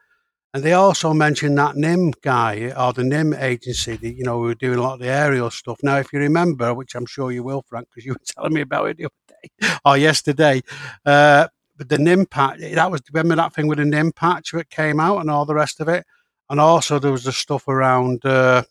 And 0.55 0.63
they 0.63 0.71
also 0.71 1.13
mentioned 1.13 1.57
that 1.57 1.75
NIM 1.75 2.13
guy 2.21 2.71
or 2.77 2.93
the 2.93 3.03
NIM 3.03 3.33
agency, 3.33 3.97
that, 3.97 4.13
you 4.13 4.23
know, 4.23 4.37
who 4.37 4.43
were 4.43 4.55
doing 4.55 4.79
a 4.79 4.81
lot 4.81 4.93
of 4.93 4.99
the 5.01 5.09
aerial 5.09 5.51
stuff. 5.51 5.81
Now, 5.83 5.97
if 5.97 6.13
you 6.13 6.19
remember, 6.19 6.73
which 6.73 6.95
I'm 6.95 7.05
sure 7.05 7.29
you 7.29 7.43
will, 7.43 7.61
Frank, 7.67 7.89
because 7.89 8.05
you 8.05 8.13
were 8.13 8.21
telling 8.25 8.53
me 8.53 8.61
about 8.61 8.87
it 8.87 8.95
the 8.95 9.07
other 9.07 9.13
day 9.27 9.75
or 9.85 9.97
yesterday, 9.97 10.63
uh, 11.05 11.49
but 11.75 11.89
the 11.89 11.97
NIM 11.97 12.27
patch, 12.27 12.59
that 12.61 12.89
was, 12.89 13.01
remember 13.11 13.35
that 13.35 13.53
thing 13.53 13.67
with 13.67 13.79
the 13.79 13.85
NIM 13.85 14.13
patch 14.13 14.53
that 14.53 14.69
came 14.69 14.97
out 14.97 15.19
and 15.19 15.29
all 15.29 15.45
the 15.45 15.53
rest 15.53 15.81
of 15.81 15.89
it? 15.89 16.05
And 16.49 16.61
also 16.61 16.99
there 16.99 17.11
was 17.11 17.25
the 17.25 17.33
stuff 17.33 17.67
around, 17.67 18.25
uh, 18.25 18.63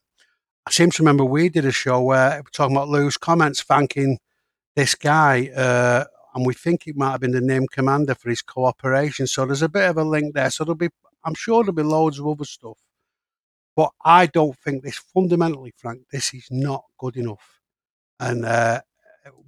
I 0.66 0.70
seem 0.70 0.90
to 0.90 1.02
remember 1.02 1.26
we 1.26 1.50
did 1.50 1.66
a 1.66 1.70
show 1.70 2.00
where 2.00 2.36
we're 2.38 2.50
talking 2.50 2.76
about 2.76 2.88
loose 2.88 3.18
comments 3.18 3.62
thanking 3.62 4.20
this 4.74 4.94
guy, 4.94 5.50
uh, 5.54 6.06
and 6.34 6.46
we 6.46 6.54
think 6.54 6.86
it 6.86 6.96
might 6.96 7.10
have 7.10 7.20
been 7.20 7.32
the 7.32 7.42
NIM 7.42 7.66
commander 7.66 8.14
for 8.14 8.30
his 8.30 8.40
cooperation. 8.40 9.26
So 9.26 9.44
there's 9.44 9.60
a 9.60 9.68
bit 9.68 9.90
of 9.90 9.98
a 9.98 10.02
link 10.02 10.32
there. 10.32 10.48
So 10.48 10.64
there'll 10.64 10.76
be, 10.76 10.88
I'm 11.24 11.34
sure 11.34 11.62
there'll 11.62 11.74
be 11.74 11.82
loads 11.82 12.18
of 12.18 12.26
other 12.26 12.44
stuff. 12.44 12.78
But 13.76 13.90
I 14.04 14.26
don't 14.26 14.56
think 14.58 14.82
this 14.82 14.98
fundamentally, 14.98 15.74
Frank, 15.76 16.02
this 16.12 16.32
is 16.32 16.46
not 16.50 16.84
good 16.98 17.16
enough. 17.16 17.60
And 18.20 18.44
uh, 18.44 18.82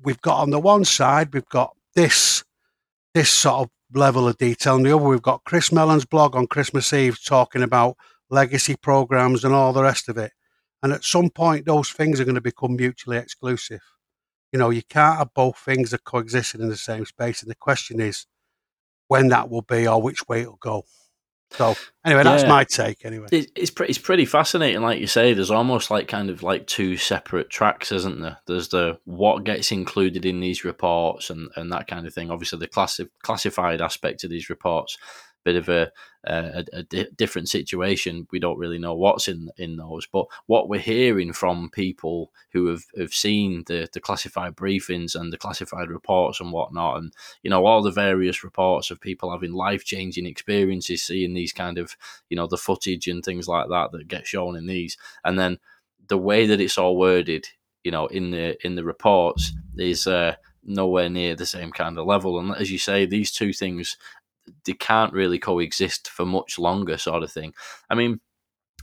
we've 0.03 0.21
got 0.21 0.41
on 0.41 0.51
the 0.51 0.59
one 0.59 0.85
side, 0.85 1.33
we've 1.33 1.49
got 1.49 1.77
this 1.95 2.45
this 3.15 3.31
sort 3.31 3.63
of 3.63 3.71
level 3.95 4.29
of 4.29 4.37
detail. 4.37 4.77
And 4.77 4.85
the 4.85 4.95
other, 4.95 5.05
we've 5.05 5.23
got 5.23 5.45
Chris 5.45 5.73
Mellon's 5.73 6.05
blog 6.05 6.37
on 6.37 6.47
Christmas 6.47 6.93
Eve 6.93 7.19
talking 7.25 7.63
about 7.63 7.97
legacy 8.29 8.77
programs 8.77 9.43
and 9.43 9.55
all 9.55 9.73
the 9.73 9.83
rest 9.83 10.09
of 10.09 10.19
it. 10.19 10.33
And 10.83 10.93
at 10.93 11.05
some 11.05 11.31
point, 11.31 11.65
those 11.65 11.91
things 11.91 12.21
are 12.21 12.25
going 12.25 12.35
to 12.35 12.43
become 12.43 12.77
mutually 12.77 13.17
exclusive. 13.17 13.81
You 14.53 14.59
know, 14.59 14.71
you 14.71 14.83
can't 14.83 15.19
have 15.19 15.33
both 15.35 15.57
things 15.59 15.93
that 15.93 16.05
coexisting 16.05 16.61
in 16.61 16.69
the 16.69 16.77
same 16.77 17.07
space. 17.07 17.41
And 17.41 17.51
the 17.51 17.57
question 17.57 18.01
is 18.01 18.27
when 19.09 19.29
that 19.29 19.49
will 19.49 19.63
be 19.63 19.87
or 19.89 20.03
which 20.03 20.29
way 20.29 20.43
it'll 20.43 20.57
go. 20.57 20.85
So 21.53 21.75
anyway, 22.05 22.25
that's 22.25 22.43
yeah. 22.43 22.49
my 22.49 22.65
take. 22.65 23.05
Anyway, 23.05 23.29
it's 23.31 23.71
pretty 23.71 23.91
it's 23.91 23.99
pretty 23.99 24.25
fascinating. 24.25 24.83
Like 24.83 24.99
you 24.99 25.07
say, 25.07 25.33
there's 25.33 25.51
almost 25.51 25.91
like 25.91 26.09
kind 26.09 26.29
of 26.29 26.43
like 26.43 26.67
two 26.67 26.97
separate 26.97 27.51
tracks, 27.51 27.93
isn't 27.93 28.21
there? 28.21 28.39
There's 28.47 28.69
the 28.69 28.99
what 29.05 29.45
gets 29.45 29.71
included 29.71 30.27
in 30.27 30.41
these 30.41 30.65
reports 30.65 31.31
and 31.31 31.49
and 31.57 31.73
that 31.73 31.87
kind 31.87 32.07
of 32.07 32.13
thing. 32.13 32.31
Obviously, 32.31 32.59
the 32.59 32.69
classi- 32.69 33.09
classified 33.23 33.81
aspect 33.81 34.25
of 34.25 34.31
these 34.31 34.51
reports, 34.51 34.99
bit 35.47 35.57
of 35.57 35.69
a 35.69 35.93
a, 36.25 36.65
a 36.73 36.83
di- 36.83 37.07
different 37.17 37.49
situation. 37.49 38.27
We 38.33 38.41
don't 38.41 38.59
really 38.59 38.81
know 38.81 38.95
what's 38.95 39.29
in 39.29 39.49
in 39.57 39.77
those, 39.77 40.07
but 40.07 40.27
what 40.47 40.69
we're 40.69 40.81
hearing 40.81 41.33
from 41.33 41.71
people 41.71 42.33
who 42.51 42.67
have, 42.67 42.85
have 42.99 43.15
seen 43.15 43.63
the 43.67 43.89
the 43.93 44.01
classified 44.01 44.57
briefings 44.57 45.15
and 45.15 45.33
the 45.33 45.39
classified 45.39 45.89
reports 45.89 46.41
and 46.41 46.51
whatnot, 46.53 46.99
and 46.99 47.13
you 47.43 47.51
know 47.51 47.65
all 47.65 47.83
the 47.83 47.93
various 47.93 48.43
reports 48.43 48.91
of 48.91 49.01
people 49.01 49.31
having 49.31 49.53
life 49.53 49.85
changing 49.85 50.27
experiences, 50.27 51.05
seeing 51.05 51.33
these 51.33 51.53
kind 51.53 51.79
of 51.79 51.97
you 52.29 52.37
know 52.37 52.49
the 52.49 52.59
footage 52.59 53.07
and 53.07 53.25
things 53.25 53.47
like 53.47 53.69
that 53.69 53.93
that 53.93 54.09
get 54.09 54.27
shown 54.27 54.57
in 54.57 54.67
these, 54.67 54.99
and 55.25 55.39
then 55.39 55.59
the 56.09 56.19
way 56.19 56.47
that 56.47 56.61
it's 56.61 56.79
all 56.79 56.97
worded, 56.97 57.47
you 57.85 57.93
know, 57.93 58.07
in 58.07 58.33
the 58.33 58.57
in 58.67 58.75
the 58.75 58.85
reports 58.85 59.53
is. 59.77 60.07
Uh, 60.07 60.35
nowhere 60.69 61.09
near 61.09 61.37
the 61.37 61.47
same 61.47 61.71
kind 61.71 61.97
of 61.97 62.07
level. 62.07 62.41
And 62.41 62.53
as 62.57 62.73
you 62.73 62.79
say, 62.79 63.07
these 63.07 63.31
two 63.31 63.53
things 63.53 63.97
they 64.65 64.73
can't 64.73 65.13
really 65.13 65.39
coexist 65.39 66.09
for 66.09 66.25
much 66.25 66.59
longer, 66.59 66.99
sort 66.99 67.23
of 67.23 67.33
thing. 67.33 67.53
I 67.91 67.95
mean, 67.95 68.21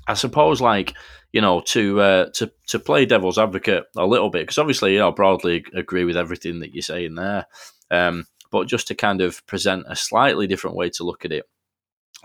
I 0.08 0.14
suppose 0.16 0.62
like 0.62 0.96
you 1.32 1.42
know 1.42 1.62
to 1.68 2.02
uh, 2.02 2.30
to 2.36 2.52
to 2.68 2.80
play 2.80 3.06
devil's 3.06 3.38
advocate 3.38 3.86
a 3.96 4.06
little 4.06 4.30
bit 4.30 4.44
because 4.44 4.58
obviously 4.58 4.94
you 4.94 5.00
know 5.00 5.12
broadly 5.12 5.66
agree 5.74 6.04
with 6.04 6.18
everything 6.18 6.60
that 6.60 6.74
you're 6.74 6.82
saying 6.82 7.16
there, 7.16 7.46
um, 7.92 8.26
but 8.52 8.68
just 8.68 8.88
to 8.88 8.96
kind 8.96 9.22
of 9.22 9.46
present 9.48 9.86
a 9.88 9.96
slightly 9.96 10.48
different 10.48 10.76
way 10.76 10.90
to 10.92 11.04
look 11.04 11.26
at 11.26 11.32
it, 11.32 11.46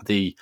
the 0.05 0.35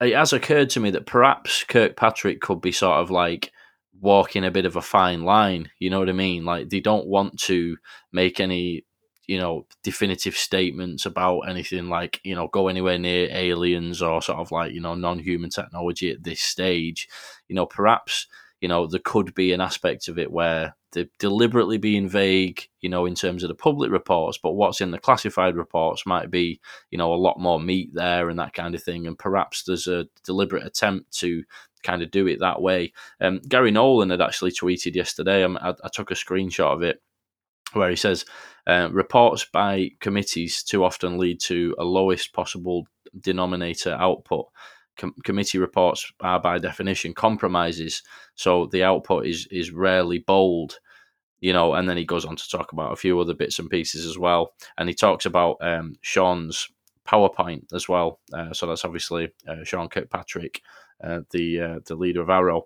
it 0.00 0.14
has 0.14 0.32
occurred 0.32 0.70
to 0.70 0.80
me 0.80 0.90
that 0.90 1.06
perhaps 1.06 1.64
Kirkpatrick 1.64 2.40
could 2.40 2.60
be 2.60 2.72
sort 2.72 2.98
of 2.98 3.10
like 3.10 3.52
walking 4.00 4.44
a 4.44 4.50
bit 4.50 4.64
of 4.64 4.76
a 4.76 4.82
fine 4.82 5.24
line. 5.24 5.70
You 5.78 5.90
know 5.90 5.98
what 5.98 6.08
I 6.08 6.12
mean? 6.12 6.44
Like 6.44 6.70
they 6.70 6.80
don't 6.80 7.06
want 7.06 7.38
to 7.42 7.76
make 8.12 8.40
any 8.40 8.84
you 9.30 9.38
know 9.38 9.64
definitive 9.84 10.34
statements 10.34 11.06
about 11.06 11.42
anything 11.42 11.88
like 11.88 12.20
you 12.24 12.34
know 12.34 12.48
go 12.48 12.66
anywhere 12.66 12.98
near 12.98 13.28
aliens 13.30 14.02
or 14.02 14.20
sort 14.20 14.40
of 14.40 14.50
like 14.50 14.72
you 14.72 14.80
know 14.80 14.96
non-human 14.96 15.50
technology 15.50 16.10
at 16.10 16.24
this 16.24 16.40
stage. 16.40 17.08
You 17.48 17.54
know 17.54 17.64
perhaps 17.64 18.26
you 18.60 18.66
know 18.66 18.88
there 18.88 19.00
could 19.04 19.32
be 19.36 19.52
an 19.52 19.60
aspect 19.60 20.08
of 20.08 20.18
it 20.18 20.32
where 20.32 20.74
they're 20.90 21.06
deliberately 21.20 21.78
being 21.78 22.08
vague 22.08 22.66
you 22.80 22.88
know 22.88 23.06
in 23.06 23.14
terms 23.14 23.44
of 23.44 23.48
the 23.48 23.54
public 23.54 23.92
reports 23.92 24.36
but 24.36 24.54
what's 24.54 24.80
in 24.80 24.90
the 24.90 24.98
classified 24.98 25.54
reports 25.54 26.04
might 26.04 26.28
be 26.28 26.60
you 26.90 26.98
know 26.98 27.14
a 27.14 27.22
lot 27.26 27.38
more 27.38 27.60
meat 27.60 27.90
there 27.94 28.30
and 28.30 28.38
that 28.40 28.52
kind 28.52 28.74
of 28.74 28.82
thing. 28.82 29.06
And 29.06 29.16
perhaps 29.16 29.62
there's 29.62 29.86
a 29.86 30.08
deliberate 30.24 30.66
attempt 30.66 31.16
to 31.18 31.44
kind 31.84 32.02
of 32.02 32.10
do 32.10 32.26
it 32.26 32.40
that 32.40 32.60
way. 32.60 32.92
Um, 33.20 33.40
Garry 33.48 33.70
Nolan 33.70 34.10
had 34.10 34.20
actually 34.20 34.50
tweeted 34.50 34.96
yesterday 34.96 35.44
um, 35.44 35.56
I, 35.62 35.72
I 35.84 35.88
took 35.94 36.10
a 36.10 36.14
screenshot 36.14 36.74
of 36.74 36.82
it 36.82 37.00
where 37.74 37.90
he 37.90 37.96
says 37.96 38.24
uh, 38.66 38.88
reports 38.92 39.46
by 39.52 39.90
committees 40.00 40.62
too 40.62 40.84
often 40.84 41.18
lead 41.18 41.40
to 41.40 41.74
a 41.78 41.84
lowest 41.84 42.32
possible 42.32 42.86
denominator 43.20 43.96
output. 43.98 44.46
Com- 44.96 45.14
committee 45.24 45.58
reports 45.58 46.12
are 46.20 46.40
by 46.40 46.58
definition 46.58 47.14
compromises, 47.14 48.02
so 48.34 48.66
the 48.66 48.84
output 48.84 49.26
is 49.26 49.46
is 49.50 49.70
rarely 49.70 50.18
bold. 50.18 50.78
You 51.40 51.54
know, 51.54 51.72
and 51.72 51.88
then 51.88 51.96
he 51.96 52.04
goes 52.04 52.26
on 52.26 52.36
to 52.36 52.48
talk 52.50 52.72
about 52.72 52.92
a 52.92 52.96
few 52.96 53.18
other 53.18 53.32
bits 53.32 53.58
and 53.58 53.70
pieces 53.70 54.04
as 54.04 54.18
well, 54.18 54.52
and 54.76 54.88
he 54.88 54.94
talks 54.94 55.24
about 55.24 55.56
um, 55.62 55.94
Sean's 56.02 56.68
PowerPoint 57.08 57.72
as 57.72 57.88
well. 57.88 58.20
Uh, 58.32 58.52
so 58.52 58.66
that's 58.66 58.84
obviously 58.84 59.30
uh, 59.48 59.64
Sean 59.64 59.88
Kirkpatrick, 59.88 60.60
uh, 61.02 61.20
the 61.30 61.60
uh, 61.60 61.78
the 61.86 61.96
leader 61.96 62.20
of 62.20 62.28
AARO. 62.28 62.62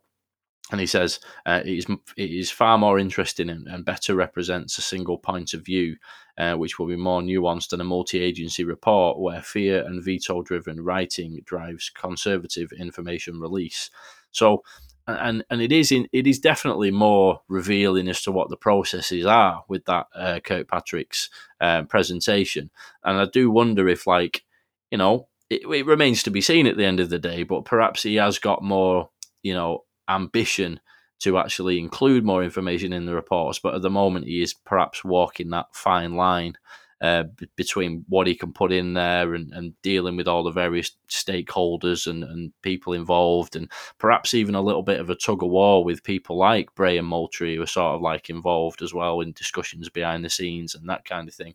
And 0.71 0.81
he 0.81 0.87
says 0.87 1.21
uh, 1.45 1.61
it, 1.65 1.79
is, 1.79 1.87
it 2.17 2.31
is 2.31 2.51
far 2.51 2.79
more 2.79 2.99
interesting 2.99 3.51
and, 3.51 3.69
and, 3.69 3.85
better 3.85 4.15
represents 4.15 4.79
a 4.79 4.83
single 4.83 5.19
point 5.19 5.53
of 5.53 5.63
view, 5.63 5.97
uh, 6.39 6.55
which 6.55 6.79
will 6.79 6.87
be 6.87 6.97
more 6.97 7.21
nuanced 7.21 7.69
than 7.69 7.83
a 7.83 7.85
multi 7.85 8.19
agency 8.19 8.65
report 8.65 9.19
where 9.19 9.43
fear 9.43 9.85
and 9.85 10.03
veto 10.03 10.43
driven 10.43 10.83
writing 10.83 11.39
drives 11.45 11.91
conservative 11.91 12.73
information 12.73 13.41
release. 13.41 13.91
So 14.31 14.63
and 15.07 15.45
and 15.51 15.61
it 15.61 15.73
is 15.73 15.93
in 15.93 16.09
it 16.13 16.27
is 16.27 16.39
definitely 16.39 16.91
more 16.91 17.41
revealing 17.49 18.09
as 18.09 18.23
to 18.23 18.33
what 18.33 18.49
the 18.49 18.57
processes 18.57 19.27
are 19.27 19.65
with 19.69 19.85
that 19.85 20.07
uh, 20.15 20.41
Kirkpatrick's 20.43 21.29
uh, 21.61 21.83
presentation, 21.83 22.71
and 23.03 23.19
I 23.19 23.27
do 23.27 23.51
wonder 23.51 23.89
if 23.89 24.07
like 24.07 24.45
you 24.91 24.99
know 24.99 25.29
it, 25.51 25.63
it, 25.71 25.87
remains 25.87 26.23
to 26.23 26.31
be 26.31 26.41
seen 26.41 26.67
at 26.67 26.77
the 26.77 26.87
end 26.87 27.01
of 27.01 27.11
the 27.11 27.19
day, 27.19 27.43
but 27.43 27.67
perhaps 27.67 28.03
he 28.03 28.15
has 28.17 28.39
got 28.39 28.63
more 28.63 29.11
you 29.43 29.53
know 29.53 29.85
ambition 30.09 30.81
to 31.21 31.39
actually 31.39 31.79
include 31.79 32.25
more 32.25 32.43
information 32.43 32.93
in 32.93 33.07
the 33.07 33.15
reports, 33.15 33.59
but 33.59 33.75
at 33.75 33.83
the 33.83 33.91
moment 33.91 34.27
he 34.27 34.43
is 34.43 34.53
perhaps 34.53 35.05
walking 35.05 35.51
that 35.51 35.67
fine 35.73 36.17
line 36.17 36.55
uh, 37.01 37.25
b- 37.37 37.49
between 37.57 38.05
what 38.09 38.27
he 38.27 38.35
can 38.35 38.53
put 38.53 38.73
in 38.73 38.95
there 38.95 39.35
and, 39.35 39.53
and 39.53 39.81
dealing 39.83 40.17
with 40.17 40.27
all 40.27 40.43
the 40.43 40.51
various 40.51 40.93
stakeholders 41.09 42.07
and, 42.07 42.25
and 42.25 42.53
people 42.63 42.93
involved, 42.93 43.57
and 43.57 43.71
perhaps 43.99 44.33
even 44.35 44.55
a 44.55 44.63
little 44.63 44.83
bit 44.83 45.01
of 45.01 45.11
a 45.11 45.15
tug 45.15 45.43
of 45.43 45.51
war 45.51 45.85
with 45.85 46.03
people 46.03 46.39
like 46.39 46.75
Bray 46.75 46.97
and 46.97 47.07
Moultrie, 47.07 47.57
who 47.57 47.63
are 47.63 47.67
sort 47.67 47.95
of 47.95 48.01
like 48.01 48.31
involved 48.31 48.81
as 48.81 48.95
well 48.95 49.21
in 49.21 49.33
discussions 49.33 49.89
behind 49.89 50.25
the 50.25 50.31
scenes 50.31 50.75
and 50.75 50.89
that 50.89 51.05
kind 51.05 51.29
of 51.29 51.35
thing. 51.35 51.55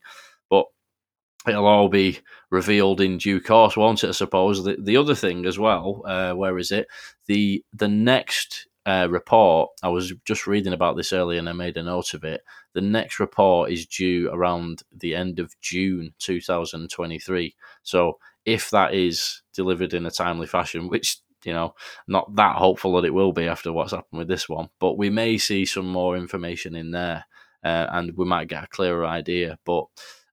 It'll 1.47 1.65
all 1.65 1.89
be 1.89 2.19
revealed 2.49 2.99
in 3.02 3.17
due 3.17 3.39
course, 3.39 3.78
won't 3.78 4.04
it? 4.04 4.10
I 4.10 4.12
suppose. 4.12 4.63
The, 4.63 4.78
the 4.80 4.97
other 4.97 5.15
thing 5.15 5.45
as 5.45 5.58
well, 5.58 6.04
uh, 6.06 6.34
where 6.34 6.58
is 6.58 6.71
it? 6.71 6.88
The 7.28 7.63
the 7.73 7.88
next 7.88 8.67
uh, 8.86 9.08
report, 9.10 9.69
I 9.84 9.89
was 9.89 10.13
just 10.25 10.47
reading 10.47 10.73
about 10.73 10.97
this 10.97 11.13
earlier 11.13 11.39
and 11.39 11.47
I 11.47 11.54
made 11.54 11.78
a 11.78 11.84
note 11.84 12.13
of 12.13 12.23
it. 12.23 12.41
The 12.73 12.82
next 12.82 13.19
report 13.19 13.71
is 13.71 13.86
due 13.86 14.30
around 14.32 14.84
the 14.91 15.15
end 15.15 15.39
of 15.39 15.54
June 15.62 16.13
2023. 16.19 17.56
So 17.84 18.17
if 18.45 18.69
that 18.71 18.93
is 18.93 19.41
delivered 19.54 19.93
in 19.93 20.06
a 20.06 20.12
timely 20.12 20.47
fashion, 20.47 20.88
which 20.89 21.19
you 21.45 21.54
know, 21.54 21.73
not 22.08 22.36
that 22.36 22.58
hopeful 22.58 22.93
that 22.95 23.06
it 23.06 23.13
will 23.13 23.32
be 23.32 23.47
after 23.47 23.71
what's 23.71 23.91
happened 23.91 24.17
with 24.17 24.28
this 24.28 24.49
one, 24.49 24.69
but 24.80 24.97
we 24.97 25.10
may 25.10 25.38
see 25.38 25.65
some 25.65 25.88
more 25.88 26.17
information 26.17 26.75
in 26.75 26.91
there, 26.91 27.25
uh, 27.63 27.88
and 27.91 28.15
we 28.17 28.25
might 28.25 28.49
get 28.49 28.63
a 28.63 28.67
clearer 28.67 29.06
idea. 29.06 29.58
But 29.65 29.86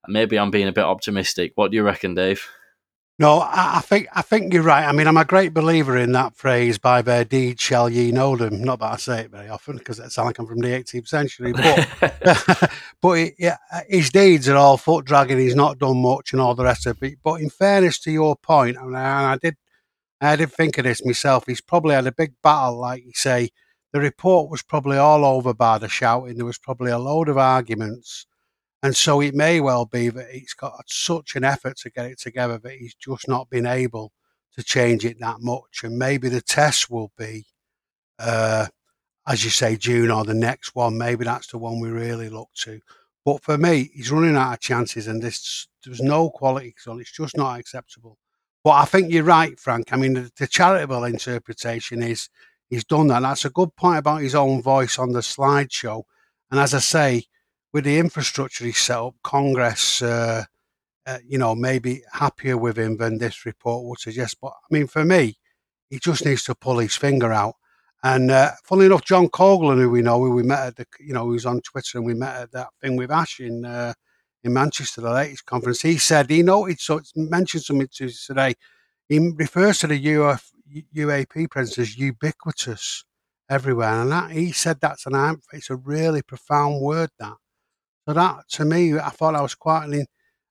maybe 0.09 0.39
I'm 0.39 0.51
being 0.51 0.69
a 0.69 0.73
bit 0.73 0.85
optimistic. 0.85 1.53
What 1.55 1.71
do 1.71 1.77
you 1.77 1.83
reckon, 1.83 2.15
Dave? 2.15 2.49
No, 3.19 3.39
I, 3.41 3.77
I, 3.77 3.81
think 3.81 4.09
I 4.15 4.21
think 4.21 4.53
you're 4.53 4.63
right. 4.63 4.85
I 4.85 4.93
mean, 4.93 5.07
I'm 5.07 5.17
a 5.17 5.25
great 5.25 5.55
believer 5.55 5.97
in 5.97 6.13
that 6.13 6.37
phrase 6.37 6.77
"by 6.77 7.01
their 7.01 7.25
deeds 7.25 7.63
shall 7.63 7.89
ye 7.89 8.13
know 8.13 8.37
them." 8.37 8.63
Not 8.63 8.81
that 8.81 8.93
I 8.93 8.97
say 8.97 9.21
it 9.21 9.31
very 9.31 9.49
often 9.49 9.79
because 9.79 9.99
it 9.99 10.13
sounds 10.13 10.27
like 10.27 10.39
I'm 10.39 10.47
from 10.47 10.59
the 10.59 10.69
18th 10.69 11.09
century, 11.09 11.53
but 11.53 12.71
but 13.01 13.13
it, 13.13 13.35
yeah, 13.39 13.57
his 13.89 14.11
deeds 14.11 14.51
are 14.51 14.57
all 14.57 14.77
foot 14.77 15.07
dragging. 15.07 15.39
He's 15.39 15.55
not 15.55 15.79
done 15.79 16.03
much 16.03 16.33
and 16.33 16.43
all 16.43 16.55
the 16.55 16.65
rest 16.65 16.87
of 16.87 17.03
it. 17.03 17.19
But 17.25 17.41
in 17.41 17.49
fairness 17.49 17.99
to 18.01 18.11
your 18.11 18.37
point, 18.37 18.77
and 18.77 18.95
I, 18.95 19.33
I 19.33 19.39
did 19.39 19.57
I 20.21 20.37
did 20.37 20.53
think 20.53 20.77
of 20.77 20.85
this 20.85 21.05
myself. 21.05 21.45
He's 21.47 21.63
probably 21.63 21.95
had 21.95 22.07
a 22.07 22.13
big 22.13 22.35
battle, 22.43 22.79
like 22.79 23.03
you 23.03 23.13
say. 23.15 23.49
The 23.93 24.01
report 24.01 24.51
was 24.51 24.63
probably 24.63 24.99
all 24.99 25.25
over 25.25 25.55
by 25.55 25.79
the 25.79 25.89
shouting. 25.89 26.37
There 26.37 26.45
was 26.45 26.59
probably 26.59 26.91
a 26.91 26.99
load 26.99 27.31
of 27.31 27.39
arguments 27.39 28.27
and 28.87 28.95
so 28.95 29.21
it 29.21 29.35
may 29.35 29.61
well 29.61 29.85
be 29.85 30.11
that 30.11 30.31
he's 30.31 30.55
got 30.55 30.81
such 30.87 31.35
an 31.35 31.43
effort 31.43 31.77
to 31.79 31.91
get 31.91 32.07
it 32.07 32.21
together 32.21 32.57
that 32.59 32.75
he's 32.75 32.95
just 32.95 33.27
not 33.27 33.51
been 33.51 33.67
able 33.67 34.13
to 34.55 34.63
change 34.63 35.05
it 35.05 35.19
that 35.19 35.41
much. 35.41 35.81
And 35.83 35.99
maybe 35.99 36.29
the 36.29 36.41
test 36.41 36.89
will 36.89 37.11
be, 37.19 37.47
uh, 38.21 38.69
as 39.27 39.43
you 39.43 39.51
say, 39.51 39.75
June 39.75 40.13
or 40.13 40.23
the 40.23 40.35
next 40.35 40.77
one. 40.77 40.97
Maybe 40.97 41.25
that's 41.25 41.49
the 41.49 41.59
one 41.59 41.81
we 41.81 41.89
really 41.89 42.29
look 42.29 42.51
to. 42.63 42.81
But 43.25 43.43
for 43.43 43.59
me, 43.59 43.91
he's 43.93 44.13
running 44.13 44.37
out 44.37 44.53
of 44.53 44.61
chances, 44.61 45.09
and 45.09 45.21
this, 45.21 45.67
there's 45.85 46.01
no 46.01 46.31
quality 46.31 46.71
control. 46.71 47.01
It's 47.01 47.11
just 47.11 47.37
not 47.37 47.59
acceptable. 47.59 48.19
But 48.63 48.75
I 48.75 48.85
think 48.85 49.11
you're 49.11 49.25
right, 49.25 49.59
Frank. 49.59 49.93
I 49.93 49.97
mean, 49.97 50.15
the, 50.15 50.31
the 50.39 50.47
charitable 50.47 51.03
interpretation 51.03 52.05
is 52.05 52.29
he's 52.71 52.85
done 52.85 53.09
that. 53.09 53.23
That's 53.23 53.47
a 53.47 53.51
good 53.51 53.75
point 53.75 53.99
about 53.99 54.21
his 54.21 54.37
own 54.37 54.63
voice 54.63 54.97
on 54.97 55.11
the 55.11 55.23
slideshow. 55.23 56.05
And 56.53 56.61
as 56.61 56.73
I 56.73 56.79
say, 56.79 57.25
with 57.77 57.85
the 57.85 57.99
infrastructure 57.99 58.65
he's 58.65 58.79
set 58.79 58.97
up, 58.97 59.15
Congress, 59.23 60.01
uh, 60.01 60.43
uh, 61.05 61.19
you 61.29 61.37
know, 61.37 61.55
maybe 61.55 62.03
happier 62.11 62.57
with 62.57 62.79
him 62.79 62.97
than 62.97 63.19
this 63.19 63.45
report 63.45 63.85
would 63.85 63.99
suggest. 63.99 64.39
But 64.41 64.55
I 64.55 64.75
mean, 64.75 64.87
for 64.87 65.05
me, 65.05 65.37
he 65.91 65.99
just 65.99 66.25
needs 66.25 66.43
to 66.45 66.55
pull 66.55 66.79
his 66.79 66.97
finger 66.97 67.35
out. 67.35 67.57
And 68.03 68.31
uh, 68.31 68.53
funnily 68.65 68.87
enough, 68.87 69.05
John 69.05 69.29
Coghlan, 69.29 69.79
who 69.79 69.91
we 69.91 70.01
know, 70.01 70.19
who 70.19 70.31
we 70.31 70.43
met 70.43 70.69
at 70.69 70.77
the, 70.77 70.87
you 71.01 71.13
know, 71.13 71.25
who 71.25 71.33
was 71.33 71.45
on 71.45 71.61
Twitter 71.61 71.99
and 71.99 72.07
we 72.07 72.15
met 72.15 72.41
at 72.41 72.53
that 72.53 72.69
thing 72.81 72.97
with 72.97 73.11
Ash 73.11 73.41
in 73.41 73.67
uh, 73.67 73.93
in 74.43 74.55
Manchester, 74.55 75.03
the 75.03 75.13
latest 75.13 75.45
conference. 75.45 75.83
He 75.83 75.99
said 75.99 76.31
he 76.31 76.43
noted, 76.43 76.81
so 76.81 77.03
mentioned 77.15 77.65
something 77.65 77.89
to 77.93 78.07
us 78.07 78.25
today. 78.25 78.55
He 79.07 79.19
refers 79.19 79.81
to 79.81 79.89
the 79.89 80.17
Uf, 80.17 80.51
UAP 80.97 81.51
presence 81.51 81.79
as 81.79 81.99
ubiquitous 81.99 83.05
everywhere, 83.51 84.01
and 84.01 84.13
that 84.13 84.31
he 84.31 84.51
said 84.51 84.81
that's 84.81 85.05
an 85.05 85.43
it's 85.53 85.69
a 85.69 85.77
really 85.77 86.23
profound 86.23 86.81
word 86.81 87.11
that 87.19 87.35
so 88.07 88.15
that 88.15 88.49
to 88.51 88.65
me, 88.65 88.99
I 88.99 89.11
thought 89.11 89.33
that 89.33 89.43
was 89.43 89.55
quite 89.55 89.87
an, 89.87 90.07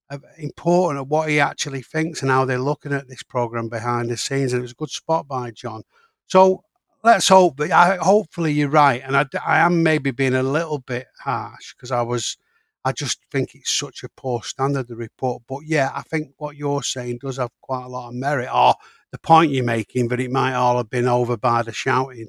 uh, 0.10 0.18
important 0.38 1.02
of 1.02 1.08
what 1.08 1.30
he 1.30 1.40
actually 1.40 1.82
thinks 1.82 2.22
and 2.22 2.30
how 2.30 2.46
they're 2.46 2.60
looking 2.60 2.94
at 2.94 3.08
this 3.08 3.24
program 3.24 3.70
behind 3.70 4.10
the 4.10 4.18
scenes. 4.18 4.54
And 4.54 4.60
it 4.60 4.64
was 4.64 4.74
a 4.74 4.76
good 4.76 4.90
spot 4.90 5.28
by 5.28 5.52
John. 5.52 5.84
So 6.28 6.64
let's 7.04 7.30
hope 7.30 7.58
that 7.58 7.72
I, 7.72 7.96
hopefully 7.96 8.52
you're 8.52 8.70
right. 8.70 9.02
And 9.04 9.16
I, 9.16 9.26
I 9.46 9.60
am 9.60 9.84
maybe 9.84 10.12
being 10.12 10.36
a 10.36 10.44
little 10.44 10.80
bit 10.80 11.08
harsh 11.20 11.74
because 11.74 11.92
I 11.92 12.02
was, 12.02 12.38
I 12.84 12.92
just 12.92 13.20
think 13.32 13.56
it's 13.56 13.72
such 13.72 14.04
a 14.04 14.10
poor 14.10 14.44
standard, 14.44 14.88
the 14.90 14.96
report. 14.96 15.44
But 15.48 15.62
yeah, 15.66 15.92
I 15.96 16.02
think 16.02 16.34
what 16.38 16.58
you're 16.58 16.84
saying 16.84 17.20
does 17.22 17.38
have 17.38 17.52
quite 17.62 17.86
a 17.86 17.90
lot 17.90 18.10
of 18.10 18.16
merit 18.16 18.50
or 18.54 18.76
the 19.12 19.18
point 19.20 19.52
you're 19.52 19.64
making, 19.64 20.10
but 20.10 20.20
it 20.20 20.30
might 20.30 20.56
all 20.56 20.78
have 20.78 20.90
been 20.90 21.08
over 21.08 21.38
by 21.38 21.64
the 21.64 21.72
shouting. 21.72 22.28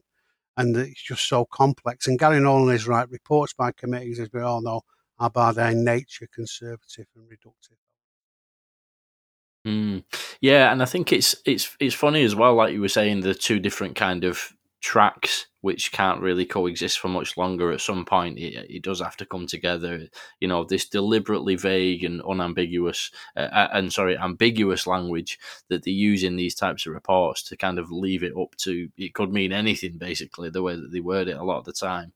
And 0.57 0.75
it's 0.77 1.03
just 1.03 1.29
so 1.29 1.45
complex. 1.45 2.07
And 2.07 2.19
Garry 2.19 2.41
Nolan 2.41 2.75
is 2.75 2.87
right. 2.87 3.11
Reports 3.11 3.53
by 3.53 3.73
committees, 3.73 4.19
as 4.21 4.31
we 4.33 4.41
all 4.41 4.63
know, 4.63 4.81
are 5.19 5.31
by 5.31 5.53
their 5.53 5.75
nature 5.75 6.29
conservative 6.33 7.07
and 7.15 7.29
reductive. 7.29 7.79
Mm. 9.67 10.05
Yeah, 10.41 10.71
and 10.71 10.81
I 10.83 10.87
think 10.87 11.13
it's 11.13 11.35
it's 11.45 11.77
it's 11.81 11.95
funny 11.95 12.23
as 12.23 12.37
well, 12.37 12.55
like 12.55 12.73
you 12.73 12.81
were 12.81 12.89
saying, 12.89 13.21
the 13.21 13.35
two 13.35 13.59
different 13.59 13.97
kind 13.97 14.25
of 14.25 14.53
tracks 14.81 15.47
which 15.63 15.91
can't 15.91 16.21
really 16.21 16.45
coexist 16.45 17.01
for 17.01 17.09
much 17.09 17.37
longer. 17.37 17.73
At 17.73 17.81
some 17.81 18.05
point, 18.05 18.39
it, 18.39 18.71
it 18.71 18.83
does 18.85 19.01
have 19.01 19.17
to 19.17 19.27
come 19.27 19.49
together. 19.49 20.07
You 20.39 20.47
know, 20.47 20.63
this 20.63 20.89
deliberately 20.89 21.57
vague 21.57 22.05
and 22.05 22.23
unambiguous, 22.23 23.11
uh, 23.37 23.49
uh, 23.51 23.69
and 23.73 23.93
sorry, 23.93 24.17
ambiguous 24.17 24.87
language 24.87 25.41
that 25.69 25.83
they 25.83 25.91
use 25.91 26.23
in 26.23 26.37
these 26.37 26.55
types 26.55 26.87
of 26.87 26.93
reports 26.93 27.43
to 27.45 27.57
kind 27.57 27.81
of 27.81 27.91
leave 27.91 28.23
it 28.23 28.37
up 28.41 28.55
to 28.59 28.89
it 28.97 29.15
could 29.15 29.33
mean 29.33 29.51
anything 29.53 29.99
basically 29.99 30.51
the 30.51 30.63
way 30.63 30.77
that 30.77 30.93
they 30.93 31.01
word 31.01 31.27
it 31.27 31.37
a 31.37 31.43
lot 31.43 31.59
of 31.59 31.65
the 31.65 31.73
time. 31.73 32.13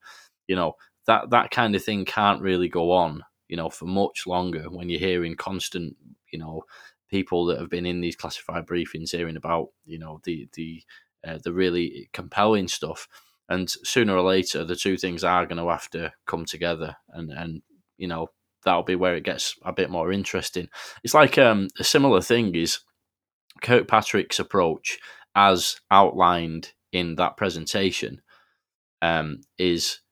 You 0.47 0.55
know, 0.55 0.77
that 1.11 1.31
that 1.31 1.51
kind 1.51 1.75
of 1.75 1.83
thing 1.83 2.05
can't 2.05 2.41
really 2.41 2.69
go 2.69 2.93
on, 2.93 3.25
you 3.49 3.57
know, 3.57 3.69
for 3.69 3.87
much 3.87 4.29
longer 4.29 4.71
when 4.71 4.89
you're 4.89 5.01
hearing 5.01 5.35
constant, 5.35 5.97
you 6.33 6.39
know, 6.39 6.63
people 7.09 7.47
that 7.47 7.59
have 7.59 7.69
been 7.69 7.85
in 7.85 8.01
these 8.01 8.15
classified 8.15 8.65
briefings 8.65 9.11
hearing 9.11 9.37
about, 9.37 9.71
you 9.85 9.99
know, 9.99 10.21
the 10.23 10.49
the 10.55 10.85
uh, 11.27 11.39
the 11.43 11.53
really 11.53 12.09
compelling 12.13 12.69
stuff. 12.69 13.09
And 13.49 13.69
sooner 13.69 14.17
or 14.17 14.23
later, 14.23 14.65
the 14.65 14.77
two 14.77 14.97
things 14.97 15.25
are 15.25 15.47
going 15.47 15.59
to 15.59 15.69
have 15.69 15.91
to 15.91 16.13
come 16.27 16.45
together, 16.45 16.97
and 17.09 17.33
and 17.33 17.63
you 17.99 18.07
know 18.07 18.29
that'll 18.65 18.85
be 18.85 18.95
where 18.95 19.17
it 19.17 19.25
gets 19.25 19.57
a 19.65 19.73
bit 19.73 19.91
more 19.91 20.13
interesting. 20.13 20.69
It's 21.03 21.15
like 21.15 21.39
um, 21.39 21.71
a 21.81 21.83
similar 21.83 22.21
thing 22.21 22.55
is 22.55 22.79
Kirkpatrick's 23.63 24.39
approach, 24.39 25.01
as 25.35 25.81
outlined 25.91 26.73
in 26.93 27.17
that 27.17 27.37
presentation, 27.37 28.23
um, 29.03 29.41
is 29.59 30.03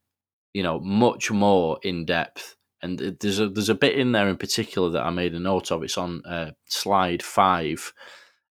you 0.53 0.63
know, 0.63 0.81
much 0.81 1.31
more 1.31 1.79
in 1.83 2.05
depth. 2.05 2.57
And 2.83 2.99
there's 2.99 3.41
a 3.41 3.49
there's 3.49 3.69
a 3.69 3.75
bit 3.75 3.99
in 3.99 4.13
there 4.13 4.29
in 4.29 4.37
particular 4.37 4.91
that 4.91 5.05
I 5.05 5.11
made 5.11 5.35
a 5.35 5.41
note 5.41 5.73
of. 5.73 5.83
It's 5.83 5.99
on 5.99 6.23
uh, 6.25 6.53
slide 6.67 7.23
five, 7.23 7.93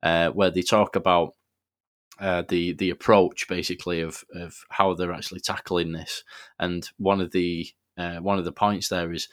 uh, 0.01 0.29
where 0.29 0.49
they 0.49 0.61
talk 0.61 0.95
about 0.95 1.33
uh, 2.19 2.43
the 2.47 2.73
the 2.73 2.89
approach 2.89 3.47
basically 3.49 3.99
of 3.99 4.23
of 4.33 4.55
how 4.69 4.93
they're 4.93 5.11
actually 5.11 5.41
tackling 5.41 5.91
this. 5.91 6.23
And 6.57 6.89
one 6.97 7.19
of 7.19 7.31
the 7.31 7.67
uh, 7.97 8.17
one 8.17 8.39
of 8.39 8.45
the 8.45 8.53
points 8.53 8.87
there 8.87 9.11
is 9.11 9.27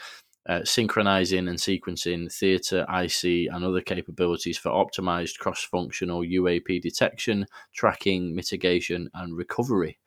uh, 0.48 0.64
synchronizing 0.64 1.48
and 1.48 1.58
sequencing 1.58 2.32
theatre, 2.32 2.86
IC, 2.92 3.52
and 3.52 3.64
other 3.64 3.80
capabilities 3.80 4.58
for 4.58 4.70
optimized 4.70 5.38
cross 5.38 5.62
functional 5.62 6.22
UAP 6.22 6.80
detection, 6.80 7.46
tracking, 7.74 8.34
mitigation, 8.34 9.10
and 9.14 9.36
recovery. 9.36 9.98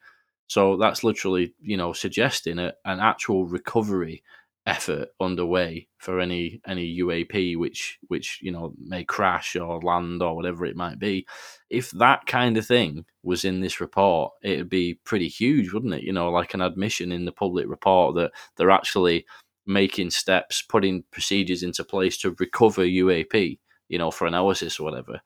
So 0.53 0.77
that's 0.77 1.03
literally, 1.03 1.55
you 1.63 1.77
know, 1.77 1.93
suggesting 1.93 2.59
a, 2.59 2.73
an 2.85 2.99
actual 2.99 3.47
recovery 3.47 4.21
effort 4.67 5.09
underway 5.19 5.87
for 5.97 6.19
any 6.19 6.61
any 6.67 6.99
UAP 6.99 7.57
which 7.57 7.97
which 8.07 8.39
you 8.39 8.51
know 8.51 8.73
may 8.77 9.03
crash 9.03 9.55
or 9.55 9.81
land 9.81 10.21
or 10.21 10.35
whatever 10.35 10.63
it 10.67 10.75
might 10.75 10.99
be. 10.99 11.25
If 11.71 11.89
that 11.91 12.27
kind 12.27 12.55
of 12.55 12.67
thing 12.67 13.03
was 13.23 13.43
in 13.43 13.61
this 13.61 13.81
report, 13.81 14.33
it'd 14.43 14.69
be 14.69 14.99
pretty 15.03 15.27
huge, 15.27 15.73
wouldn't 15.73 15.95
it? 15.95 16.03
You 16.03 16.13
know, 16.13 16.29
like 16.29 16.53
an 16.53 16.61
admission 16.61 17.11
in 17.11 17.25
the 17.25 17.31
public 17.31 17.67
report 17.67 18.13
that 18.17 18.29
they're 18.55 18.69
actually 18.69 19.25
making 19.65 20.11
steps, 20.11 20.61
putting 20.61 21.03
procedures 21.09 21.63
into 21.63 21.83
place 21.83 22.15
to 22.19 22.35
recover 22.37 22.83
UAP, 22.83 23.57
you 23.89 23.97
know, 23.97 24.11
for 24.11 24.27
analysis 24.27 24.79
or 24.79 24.83
whatever. 24.83 25.19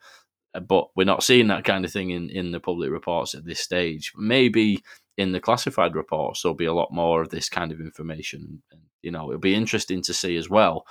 But 0.53 0.87
we're 0.95 1.03
not 1.03 1.21
seeing 1.21 1.47
that 1.49 1.65
kind 1.65 1.83
of 1.83 1.91
thing 1.91 2.11
in, 2.11 2.29
in 2.29 2.51
the 2.51 2.61
public 2.61 2.91
reports 2.91 3.35
at 3.35 3.43
this 3.43 3.59
stage. 3.59 4.13
Maybe 4.15 4.81
in 5.17 5.31
the 5.31 5.39
classified 5.39 5.95
reports, 5.95 6.41
there'll 6.41 6.55
be 6.55 6.65
a 6.65 6.73
lot 6.73 6.91
more 6.91 7.21
of 7.21 7.29
this 7.29 7.49
kind 7.49 7.71
of 7.71 7.79
information. 7.79 8.61
And, 8.71 8.81
you 9.01 9.11
know, 9.11 9.29
it'll 9.29 9.39
be 9.39 9.55
interesting 9.55 10.01
to 10.03 10.13
see 10.13 10.37
as 10.37 10.49
well 10.49 10.85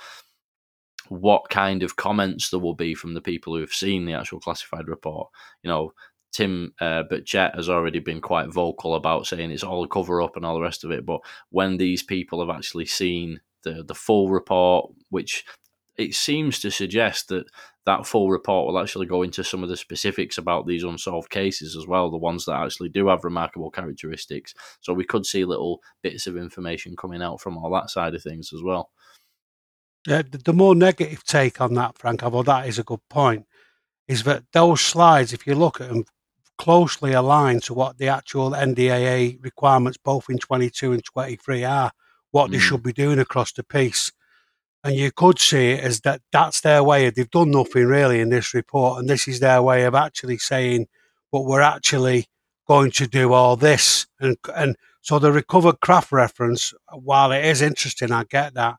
what 1.09 1.49
kind 1.49 1.83
of 1.83 1.95
comments 1.95 2.49
there 2.49 2.59
will 2.59 2.75
be 2.75 2.93
from 2.93 3.13
the 3.13 3.21
people 3.21 3.53
who 3.53 3.61
have 3.61 3.71
seen 3.71 4.05
the 4.05 4.13
actual 4.13 4.39
classified 4.39 4.87
report. 4.87 5.29
You 5.63 5.69
know, 5.69 5.93
Tim 6.33 6.73
uh, 6.81 7.03
Burchett 7.09 7.55
has 7.55 7.69
already 7.69 7.99
been 7.99 8.21
quite 8.21 8.53
vocal 8.53 8.95
about 8.95 9.25
saying 9.25 9.51
it's 9.51 9.63
all 9.63 9.83
a 9.83 9.87
cover 9.87 10.21
up 10.21 10.35
and 10.35 10.45
all 10.45 10.55
the 10.55 10.61
rest 10.61 10.83
of 10.83 10.91
it. 10.91 11.05
But 11.05 11.21
when 11.49 11.77
these 11.77 12.03
people 12.03 12.39
have 12.45 12.55
actually 12.55 12.85
seen 12.85 13.39
the 13.63 13.83
the 13.87 13.95
full 13.95 14.29
report, 14.29 14.91
which 15.09 15.45
it 15.97 16.13
seems 16.13 16.59
to 16.59 16.71
suggest 16.71 17.29
that 17.29 17.45
that 17.85 18.05
full 18.05 18.29
report 18.29 18.67
will 18.67 18.79
actually 18.79 19.05
go 19.05 19.23
into 19.23 19.43
some 19.43 19.63
of 19.63 19.69
the 19.69 19.77
specifics 19.77 20.37
about 20.37 20.67
these 20.67 20.83
unsolved 20.83 21.29
cases 21.29 21.75
as 21.75 21.87
well, 21.87 22.11
the 22.11 22.17
ones 22.17 22.45
that 22.45 22.61
actually 22.61 22.89
do 22.89 23.07
have 23.07 23.23
remarkable 23.23 23.71
characteristics. 23.71 24.53
So 24.81 24.93
we 24.93 25.05
could 25.05 25.25
see 25.25 25.45
little 25.45 25.79
bits 26.03 26.27
of 26.27 26.37
information 26.37 26.95
coming 26.97 27.21
out 27.21 27.41
from 27.41 27.57
all 27.57 27.71
that 27.71 27.89
side 27.89 28.13
of 28.13 28.21
things 28.21 28.51
as 28.53 28.61
well. 28.61 28.91
Yeah, 30.05 30.21
the 30.31 30.53
more 30.53 30.75
negative 30.75 31.23
take 31.23 31.59
on 31.59 31.73
that, 31.73 31.97
Frank, 31.97 32.23
although 32.23 32.43
that 32.43 32.67
is 32.67 32.77
a 32.79 32.83
good 32.83 33.01
point, 33.09 33.45
is 34.07 34.23
that 34.23 34.43
those 34.53 34.81
slides, 34.81 35.33
if 35.33 35.47
you 35.47 35.55
look 35.55 35.81
at 35.81 35.89
them, 35.89 36.05
closely 36.57 37.13
aligned 37.13 37.63
to 37.63 37.73
what 37.73 37.97
the 37.97 38.07
actual 38.07 38.51
NDAA 38.51 39.43
requirements, 39.43 39.97
both 39.97 40.29
in 40.29 40.37
22 40.37 40.93
and 40.93 41.03
23, 41.03 41.63
are, 41.63 41.91
what 42.31 42.49
mm. 42.49 42.53
they 42.53 42.59
should 42.59 42.83
be 42.83 42.93
doing 42.93 43.19
across 43.19 43.51
the 43.51 43.63
piece. 43.63 44.11
And 44.87 44.95
you 44.95 45.11
could 45.11 45.37
see 45.37 45.71
it 45.71 45.83
as 45.83 45.99
that 46.01 46.21
that's 46.31 46.61
their 46.61 46.81
way 46.81 47.09
they've 47.09 47.29
done 47.29 47.51
nothing 47.51 47.87
really 47.87 48.21
in 48.21 48.29
this 48.29 48.53
report, 48.53 48.99
and 48.99 49.09
this 49.09 49.27
is 49.27 49.41
their 49.41 49.61
way 49.61 49.83
of 49.83 49.93
actually 49.93 50.37
saying, 50.37 50.87
but 51.29 51.41
we're 51.41 51.59
actually 51.59 52.27
going 52.69 52.91
to 52.91 53.05
do 53.05 53.33
all 53.33 53.57
this. 53.57 54.07
And, 54.21 54.37
and 54.55 54.77
so 55.01 55.19
the 55.19 55.33
recovered 55.33 55.81
craft 55.81 56.13
reference, 56.13 56.73
while 56.93 57.33
it 57.33 57.43
is 57.43 57.61
interesting, 57.61 58.13
I 58.13 58.23
get 58.23 58.53
that, 58.53 58.75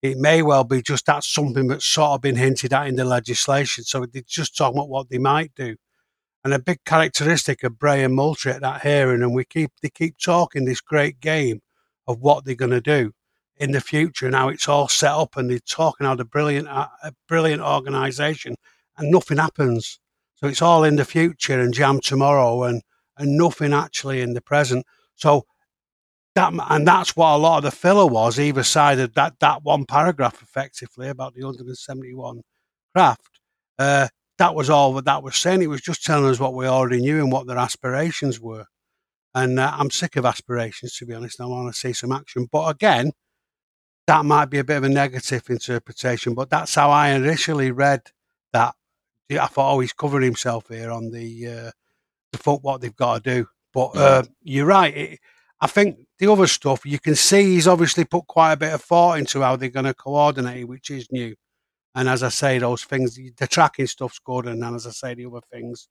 it 0.00 0.16
may 0.16 0.42
well 0.42 0.62
be 0.62 0.80
just 0.80 1.06
that's 1.06 1.28
something 1.28 1.66
that's 1.66 1.84
sort 1.84 2.12
of 2.12 2.20
been 2.20 2.36
hinted 2.36 2.72
at 2.72 2.86
in 2.86 2.94
the 2.94 3.04
legislation. 3.04 3.82
So 3.82 4.06
they're 4.06 4.22
just 4.24 4.56
talking 4.56 4.78
about 4.78 4.88
what 4.88 5.08
they 5.08 5.18
might 5.18 5.50
do. 5.56 5.74
And 6.44 6.54
a 6.54 6.60
big 6.60 6.84
characteristic 6.84 7.64
of 7.64 7.80
Bray 7.80 8.04
and 8.04 8.14
Moultrie 8.14 8.52
at 8.52 8.60
that 8.60 8.82
hearing, 8.82 9.22
and 9.22 9.34
we 9.34 9.44
keep 9.44 9.72
they 9.82 9.90
keep 9.90 10.18
talking 10.18 10.66
this 10.66 10.80
great 10.80 11.18
game 11.18 11.62
of 12.06 12.20
what 12.20 12.44
they're 12.44 12.54
going 12.54 12.70
to 12.70 12.80
do 12.80 13.12
in 13.58 13.72
the 13.72 13.80
future 13.80 14.26
and 14.26 14.34
how 14.34 14.48
it's 14.48 14.68
all 14.68 14.88
set 14.88 15.12
up, 15.12 15.36
and 15.36 15.50
they're 15.50 15.58
talking 15.58 16.06
how 16.06 16.14
the 16.14 16.24
brilliant, 16.24 16.68
uh, 16.68 16.88
a 17.02 17.12
brilliant 17.28 17.62
organisation, 17.62 18.56
and 18.96 19.10
nothing 19.10 19.38
happens. 19.38 19.98
So 20.36 20.46
it's 20.46 20.62
all 20.62 20.84
in 20.84 20.96
the 20.96 21.04
future 21.04 21.60
and 21.60 21.74
jam 21.74 22.00
tomorrow, 22.00 22.62
and 22.64 22.82
and 23.16 23.36
nothing 23.36 23.72
actually 23.72 24.20
in 24.20 24.34
the 24.34 24.40
present. 24.40 24.86
So 25.16 25.46
that 26.34 26.52
and 26.70 26.86
that's 26.86 27.16
what 27.16 27.34
a 27.34 27.36
lot 27.36 27.58
of 27.58 27.64
the 27.64 27.76
filler 27.76 28.06
was. 28.06 28.38
Either 28.38 28.62
side 28.62 29.00
of 29.00 29.14
that 29.14 29.40
that 29.40 29.62
one 29.64 29.84
paragraph, 29.84 30.42
effectively 30.42 31.08
about 31.08 31.34
the 31.34 31.42
171 31.42 32.42
craft. 32.94 33.40
Uh, 33.78 34.08
that 34.38 34.54
was 34.54 34.70
all 34.70 34.94
that 34.94 35.04
that 35.06 35.22
was 35.22 35.36
saying. 35.36 35.62
It 35.62 35.68
was 35.68 35.80
just 35.80 36.04
telling 36.04 36.30
us 36.30 36.38
what 36.38 36.54
we 36.54 36.66
already 36.66 37.00
knew 37.00 37.18
and 37.18 37.32
what 37.32 37.46
their 37.46 37.58
aspirations 37.58 38.40
were. 38.40 38.66
And 39.34 39.58
uh, 39.58 39.72
I'm 39.74 39.90
sick 39.90 40.16
of 40.16 40.24
aspirations, 40.24 40.96
to 40.96 41.06
be 41.06 41.14
honest. 41.14 41.40
I 41.40 41.46
want 41.46 41.72
to 41.72 41.78
see 41.78 41.92
some 41.92 42.12
action. 42.12 42.48
But 42.50 42.68
again, 42.68 43.12
that 44.08 44.24
might 44.24 44.46
be 44.46 44.58
a 44.58 44.64
bit 44.64 44.78
of 44.78 44.84
a 44.84 44.88
negative 44.88 45.44
interpretation. 45.50 46.34
But 46.34 46.48
that's 46.48 46.74
how 46.74 46.90
I 46.90 47.10
initially 47.10 47.70
read 47.70 48.00
that. 48.54 48.74
I 49.30 49.46
thought, 49.46 49.74
oh, 49.74 49.80
he's 49.80 49.92
covering 49.92 50.24
himself 50.24 50.68
here 50.68 50.90
on 50.90 51.10
the 51.10 51.46
uh, 51.46 51.70
the 52.32 52.38
foot 52.38 52.62
what 52.62 52.80
they've 52.80 52.96
got 52.96 53.22
to 53.22 53.34
do. 53.36 53.48
But 53.74 53.96
uh, 53.96 54.22
you're 54.42 54.64
right. 54.64 54.96
It, 54.96 55.18
I 55.60 55.66
think 55.66 55.98
the 56.18 56.32
other 56.32 56.46
stuff 56.46 56.86
you 56.86 56.98
can 56.98 57.16
see 57.16 57.54
he's 57.54 57.68
obviously 57.68 58.04
put 58.06 58.26
quite 58.26 58.52
a 58.52 58.56
bit 58.56 58.72
of 58.72 58.82
thought 58.82 59.18
into 59.18 59.42
how 59.42 59.56
they're 59.56 59.68
going 59.68 59.84
to 59.84 59.92
coordinate, 59.92 60.66
which 60.66 60.90
is 60.90 61.12
new. 61.12 61.34
And 61.94 62.08
as 62.08 62.22
I 62.22 62.30
say, 62.30 62.58
those 62.58 62.84
things, 62.84 63.16
the 63.16 63.46
tracking 63.46 63.88
stuff's 63.88 64.20
good. 64.20 64.46
And 64.46 64.62
then, 64.62 64.74
as 64.74 64.86
I 64.86 64.90
say, 64.90 65.14
the 65.14 65.26
other 65.26 65.40
things 65.52 65.88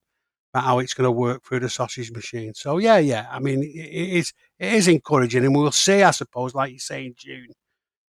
about 0.51 0.63
how 0.63 0.79
it's 0.79 0.95
going 0.95 1.05
to 1.05 1.11
work 1.11 1.43
through 1.43 1.59
the 1.59 1.69
sausage 1.69 2.11
machine. 2.11 2.55
So 2.55 2.79
yeah, 2.79 2.97
yeah. 2.97 3.27
I 3.29 3.37
mean, 3.39 3.61
it, 3.61 3.67
it 3.67 4.09
is 4.09 4.33
it 4.57 4.73
is 4.73 4.87
encouraging, 4.87 5.45
and 5.45 5.55
we'll 5.55 5.71
see, 5.71 6.01
I 6.01 6.09
suppose, 6.09 6.55
like 6.55 6.71
you 6.71 6.79
say 6.79 7.05
in 7.05 7.13
June, 7.15 7.49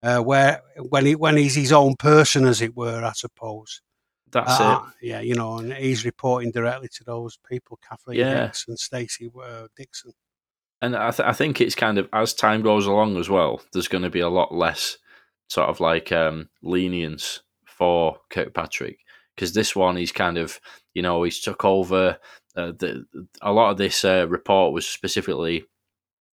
uh, 0.03 0.21
where 0.21 0.63
when 0.77 1.07
he 1.07 1.15
when 1.15 1.37
he's 1.37 1.55
his 1.55 1.73
own 1.73 1.97
person, 1.97 2.47
as 2.47 2.63
it 2.63 2.77
were, 2.77 3.05
I 3.05 3.13
suppose. 3.13 3.81
That's 4.31 4.61
uh, 4.61 4.81
it. 5.01 5.07
Yeah, 5.07 5.21
you 5.21 5.35
know, 5.35 5.59
and 5.59 5.73
he's 5.73 6.05
reporting 6.05 6.51
directly 6.51 6.89
to 6.89 7.05
those 7.05 7.39
people, 7.49 7.79
Kathleen 7.89 8.19
yeah. 8.19 8.47
Hicks 8.47 8.67
and 8.69 8.79
Stacey 8.79 9.31
uh, 9.43 9.69
Dixon. 9.77 10.13
And 10.81 10.95
I, 10.95 11.11
th- 11.11 11.27
I 11.27 11.33
think 11.33 11.61
it's 11.61 11.75
kind 11.75 11.99
of 11.99 12.09
as 12.13 12.35
time 12.35 12.63
goes 12.63 12.87
along 12.87 13.17
as 13.17 13.29
well. 13.29 13.61
There's 13.73 13.89
going 13.89 14.05
to 14.05 14.11
be 14.11 14.21
a 14.21 14.29
lot 14.29 14.55
less 14.55 14.99
sort 15.49 15.69
of 15.69 15.81
like 15.81 16.13
um, 16.13 16.51
lenience 16.63 17.41
for 17.65 18.19
Kirkpatrick 18.31 18.99
because 19.35 19.55
this 19.55 19.75
one 19.75 19.97
he's 19.97 20.13
kind 20.13 20.37
of 20.37 20.61
you 20.95 21.03
know 21.03 21.23
he's 21.23 21.41
took 21.41 21.65
over. 21.65 22.19
Uh, 22.57 22.73
the, 22.73 23.05
a 23.41 23.53
lot 23.53 23.71
of 23.71 23.79
this 23.79 24.05
uh, 24.05 24.27
report 24.29 24.73
was 24.73 24.87
specifically 24.87 25.65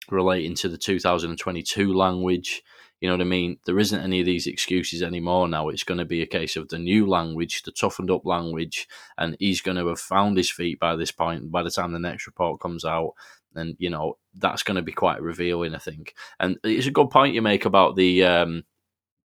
relating 0.09 0.55
to 0.55 0.69
the 0.69 0.77
2022 0.77 1.93
language. 1.93 2.63
You 3.05 3.11
know 3.11 3.17
what 3.17 3.21
I 3.21 3.25
mean? 3.25 3.59
There 3.67 3.77
isn't 3.77 4.01
any 4.01 4.21
of 4.21 4.25
these 4.25 4.47
excuses 4.47 5.03
anymore 5.03 5.47
now. 5.47 5.69
It's 5.69 5.83
going 5.83 5.99
to 5.99 6.05
be 6.05 6.23
a 6.23 6.25
case 6.25 6.55
of 6.55 6.69
the 6.69 6.79
new 6.79 7.05
language, 7.05 7.61
the 7.61 7.71
toughened 7.71 8.09
up 8.09 8.25
language, 8.25 8.87
and 9.15 9.37
he's 9.39 9.61
going 9.61 9.77
to 9.77 9.85
have 9.89 9.99
found 9.99 10.37
his 10.37 10.49
feet 10.49 10.79
by 10.79 10.95
this 10.95 11.11
point. 11.11 11.51
By 11.51 11.61
the 11.61 11.69
time 11.69 11.91
the 11.91 11.99
next 11.99 12.25
report 12.25 12.59
comes 12.59 12.83
out, 12.83 13.13
and 13.53 13.75
you 13.77 13.91
know 13.91 14.17
that's 14.33 14.63
going 14.63 14.77
to 14.77 14.81
be 14.81 14.91
quite 14.91 15.21
revealing, 15.21 15.75
I 15.75 15.77
think. 15.77 16.15
And 16.39 16.57
it's 16.63 16.87
a 16.87 16.91
good 16.91 17.11
point 17.11 17.35
you 17.35 17.43
make 17.43 17.65
about 17.65 17.95
the 17.95 18.23
um, 18.23 18.63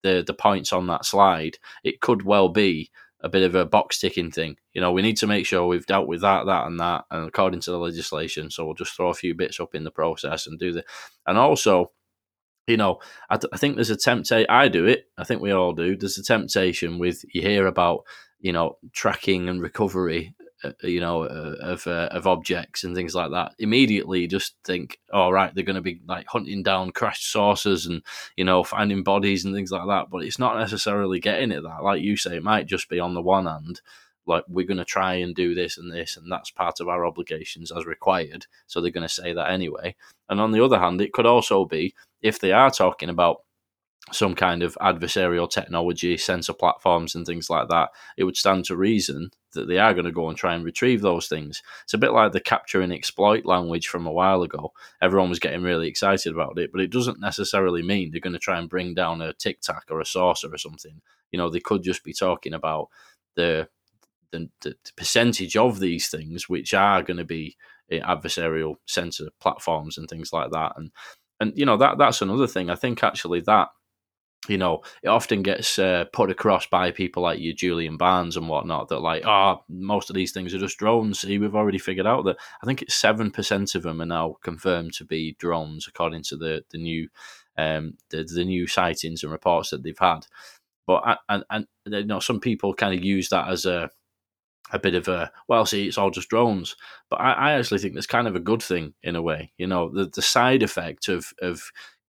the 0.03 0.25
the 0.27 0.35
points 0.35 0.73
on 0.73 0.89
that 0.89 1.05
slide, 1.05 1.59
it 1.85 2.01
could 2.01 2.25
well 2.25 2.49
be 2.49 2.91
a 3.21 3.29
bit 3.29 3.45
of 3.45 3.55
a 3.55 3.65
box 3.65 4.01
ticking 4.01 4.33
thing. 4.33 4.57
You 4.73 4.81
know, 4.81 4.91
we 4.91 5.03
need 5.03 5.19
to 5.19 5.29
make 5.29 5.47
sure 5.47 5.69
we've 5.69 5.87
dealt 5.87 6.09
with 6.09 6.23
that, 6.23 6.47
that, 6.47 6.67
and 6.67 6.81
that, 6.81 7.05
and 7.13 7.29
according 7.29 7.61
to 7.61 7.71
the 7.71 7.79
legislation. 7.79 8.51
So 8.51 8.65
we'll 8.65 8.75
just 8.75 8.97
throw 8.97 9.11
a 9.11 9.15
few 9.15 9.37
bits 9.37 9.61
up 9.61 9.77
in 9.77 9.85
the 9.85 9.93
process 9.93 10.49
and 10.49 10.59
do 10.59 10.73
the. 10.73 10.85
And 11.29 11.39
also, 11.39 11.93
you 12.69 12.77
know, 12.77 13.01
I, 13.31 13.37
th- 13.37 13.51
I 13.53 13.57
think 13.57 13.75
there's 13.75 13.91
a 13.91 13.97
temptation. 13.97 14.47
I 14.49 14.69
do 14.69 14.87
it. 14.87 15.07
I 15.17 15.25
think 15.25 15.41
we 15.41 15.53
all 15.53 15.73
do. 15.73 15.97
There's 15.97 16.19
a 16.19 16.23
temptation 16.23 16.99
with 16.99 17.25
you 17.33 17.43
hear 17.43 17.67
about 17.67 18.05
you 18.41 18.53
know 18.53 18.79
tracking 18.93 19.49
and 19.49 19.61
recovery 19.61 20.35
uh, 20.65 20.73
you 20.83 20.99
know, 20.99 21.23
uh, 21.23 21.55
of 21.61 21.87
uh, 21.87 22.09
of 22.11 22.27
objects 22.27 22.83
and 22.83 22.93
things 22.93 23.15
like 23.15 23.31
that. 23.31 23.55
Immediately, 23.61 24.27
just 24.27 24.57
think, 24.65 24.99
all 25.13 25.29
oh, 25.29 25.31
right, 25.31 25.55
they're 25.55 25.63
going 25.63 25.77
to 25.77 25.83
be 25.83 26.01
like 26.09 26.27
hunting 26.27 26.65
down 26.65 26.91
crashed 26.91 27.31
saucers 27.31 27.87
and 27.87 28.03
you 28.37 28.45
know 28.45 28.65
finding 28.65 29.05
bodies 29.05 29.45
and 29.45 29.55
things 29.55 29.71
like 29.71 29.87
that. 29.87 30.07
But 30.11 30.25
it's 30.25 30.41
not 30.41 30.59
necessarily 30.59 31.21
getting 31.21 31.53
at 31.53 31.63
that. 31.63 31.85
Like 31.85 32.03
you 32.03 32.17
say, 32.17 32.37
it 32.37 32.43
might 32.43 32.67
just 32.67 32.89
be 32.89 32.99
on 32.99 33.15
the 33.15 33.23
one 33.23 33.47
hand, 33.47 33.81
like 34.29 34.45
we're 34.49 34.67
going 34.67 34.79
to 34.79 34.85
try 34.85 35.15
and 35.15 35.35
do 35.35 35.55
this 35.55 35.79
and 35.79 35.91
this, 35.93 36.17
and 36.17 36.31
that's 36.31 36.51
part 36.51 36.81
of 36.81 36.89
our 36.89 37.07
obligations 37.07 37.73
as 37.73 37.87
required. 37.87 38.47
So 38.67 38.81
they're 38.81 38.91
going 38.91 39.07
to 39.07 39.13
say 39.13 39.33
that 39.33 39.51
anyway. 39.51 39.97
And 40.29 40.41
on 40.41 40.53
the 40.53 40.65
other 40.65 40.79
hand, 40.79 41.01
it 41.01 41.13
could 41.13 41.27
also 41.27 41.65
be 41.65 41.95
if 42.23 42.39
they 42.39 42.53
are 42.53 42.71
talking 42.71 43.09
about 43.09 43.43
some 44.13 44.35
kind 44.35 44.63
of 44.63 44.77
adversarial 44.81 45.51
technology, 45.51 46.17
sensor 46.17 46.53
platforms, 46.53 47.15
and 47.15 47.27
things 47.27 47.51
like 47.51 47.69
that, 47.69 47.91
it 48.17 48.25
would 48.25 48.37
stand 48.37 48.65
to 48.65 48.77
reason 48.77 49.31
that 49.53 49.69
they 49.69 49.79
are 49.79 49.95
going 49.95 50.05
to 50.05 50.13
go 50.13 50.29
and 50.29 50.37
try 50.37 50.55
and 50.55 50.65
retrieve 50.65 51.01
those 51.01 51.29
things. 51.29 51.63
It's 51.85 51.95
a 51.95 51.99
bit 51.99 52.13
like 52.13 52.33
the 52.33 52.41
capture 52.41 52.81
and 52.81 52.93
exploit 52.93 53.45
language 53.45 53.89
from 53.89 54.07
a 54.07 54.13
while 54.13 54.43
ago. 54.43 54.73
Everyone 55.03 55.31
was 55.31 55.39
getting 55.39 55.63
really 55.63 55.89
excited 55.89 56.33
about 56.33 56.59
it, 56.59 56.71
but 56.73 56.81
it 56.81 56.91
doesn't 56.91 57.21
necessarily 57.21 57.83
mean 57.83 58.11
they're 58.11 58.21
going 58.21 58.33
to 58.35 58.39
try 58.39 58.59
and 58.59 58.69
bring 58.69 58.95
down 58.95 59.21
a 59.23 59.33
tic 59.33 59.61
tac 59.61 59.85
or 59.91 60.01
a 60.01 60.07
saucer 60.07 60.49
or 60.53 60.59
something. 60.59 61.01
You 61.31 61.39
know, 61.39 61.51
they 61.51 61.61
could 61.61 61.83
just 61.83 62.05
be 62.05 62.13
talking 62.13 62.55
about 62.55 62.89
the 63.37 63.69
the, 64.33 64.49
the 64.63 64.75
percentage 64.97 65.57
of 65.57 65.81
these 65.81 66.09
things 66.09 66.49
which 66.49 66.75
are 66.75 67.03
going 67.03 67.17
to 67.17 67.25
be 67.25 67.57
eh, 67.91 68.01
adversarial 68.01 68.77
sensor 68.87 69.29
platforms 69.41 69.99
and 69.99 70.09
things 70.09 70.33
like 70.33 70.51
that. 70.51 70.73
And 70.77 70.91
and 71.41 71.53
you 71.57 71.65
know 71.65 71.77
that 71.77 71.99
that's 71.99 72.23
another 72.23 72.47
thing. 72.47 72.71
I 72.71 72.75
think 72.75 73.03
actually 73.03 73.41
that 73.43 73.69
you 74.47 74.57
know, 74.57 74.83
it 75.03 75.09
often 75.09 75.43
gets 75.43 75.79
uh, 75.79 76.05
put 76.13 76.31
across 76.31 76.67
by 76.67 76.91
people 76.91 77.23
like 77.23 77.41
you, 77.41 77.53
Julian 77.53 77.97
Barnes 77.97 78.37
and 78.37 78.49
whatnot, 78.49 78.89
that 78.89 79.01
like, 79.01 79.25
oh, 79.27 79.63
most 79.69 80.11
of 80.11 80.17
these 80.17 80.33
things 80.33 80.55
are 80.55 80.59
just 80.59 80.79
drones. 80.79 81.21
See, 81.21 81.39
we've 81.39 81.55
already 81.55 81.79
figured 81.79 82.07
out 82.07 82.25
that 82.25 82.37
I 82.63 82.67
think 82.67 82.83
it's 82.83 82.95
seven 82.95 83.31
percent 83.31 83.75
of 83.75 83.83
them 83.83 84.01
are 84.01 84.07
now 84.07 84.37
confirmed 84.43 84.95
to 84.95 85.05
be 85.05 85.37
drones, 85.39 85.87
according 85.89 86.23
to 86.25 86.37
the 86.37 86.63
the 86.71 86.79
new 86.79 87.09
um, 87.57 87.95
the 88.11 88.25
the 88.25 88.45
new 88.45 88.67
sightings 88.67 89.23
and 89.23 89.33
reports 89.33 89.71
that 89.71 89.83
they've 89.83 89.99
had. 89.99 90.27
But 90.87 91.19
and 91.29 91.45
and 91.51 91.67
you 91.87 92.05
know, 92.05 92.21
some 92.21 92.41
people 92.41 92.75
kind 92.75 92.97
of 92.97 93.05
use 93.05 93.29
that 93.31 93.49
as 93.49 93.67
a 93.67 93.91
a 94.73 94.79
bit 94.79 94.95
of 94.95 95.09
a 95.09 95.31
well, 95.49 95.67
see, 95.67 95.87
it's 95.87 95.99
all 95.99 96.11
just 96.11 96.29
drones. 96.29 96.77
But 97.11 97.21
I, 97.21 97.33
I 97.33 97.53
actually 97.53 97.79
think 97.79 97.95
that's 97.95 98.07
kind 98.07 98.29
of 98.29 98.37
a 98.37 98.41
good 98.41 98.63
thing 98.63 98.95
in 99.03 99.17
a 99.17 99.23
way. 99.23 99.53
You 99.59 99.67
know, 99.67 99.91
the 99.91 100.07
the 100.07 100.23
side 100.23 100.63
effect 100.63 101.09
of 101.09 101.33
of 101.43 101.63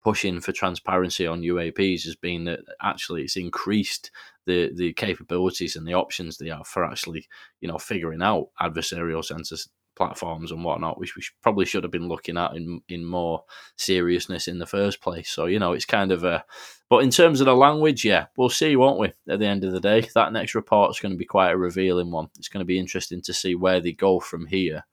pushing 0.03 0.39
for 0.39 0.51
transparency 0.51 1.28
on 1.28 1.41
UAPs 1.41 2.05
has 2.05 2.16
been 2.16 2.45
that 2.45 2.62
actually 2.82 3.24
it's 3.24 3.36
increased 3.36 4.12
the 4.45 4.72
the 4.76 4.93
capabilities 4.93 5.76
and 5.76 5.88
the 5.88 5.93
options 5.93 6.38
they 6.38 6.49
have 6.49 6.68
for 6.68 6.86
actually 6.86 7.28
you 7.62 7.68
know 7.68 7.78
figuring 7.78 8.22
out 8.22 8.47
adversarial 8.62 9.24
sensors 9.26 9.68
platforms 10.00 10.52
and 10.52 10.64
whatnot, 10.64 10.97
which 10.97 11.16
we 11.16 11.22
probably 11.43 11.66
should 11.66 11.84
have 11.84 11.91
been 11.91 12.08
looking 12.08 12.38
at 12.38 12.56
in 12.56 12.82
in 12.88 13.06
more 13.06 13.43
seriousness 13.76 14.47
in 14.47 14.58
the 14.58 14.66
first 14.66 15.02
place. 15.02 15.30
So 15.30 15.45
you 15.45 15.60
know, 15.60 15.74
it's 15.74 15.86
kind 15.86 16.12
of 16.12 16.24
a. 16.24 16.43
But 16.89 17.04
in 17.04 17.12
terms 17.12 17.39
of 17.39 17.45
the 17.45 17.56
language, 17.56 18.04
yeah, 18.04 18.28
we'll 18.36 18.50
see, 18.50 18.76
won't 18.76 18.97
we? 18.97 19.12
At 19.28 19.39
the 19.39 19.45
end 19.45 19.64
of 19.64 19.74
the 19.74 19.80
day, 19.80 20.10
that 20.16 20.34
next 20.34 20.56
report 20.56 20.89
is 20.89 21.00
going 21.00 21.12
to 21.12 21.18
be 21.18 21.26
quite 21.26 21.52
a 21.52 21.58
revealing 21.58 22.10
one. 22.10 22.30
It's 22.39 22.47
going 22.47 22.62
to 22.62 22.66
be 22.66 22.80
interesting 22.80 23.22
to 23.24 23.34
see 23.34 23.54
where 23.54 23.80
they 23.80 23.91
go 23.91 24.20
from 24.20 24.47
here 24.47 24.86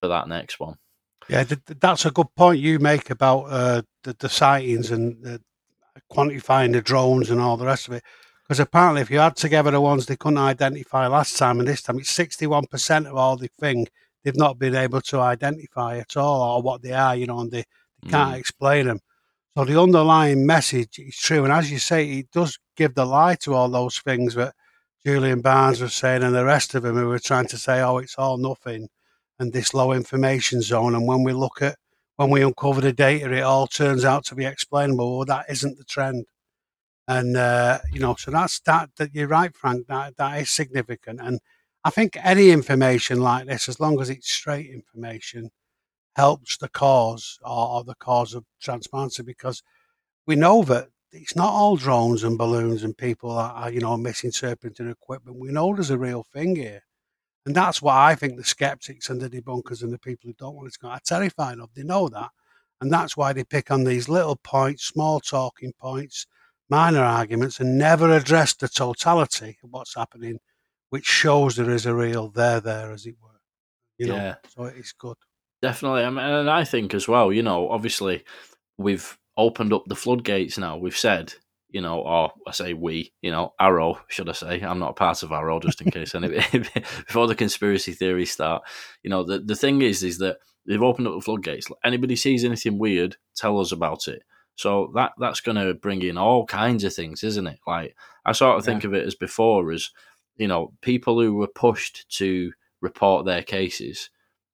for 0.00 0.08
that 0.08 0.28
next 0.28 0.60
one. 0.60 0.76
Yeah, 1.28 1.44
that's 1.80 2.04
a 2.04 2.10
good 2.10 2.32
point 2.36 2.60
you 2.60 2.78
make 2.78 3.10
about 3.10 3.44
uh, 3.44 3.82
the, 4.04 4.14
the 4.18 4.28
sightings 4.28 4.90
and 4.90 5.26
uh, 5.26 5.38
quantifying 6.12 6.72
the 6.72 6.82
drones 6.82 7.30
and 7.30 7.40
all 7.40 7.56
the 7.56 7.66
rest 7.66 7.88
of 7.88 7.94
it. 7.94 8.04
Because 8.44 8.60
apparently, 8.60 9.00
if 9.00 9.10
you 9.10 9.18
add 9.18 9.36
together 9.36 9.70
the 9.70 9.80
ones 9.80 10.04
they 10.04 10.16
couldn't 10.16 10.38
identify 10.38 11.06
last 11.06 11.38
time 11.38 11.58
and 11.58 11.68
this 11.68 11.82
time, 11.82 11.98
it's 11.98 12.16
61% 12.16 13.06
of 13.06 13.16
all 13.16 13.36
the 13.36 13.48
thing 13.48 13.86
they've 14.22 14.36
not 14.36 14.58
been 14.58 14.74
able 14.74 15.00
to 15.02 15.20
identify 15.20 15.98
at 15.98 16.16
all 16.16 16.56
or 16.56 16.62
what 16.62 16.82
they 16.82 16.92
are, 16.92 17.16
you 17.16 17.26
know, 17.26 17.40
and 17.40 17.50
they, 17.50 17.64
they 18.02 18.10
can't 18.10 18.34
mm. 18.34 18.38
explain 18.38 18.86
them. 18.86 19.00
So 19.56 19.64
the 19.64 19.80
underlying 19.80 20.46
message 20.46 20.98
is 20.98 21.16
true. 21.16 21.44
And 21.44 21.52
as 21.52 21.70
you 21.70 21.78
say, 21.78 22.08
it 22.10 22.30
does 22.30 22.58
give 22.76 22.94
the 22.94 23.04
lie 23.04 23.34
to 23.42 23.54
all 23.54 23.68
those 23.68 23.98
things 23.98 24.34
that 24.34 24.54
Julian 25.04 25.40
Barnes 25.40 25.80
was 25.80 25.94
saying 25.94 26.22
and 26.22 26.34
the 26.34 26.44
rest 26.44 26.74
of 26.74 26.82
them 26.82 26.96
who 26.96 27.08
were 27.08 27.18
trying 27.18 27.48
to 27.48 27.58
say, 27.58 27.82
oh, 27.82 27.98
it's 27.98 28.14
all 28.16 28.38
nothing 28.38 28.88
and 29.38 29.52
this 29.52 29.74
low 29.74 29.92
information 29.92 30.62
zone. 30.62 30.94
And 30.94 31.06
when 31.06 31.22
we 31.22 31.32
look 31.32 31.60
at 31.60 31.76
when 32.16 32.30
we 32.30 32.42
uncover 32.42 32.80
the 32.80 32.92
data, 32.92 33.32
it 33.32 33.42
all 33.42 33.66
turns 33.66 34.04
out 34.04 34.24
to 34.26 34.34
be 34.34 34.44
explainable. 34.44 35.16
Well, 35.16 35.26
that 35.26 35.46
isn't 35.48 35.78
the 35.78 35.84
trend. 35.84 36.26
And 37.08 37.36
uh, 37.36 37.80
you 37.92 37.98
know, 37.98 38.14
so 38.14 38.30
that's 38.30 38.60
that. 38.60 38.90
That 38.96 39.14
you're 39.14 39.28
right, 39.28 39.54
Frank. 39.56 39.88
That 39.88 40.16
that 40.16 40.40
is 40.40 40.50
significant. 40.50 41.20
And 41.20 41.40
I 41.84 41.90
think 41.90 42.16
any 42.22 42.50
information 42.50 43.20
like 43.20 43.46
this, 43.46 43.68
as 43.68 43.80
long 43.80 44.00
as 44.00 44.08
it's 44.10 44.30
straight 44.30 44.70
information, 44.70 45.50
helps 46.14 46.56
the 46.58 46.68
cause 46.68 47.38
or, 47.42 47.68
or 47.68 47.84
the 47.84 47.94
cause 47.96 48.34
of 48.34 48.44
transparency 48.60 49.22
because 49.22 49.62
we 50.26 50.36
know 50.36 50.62
that 50.64 50.88
it's 51.10 51.36
not 51.36 51.52
all 51.52 51.76
drones 51.76 52.24
and 52.24 52.38
balloons 52.38 52.84
and 52.84 52.96
people 52.96 53.34
that 53.36 53.52
are, 53.54 53.70
you 53.70 53.80
know, 53.80 53.96
misinterpreting 53.96 54.88
equipment. 54.88 55.38
We 55.38 55.50
know 55.50 55.74
there's 55.74 55.90
a 55.90 55.98
real 55.98 56.24
thing 56.32 56.56
here. 56.56 56.82
And 57.44 57.54
that's 57.54 57.82
why 57.82 58.10
I 58.10 58.14
think 58.14 58.36
the 58.36 58.44
skeptics 58.44 59.10
and 59.10 59.20
the 59.20 59.28
debunkers 59.28 59.82
and 59.82 59.92
the 59.92 59.98
people 59.98 60.28
who 60.28 60.34
don't 60.34 60.54
want 60.54 60.68
it 60.68 60.74
to 60.74 60.78
go 60.78 60.88
are 60.88 61.00
terrified 61.04 61.58
of. 61.58 61.70
They 61.74 61.82
know 61.82 62.08
that. 62.08 62.30
And 62.80 62.92
that's 62.92 63.16
why 63.16 63.32
they 63.32 63.44
pick 63.44 63.70
on 63.70 63.84
these 63.84 64.08
little 64.08 64.36
points, 64.36 64.84
small 64.84 65.20
talking 65.20 65.72
points, 65.80 66.26
minor 66.70 67.02
arguments, 67.02 67.60
and 67.60 67.76
never 67.76 68.10
address 68.10 68.54
the 68.54 68.68
totality 68.68 69.58
of 69.62 69.70
what's 69.70 69.94
happening, 69.94 70.38
which 70.92 71.06
shows 71.06 71.56
there 71.56 71.70
is 71.70 71.86
a 71.86 71.94
real 71.94 72.28
there 72.28 72.60
there, 72.60 72.92
as 72.92 73.06
it 73.06 73.14
were. 73.22 73.40
You 73.96 74.08
know, 74.08 74.16
yeah. 74.16 74.34
so 74.54 74.64
it's 74.64 74.92
good. 74.92 75.16
Definitely. 75.62 76.04
I 76.04 76.10
mean, 76.10 76.18
and 76.18 76.50
I 76.50 76.64
think 76.64 76.92
as 76.92 77.08
well, 77.08 77.32
you 77.32 77.42
know, 77.42 77.70
obviously 77.70 78.24
we've 78.76 79.16
opened 79.38 79.72
up 79.72 79.84
the 79.86 79.96
floodgates 79.96 80.58
now. 80.58 80.76
We've 80.76 80.96
said 80.96 81.32
you 81.70 81.80
know, 81.80 82.00
or 82.00 82.32
I 82.46 82.50
say 82.50 82.74
we, 82.74 83.14
you 83.22 83.30
know, 83.30 83.54
AARO, 83.58 84.00
should 84.08 84.28
I 84.28 84.32
say? 84.32 84.60
I'm 84.60 84.78
not 84.78 84.90
a 84.90 84.92
part 84.94 85.22
of 85.22 85.30
AARO, 85.30 85.62
just 85.62 85.80
in 85.80 85.90
case. 85.90 86.14
anyway, 86.14 86.44
before 86.52 87.26
the 87.26 87.34
conspiracy 87.34 87.92
theories 87.92 88.30
start, 88.30 88.62
you 89.02 89.08
know, 89.08 89.22
the 89.22 89.38
the 89.38 89.56
thing 89.56 89.80
is, 89.80 90.02
is 90.02 90.18
that 90.18 90.36
they've 90.66 90.82
opened 90.82 91.08
up 91.08 91.14
the 91.14 91.22
floodgates. 91.22 91.68
Anybody 91.82 92.16
sees 92.16 92.44
anything 92.44 92.78
weird, 92.78 93.16
tell 93.34 93.58
us 93.58 93.72
about 93.72 94.06
it. 94.06 94.22
So 94.54 94.92
that 94.94 95.12
that's 95.18 95.40
going 95.40 95.56
to 95.56 95.72
bring 95.72 96.02
in 96.02 96.18
all 96.18 96.44
kinds 96.44 96.84
of 96.84 96.94
things, 96.94 97.24
isn't 97.24 97.46
it? 97.46 97.58
Like 97.66 97.96
I 98.26 98.32
sort 98.32 98.58
of 98.58 98.62
yeah. 98.62 98.72
think 98.72 98.84
of 98.84 98.92
it 98.92 99.06
as 99.06 99.14
before 99.14 99.72
as, 99.72 99.90
you 100.36 100.48
know, 100.48 100.72
people 100.80 101.20
who 101.20 101.34
were 101.34 101.48
pushed 101.48 102.08
to 102.18 102.52
report 102.80 103.26
their 103.26 103.42
cases 103.42 104.10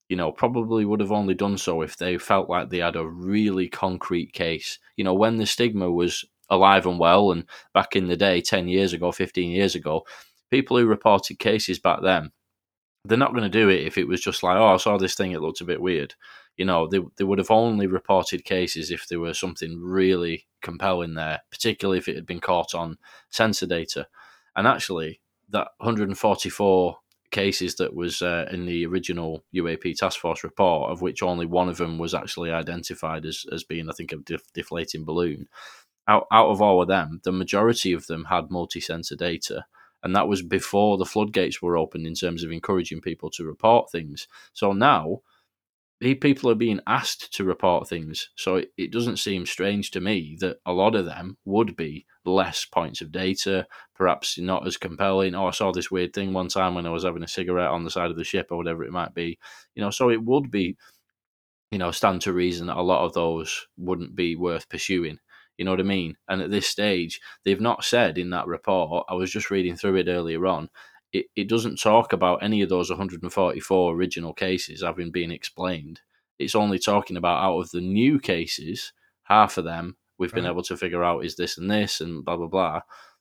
you 0.08 0.16
know, 0.16 0.32
probably 0.32 0.86
would 0.86 1.00
have 1.00 1.12
only 1.12 1.34
done 1.34 1.58
so 1.58 1.82
if 1.82 1.98
they 1.98 2.16
felt 2.16 2.48
like 2.48 2.70
they 2.70 2.78
had 2.78 2.96
a 2.96 3.06
really 3.06 3.68
concrete 3.68 4.32
case. 4.32 4.78
You 4.96 5.04
know, 5.04 5.12
when 5.12 5.36
the 5.36 5.44
stigma 5.44 5.92
was 5.92 6.24
alive 6.50 6.86
and 6.86 6.98
well. 6.98 7.30
And 7.32 7.44
back 7.74 7.96
in 7.96 8.08
the 8.08 8.16
day, 8.16 8.40
10 8.40 8.68
years 8.68 8.92
ago, 8.92 9.12
15 9.12 9.50
years 9.50 9.74
ago, 9.74 10.04
people 10.50 10.78
who 10.78 10.86
reported 10.86 11.38
cases 11.38 11.78
back 11.78 12.00
then, 12.02 12.30
they're 13.04 13.18
not 13.18 13.32
going 13.32 13.44
to 13.44 13.48
do 13.48 13.68
it 13.68 13.86
if 13.86 13.96
it 13.96 14.08
was 14.08 14.20
just 14.20 14.42
like, 14.42 14.56
oh, 14.56 14.74
I 14.74 14.76
saw 14.76 14.96
this 14.98 15.14
thing, 15.14 15.32
it 15.32 15.40
looked 15.40 15.60
a 15.60 15.66
bit 15.66 15.80
weird. 15.80 16.14
You 16.56 16.64
know, 16.64 16.88
they, 16.88 17.00
they 17.16 17.24
would 17.24 17.38
have 17.38 17.50
only 17.50 17.86
reported 17.86 18.44
cases 18.44 18.90
if 18.90 19.06
there 19.06 19.20
was 19.20 19.38
something 19.38 19.80
really 19.80 20.46
compelling 20.60 21.14
there, 21.14 21.40
particularly 21.50 21.98
if 21.98 22.08
it 22.08 22.16
had 22.16 22.26
been 22.26 22.40
caught 22.40 22.74
on 22.74 22.98
sensor 23.30 23.66
data. 23.66 24.08
And 24.56 24.66
actually, 24.66 25.20
that 25.50 25.68
144 25.78 26.98
cases 27.30 27.74
that 27.76 27.94
was 27.94 28.22
uh, 28.22 28.46
in 28.50 28.64
the 28.64 28.86
original 28.86 29.44
UAP 29.54 29.96
task 29.96 30.18
force 30.20 30.42
report, 30.42 30.90
of 30.90 31.02
which 31.02 31.22
only 31.22 31.46
one 31.46 31.68
of 31.68 31.76
them 31.76 31.98
was 31.98 32.14
actually 32.14 32.50
identified 32.50 33.26
as, 33.26 33.44
as 33.52 33.64
being, 33.64 33.88
I 33.88 33.92
think, 33.92 34.12
a 34.12 34.16
def- 34.16 34.52
deflating 34.54 35.04
balloon 35.04 35.48
out 36.08 36.26
out 36.32 36.48
of 36.48 36.60
all 36.60 36.82
of 36.82 36.88
them, 36.88 37.20
the 37.22 37.32
majority 37.32 37.92
of 37.92 38.06
them 38.06 38.24
had 38.24 38.50
multi-sensor 38.50 39.14
data, 39.14 39.66
and 40.02 40.16
that 40.16 40.26
was 40.26 40.42
before 40.42 40.96
the 40.96 41.04
floodgates 41.04 41.62
were 41.62 41.76
opened 41.76 42.06
in 42.06 42.14
terms 42.14 42.42
of 42.42 42.50
encouraging 42.50 43.00
people 43.00 43.30
to 43.30 43.44
report 43.44 43.92
things. 43.92 44.26
So 44.54 44.72
now, 44.72 45.20
people 46.00 46.50
are 46.50 46.54
being 46.54 46.80
asked 46.86 47.34
to 47.34 47.44
report 47.44 47.88
things. 47.88 48.30
So 48.36 48.56
it, 48.56 48.70
it 48.76 48.92
doesn't 48.92 49.18
seem 49.18 49.46
strange 49.46 49.90
to 49.92 50.00
me 50.00 50.36
that 50.40 50.58
a 50.66 50.72
lot 50.72 50.94
of 50.94 51.04
them 51.04 51.36
would 51.44 51.76
be 51.76 52.06
less 52.24 52.64
points 52.64 53.00
of 53.00 53.10
data, 53.10 53.66
perhaps 53.94 54.38
not 54.38 54.66
as 54.66 54.76
compelling. 54.76 55.34
Oh, 55.34 55.46
I 55.46 55.50
saw 55.50 55.72
this 55.72 55.90
weird 55.90 56.12
thing 56.12 56.32
one 56.32 56.48
time 56.48 56.74
when 56.74 56.86
I 56.86 56.90
was 56.90 57.04
having 57.04 57.22
a 57.22 57.28
cigarette 57.28 57.70
on 57.70 57.84
the 57.84 57.90
side 57.90 58.10
of 58.10 58.16
the 58.16 58.24
ship 58.24 58.48
or 58.50 58.56
whatever 58.56 58.84
it 58.84 58.92
might 58.92 59.14
be. 59.14 59.38
You 59.74 59.82
know, 59.82 59.90
so 59.90 60.10
it 60.10 60.22
would 60.22 60.50
be, 60.50 60.76
you 61.70 61.78
know, 61.78 61.90
stand 61.90 62.22
to 62.22 62.32
reason 62.32 62.68
that 62.68 62.76
a 62.76 62.82
lot 62.82 63.04
of 63.04 63.12
those 63.14 63.66
wouldn't 63.76 64.14
be 64.14 64.36
worth 64.36 64.68
pursuing 64.68 65.18
you 65.58 65.64
know 65.64 65.72
what 65.72 65.80
I 65.80 65.82
mean? 65.84 66.16
And 66.28 66.40
at 66.40 66.50
this 66.50 66.68
stage, 66.68 67.20
they've 67.44 67.60
not 67.60 67.84
said 67.84 68.16
in 68.16 68.30
that 68.30 68.46
report, 68.46 69.04
I 69.10 69.14
was 69.14 69.30
just 69.30 69.50
reading 69.50 69.76
through 69.76 69.96
it 69.96 70.08
earlier 70.08 70.46
on, 70.46 70.70
it, 71.12 71.26
it 71.36 71.48
doesn't 71.48 71.80
talk 71.80 72.12
about 72.12 72.42
any 72.42 72.62
of 72.62 72.68
those 72.68 72.90
144 72.90 73.94
original 73.94 74.32
cases 74.32 74.82
having 74.82 75.10
been 75.10 75.30
explained. 75.30 76.00
It's 76.38 76.54
only 76.54 76.78
talking 76.78 77.16
about 77.16 77.42
out 77.42 77.58
of 77.58 77.70
the 77.70 77.80
new 77.80 78.20
cases, 78.20 78.92
half 79.24 79.58
of 79.58 79.64
them 79.64 79.96
we've 80.18 80.32
right. 80.32 80.42
been 80.42 80.50
able 80.50 80.62
to 80.64 80.76
figure 80.76 81.04
out 81.04 81.24
is 81.24 81.36
this 81.36 81.58
and 81.58 81.70
this 81.70 82.00
and 82.00 82.24
blah, 82.24 82.36
blah, 82.36 82.46
blah. 82.46 82.80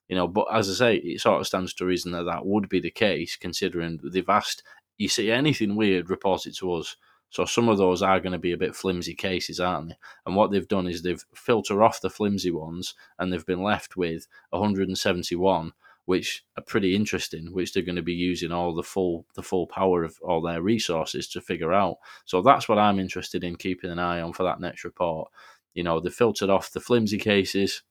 You 0.10 0.16
know, 0.16 0.28
but 0.28 0.48
as 0.54 0.70
I 0.70 0.74
say, 0.74 0.96
it 0.98 1.22
sort 1.22 1.40
of 1.40 1.48
stands 1.48 1.74
to 1.76 1.86
reason 1.86 2.12
that 2.14 2.24
that 2.24 2.46
would 2.46 2.70
be 2.70 2.80
the 2.80 2.92
case, 2.92 3.36
considering 3.36 4.00
they've 4.04 4.28
asked, 4.30 4.64
you 4.98 5.10
see 5.10 5.32
anything 5.32 5.76
weird, 5.76 6.10
report 6.10 6.46
it 6.46 6.56
to 6.58 6.74
us. 6.74 6.96
So 7.30 7.44
some 7.44 7.68
of 7.68 7.78
those 7.78 8.02
are 8.02 8.20
going 8.22 8.32
to 8.32 8.40
be 8.40 8.54
a 8.54 8.58
bit 8.58 8.76
flimsy 8.76 9.14
cases, 9.14 9.60
aren't 9.60 9.90
they? 9.90 9.96
And 10.26 10.36
what 10.36 10.50
they've 10.50 10.68
done 10.68 10.88
is 10.88 11.02
they've 11.02 11.24
filtered 11.36 11.82
off 11.82 12.00
the 12.00 12.10
flimsy 12.10 12.52
ones, 12.52 12.96
and 13.20 13.32
they've 13.32 13.46
been 13.46 13.62
left 13.62 13.98
with 13.98 14.28
171, 14.52 15.74
which 16.08 16.44
are 16.58 16.64
pretty 16.64 16.96
interesting. 16.96 17.54
Which 17.54 17.74
they're 17.74 17.84
going 17.84 17.98
to 17.98 18.02
be 18.02 18.14
using 18.14 18.52
all 18.52 18.74
the 18.74 18.84
full 18.84 19.26
the 19.36 19.44
full 19.44 19.68
power 19.68 20.04
of 20.04 20.18
all 20.22 20.42
their 20.42 20.62
resources 20.62 21.28
to 21.30 21.42
figure 21.42 21.74
out. 21.74 21.98
So 22.26 22.42
that's 22.42 22.68
what 22.68 22.80
I'm 22.80 23.00
interested 23.00 23.44
in 23.44 23.56
keeping 23.56 23.92
an 23.92 24.00
eye 24.00 24.22
on 24.22 24.34
for 24.34 24.44
that 24.44 24.60
next 24.60 24.84
report. 24.84 25.30
You 25.74 25.84
know, 25.84 26.00
they 26.00 26.10
filtered 26.10 26.50
off 26.50 26.72
the 26.72 26.80
flimsy 26.80 27.20
cases. 27.20 27.84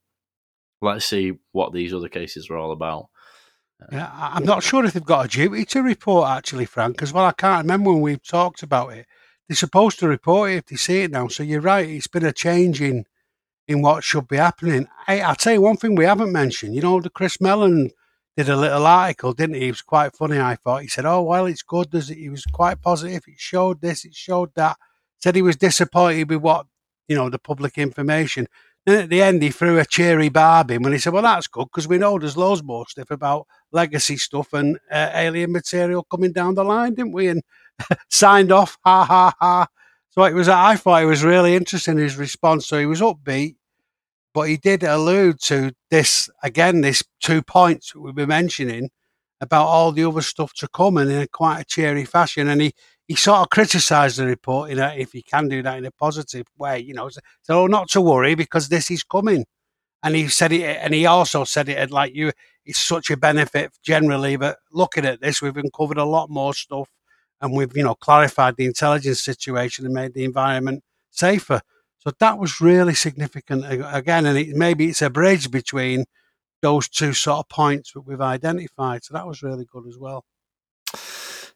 Let's 0.82 1.04
see 1.04 1.34
what 1.52 1.72
these 1.72 1.94
other 1.94 2.08
cases 2.08 2.50
are 2.50 2.56
all 2.56 2.72
about. 2.72 3.08
Uh, 3.80 3.86
yeah, 3.92 4.10
I'm 4.12 4.44
not 4.44 4.62
sure 4.62 4.84
if 4.84 4.94
they've 4.94 5.04
got 5.04 5.26
a 5.26 5.28
duty 5.28 5.64
to 5.66 5.82
report 5.82 6.28
actually, 6.28 6.64
Frank, 6.64 6.96
because 6.96 7.12
well, 7.12 7.24
I 7.24 7.32
can't 7.32 7.64
remember 7.64 7.92
when 7.92 8.00
we've 8.00 8.22
talked 8.22 8.62
about 8.62 8.92
it 8.92 9.06
they're 9.48 9.56
supposed 9.56 9.98
to 10.00 10.08
report 10.08 10.50
it 10.50 10.56
if 10.56 10.66
they 10.66 10.76
see 10.76 11.02
it 11.02 11.10
now. 11.10 11.28
So 11.28 11.42
you're 11.42 11.60
right, 11.60 11.88
it's 11.88 12.06
been 12.06 12.24
a 12.24 12.32
change 12.32 12.80
in 12.80 13.04
in 13.68 13.82
what 13.82 14.04
should 14.04 14.28
be 14.28 14.36
happening. 14.36 14.86
Hey, 15.06 15.20
I'll 15.20 15.34
tell 15.34 15.54
you 15.54 15.60
one 15.60 15.76
thing 15.76 15.94
we 15.96 16.04
haven't 16.04 16.32
mentioned. 16.32 16.74
You 16.74 16.82
know, 16.82 17.00
the 17.00 17.10
Chris 17.10 17.40
Mellon 17.40 17.90
did 18.37 18.49
a 18.49 18.57
little 18.57 18.87
article, 18.87 19.32
didn't 19.32 19.57
he? 19.57 19.68
It 19.68 19.70
was 19.70 19.82
quite 19.82 20.14
funny, 20.14 20.39
I 20.39 20.57
thought. 20.57 20.82
He 20.82 20.89
said, 20.89 21.07
Oh, 21.07 21.22
well, 21.22 21.47
it's 21.47 21.62
good. 21.62 21.91
There's, 21.91 22.09
he 22.09 22.28
was 22.28 22.45
quite 22.45 22.82
positive. 22.82 23.22
It 23.26 23.39
showed 23.39 23.80
this, 23.80 24.05
it 24.05 24.14
showed 24.14 24.51
that. 24.57 24.76
Said 25.20 25.34
he 25.34 25.43
was 25.43 25.57
disappointed 25.57 26.28
with 26.28 26.43
what, 26.43 26.66
you 27.09 27.16
know, 27.16 27.30
the 27.30 27.39
public 27.39 27.78
information. 27.78 28.47
Then 28.84 29.03
at 29.03 29.09
the 29.11 29.22
end, 29.22 29.43
he 29.43 29.51
threw 29.51 29.78
a 29.80 29.84
cheery 29.84 30.28
barb 30.28 30.70
in 30.70 30.82
when 30.82 30.93
he 30.93 30.99
said, 31.01 31.12
"Well, 31.12 31.22
that's 31.22 31.49
good 31.49 31.64
because 31.64 31.89
we 31.89 31.99
know 31.99 32.18
there's 32.18 32.37
loads 32.37 32.62
more 32.62 32.87
stuff 32.87 33.11
about 33.11 33.49
legacy 33.72 34.16
stuff 34.16 34.53
and 34.53 34.78
uh, 34.91 35.11
alien 35.12 35.51
material 35.51 36.05
coming 36.05 36.32
down 36.32 36.55
the 36.55 36.62
line, 36.64 36.95
didn't 36.95 37.12
we?" 37.12 37.26
And 37.26 37.43
signed 38.11 38.53
off, 38.53 38.78
ha 38.84 39.05
ha 39.05 39.32
ha. 39.41 39.66
So 40.11 40.22
it 40.24 40.34
was. 40.34 40.49
I 40.49 40.76
thought 40.76 41.03
it 41.03 41.07
was 41.07 41.24
really 41.24 41.57
interesting 41.57 41.99
his 41.99 42.16
response. 42.16 42.66
So 42.68 42.78
he 42.78 42.87
was 42.87 43.01
upbeat, 43.01 43.57
but 44.37 44.51
he 44.51 44.59
did 44.59 44.82
allude 44.82 45.41
to 45.41 45.72
this 45.91 46.28
again. 46.43 46.82
This 46.82 47.03
two 47.22 47.41
points 47.41 47.95
we've 47.95 48.14
been 48.14 48.28
mentioning 48.28 48.91
about 49.41 49.64
all 49.64 49.93
the 49.93 50.05
other 50.05 50.20
stuff 50.20 50.53
to 50.59 50.68
come, 50.68 50.99
and 50.99 51.11
in 51.11 51.26
quite 51.32 51.61
a 51.62 51.64
cheery 51.64 52.05
fashion. 52.05 52.47
And 52.47 52.61
he 52.61 52.74
he 53.09 53.14
sort 53.14 53.41
of 53.41 53.49
criticised 53.49 54.18
the 54.18 54.26
report 54.26 54.70
in 54.70 54.78
a, 54.78 54.95
if 54.95 55.12
he 55.12 55.22
can 55.22 55.49
do 55.49 55.62
that 55.62 55.78
in 55.78 55.87
a 55.87 55.91
positive 55.91 56.47
way, 56.59 56.78
you 56.80 56.93
know. 56.93 57.09
So 57.45 57.66
not 57.66 57.89
to 57.93 58.03
worry 58.03 58.34
because 58.34 58.68
this 58.68 58.91
is 58.91 59.03
coming. 59.05 59.47
And 60.03 60.14
he 60.14 60.28
said 60.28 60.53
it, 60.53 60.78
and 60.82 60.93
he 60.93 61.07
also 61.07 61.45
said 61.45 61.70
it 61.70 61.91
like 61.91 62.14
you. 62.14 62.30
It's 62.66 62.78
such 62.78 63.11
a 63.11 63.16
benefit 63.16 63.70
generally, 63.82 64.37
but 64.37 64.59
looking 64.70 65.07
at 65.07 65.22
this, 65.22 65.41
we've 65.41 65.57
uncovered 65.57 65.97
a 65.97 66.05
lot 66.05 66.28
more 66.28 66.53
stuff, 66.53 66.91
and 67.41 67.55
we've 67.55 67.74
you 67.74 67.84
know 67.84 67.95
clarified 67.95 68.57
the 68.57 68.66
intelligence 68.66 69.22
situation 69.22 69.87
and 69.87 69.95
made 69.95 70.12
the 70.12 70.24
environment 70.24 70.84
safer. 71.11 71.62
So 72.07 72.12
that 72.20 72.38
was 72.38 72.61
really 72.61 72.94
significant 72.94 73.64
again, 73.68 74.26
and 74.26 74.38
it, 74.38 74.54
maybe 74.54 74.86
it's 74.86 75.02
a 75.02 75.11
bridge 75.11 75.50
between 75.50 76.04
those 76.62 76.88
two 76.88 77.12
sort 77.12 77.40
of 77.40 77.48
points 77.48 77.92
that 77.94 78.02
we've 78.02 78.20
identified. 78.20 79.02
So 79.02 79.14
that 79.14 79.26
was 79.26 79.42
really 79.42 79.66
good 79.72 79.88
as 79.88 79.98
well. 79.98 80.24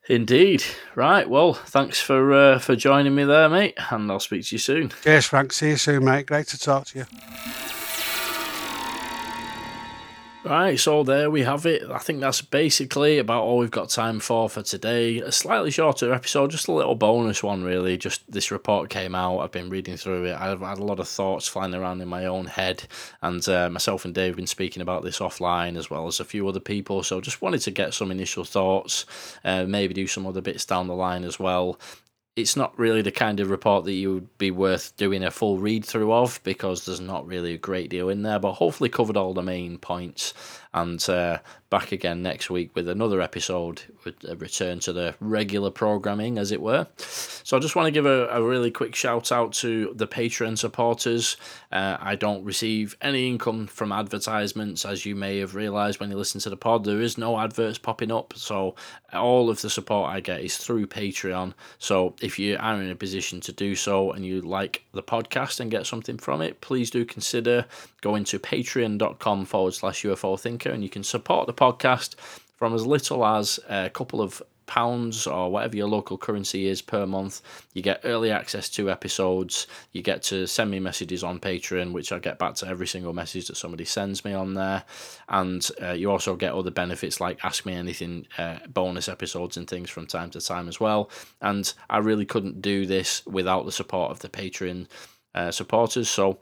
Indeed. 0.09 0.65
Right. 0.97 1.31
Well, 1.31 1.55
thanks 1.55 2.01
for 2.01 2.35
uh, 2.35 2.59
for 2.59 2.75
joining 2.75 3.15
me 3.15 3.23
there, 3.23 3.49
mate, 3.49 3.79
and 3.93 4.11
I'll 4.11 4.19
speak 4.19 4.45
to 4.47 4.57
you 4.57 4.59
soon. 4.59 4.93
Cheers, 5.05 5.27
Frank. 5.27 5.53
See 5.53 5.69
you 5.69 5.77
soon, 5.77 6.05
mate. 6.05 6.27
Great 6.27 6.49
to 6.49 6.59
talk 6.59 6.87
to 6.87 6.99
you. 6.99 7.80
Right, 10.43 10.81
so 10.81 11.03
there 11.03 11.31
we 11.31 11.43
have 11.43 11.67
it. 11.67 11.83
I 11.91 11.99
think 11.99 12.21
that's 12.21 12.41
basically 12.41 13.19
about 13.19 13.43
all 13.43 13.59
we've 13.59 13.71
got 13.71 13.91
time 13.91 14.21
for 14.21 14.49
for 14.49 14.63
today. 14.63 15.21
A 15.21 15.31
slightly 15.31 15.71
shorter 15.71 16.15
episode, 16.15 16.51
just 16.51 16.67
a 16.67 16.73
little 16.73 16.95
bonus 16.95 17.43
one, 17.43 17.63
really. 17.63 17.99
Just 17.99 18.23
this 18.31 18.51
report 18.51 18.89
came 18.89 19.15
out. 19.15 19.41
I've 19.41 19.53
been 19.53 19.69
reading 19.69 19.99
through 19.99 20.25
it. 20.25 20.41
I've 20.41 20.61
had 20.61 20.79
a 20.79 20.85
lot 20.85 20.99
of 20.99 21.09
thoughts 21.09 21.47
flying 21.47 21.75
around 21.75 22.01
in 22.01 22.09
my 22.09 22.25
own 22.25 22.47
head, 22.47 22.85
and 23.21 23.47
uh, 23.51 23.69
myself 23.69 24.07
and 24.07 24.15
Dave 24.15 24.29
have 24.29 24.37
been 24.37 24.47
speaking 24.47 24.81
about 24.81 25.03
this 25.03 25.19
offline 25.19 25.77
as 25.77 25.91
well 25.91 26.07
as 26.07 26.21
a 26.21 26.25
few 26.25 26.49
other 26.49 26.59
people. 26.59 27.03
So 27.03 27.21
just 27.21 27.43
wanted 27.43 27.61
to 27.61 27.71
get 27.71 27.93
some 27.93 28.11
initial 28.11 28.45
thoughts, 28.45 29.05
uh, 29.45 29.67
maybe 29.67 29.93
do 29.93 30.07
some 30.07 30.27
other 30.27 30.41
bits 30.41 30.65
down 30.65 30.87
the 30.87 30.95
line 30.95 31.25
as 31.25 31.39
well 31.39 31.79
it's 32.37 32.57
not 32.57 32.79
really 32.79 33.03
the 33.03 33.11
kind 33.11 33.41
of 33.41 33.51
report 33.51 33.85
that 33.85 33.93
you 33.93 34.15
would 34.15 34.39
be 34.39 34.51
worth 34.51 34.97
doing 34.97 35.25
a 35.25 35.31
full 35.31 35.59
read 35.59 35.85
through 35.85 36.13
of 36.13 36.41
because 36.45 36.85
there's 36.85 37.01
not 37.01 37.27
really 37.27 37.55
a 37.55 37.59
great 37.59 37.91
deal 37.91 38.09
in 38.09 38.23
there, 38.23 38.39
but 38.39 38.53
hopefully 38.53 38.89
covered 38.89 39.17
all 39.17 39.35
the 39.35 39.43
main 39.43 39.79
points 39.79 40.33
and 40.73 41.09
uh, 41.09 41.39
back 41.71 41.93
again 41.93 42.21
next 42.21 42.51
week 42.51 42.75
with 42.75 42.89
another 42.89 43.21
episode 43.21 43.83
with 44.05 44.25
a 44.25 44.35
return 44.37 44.81
to 44.81 44.93
the 44.93 45.15
regular 45.21 45.71
programming 45.71 46.37
as 46.37 46.51
it 46.51 46.61
were. 46.61 46.89
So 46.97 47.57
i 47.57 47.61
just 47.61 47.77
want 47.77 47.87
to 47.87 47.93
give 47.93 48.07
a, 48.07 48.27
a 48.27 48.43
really 48.43 48.73
quick 48.73 48.97
shout 48.97 49.31
out 49.31 49.53
to 49.55 49.93
the 49.95 50.09
patreon 50.09 50.59
supporters. 50.59 51.37
Uh, 51.71 51.97
i 52.01 52.17
don't 52.17 52.45
receive 52.45 52.97
any 53.01 53.29
income 53.29 53.69
from 53.69 53.93
advertisements 53.93 54.85
as 54.85 55.07
you 55.07 55.15
may 55.15 55.39
have 55.39 55.55
realized 55.55 56.01
when 56.01 56.11
you 56.11 56.17
listen 56.17 56.41
to 56.41 56.51
the 56.51 56.57
pod. 56.57 56.85
There 56.85 57.01
is 57.01 57.17
no 57.17 57.39
adverts 57.39 57.79
popping 57.79 58.11
up 58.11 58.35
so 58.37 58.75
all 59.13 59.49
of 59.49 59.63
the 59.63 59.71
support 59.71 60.11
i 60.11 60.19
get 60.19 60.41
is 60.41 60.57
through 60.57 60.89
patreon. 60.89 61.55
So 61.79 62.17
if 62.21 62.39
you 62.39 62.57
are 62.59 62.83
in 62.83 62.91
a 62.91 62.97
position 62.97 63.41
to 63.43 63.53
do 63.53 63.77
so 63.77 64.11
and 64.11 64.27
you 64.27 64.41
like 64.41 64.85
the 64.93 65.03
podcast 65.05 65.61
and 65.61 65.71
get 65.71 65.87
something 65.87 66.19
from 66.19 66.43
it 66.43 66.61
please 66.61 66.91
do 66.91 67.05
consider 67.05 67.65
going 68.01 68.25
to 68.25 68.41
patreon.com 68.41 69.45
forward 69.45 69.75
slash 69.75 70.03
ufo 70.03 70.39
Thinker 70.39 70.71
and 70.71 70.83
you 70.83 70.89
can 70.89 71.05
support 71.05 71.47
the 71.47 71.60
podcast 71.61 72.15
from 72.57 72.75
as 72.75 72.87
little 72.87 73.25
as 73.25 73.61
a 73.69 73.91
couple 73.91 74.21
of 74.21 74.43
pounds 74.71 75.27
or 75.27 75.51
whatever 75.51 75.77
your 75.77 75.89
local 75.89 76.17
currency 76.17 76.69
is 76.69 76.81
per 76.81 77.05
month. 77.05 77.43
You 77.75 77.83
get 77.83 78.03
early 78.05 78.31
access 78.31 78.69
to 78.71 78.89
episodes. 78.89 79.67
You 79.91 80.01
get 80.01 80.23
to 80.25 80.47
send 80.47 80.71
me 80.71 80.79
messages 80.79 81.25
on 81.25 81.41
Patreon, 81.41 81.93
which 81.93 82.13
I 82.13 82.21
get 82.21 82.39
back 82.39 82.55
to 82.57 82.69
every 82.69 82.87
single 82.87 83.13
message 83.13 83.49
that 83.49 83.57
somebody 83.57 83.85
sends 83.85 84.25
me 84.25 84.33
on 84.33 84.55
there. 84.55 84.85
And 85.29 85.69
uh, 85.83 85.91
you 85.91 86.09
also 86.09 86.37
get 86.37 86.55
other 86.55 86.71
benefits 86.71 87.21
like 87.21 87.45
Ask 87.45 87.67
Me 87.67 87.75
Anything 87.75 88.29
uh, 88.39 88.59
bonus 88.69 89.09
episodes 89.09 89.57
and 89.57 89.69
things 89.69 89.91
from 89.91 90.07
time 90.07 90.31
to 90.31 90.41
time 90.41 90.69
as 90.69 90.79
well. 90.79 91.11
And 91.41 91.73
I 91.91 91.99
really 91.99 92.25
couldn't 92.25 92.63
do 92.63 92.87
this 92.87 93.27
without 93.27 93.67
the 93.67 93.73
support 93.73 94.13
of 94.13 94.21
the 94.21 94.29
Patreon 94.29 94.87
uh, 95.35 95.51
supporters. 95.51 96.09
So, 96.09 96.39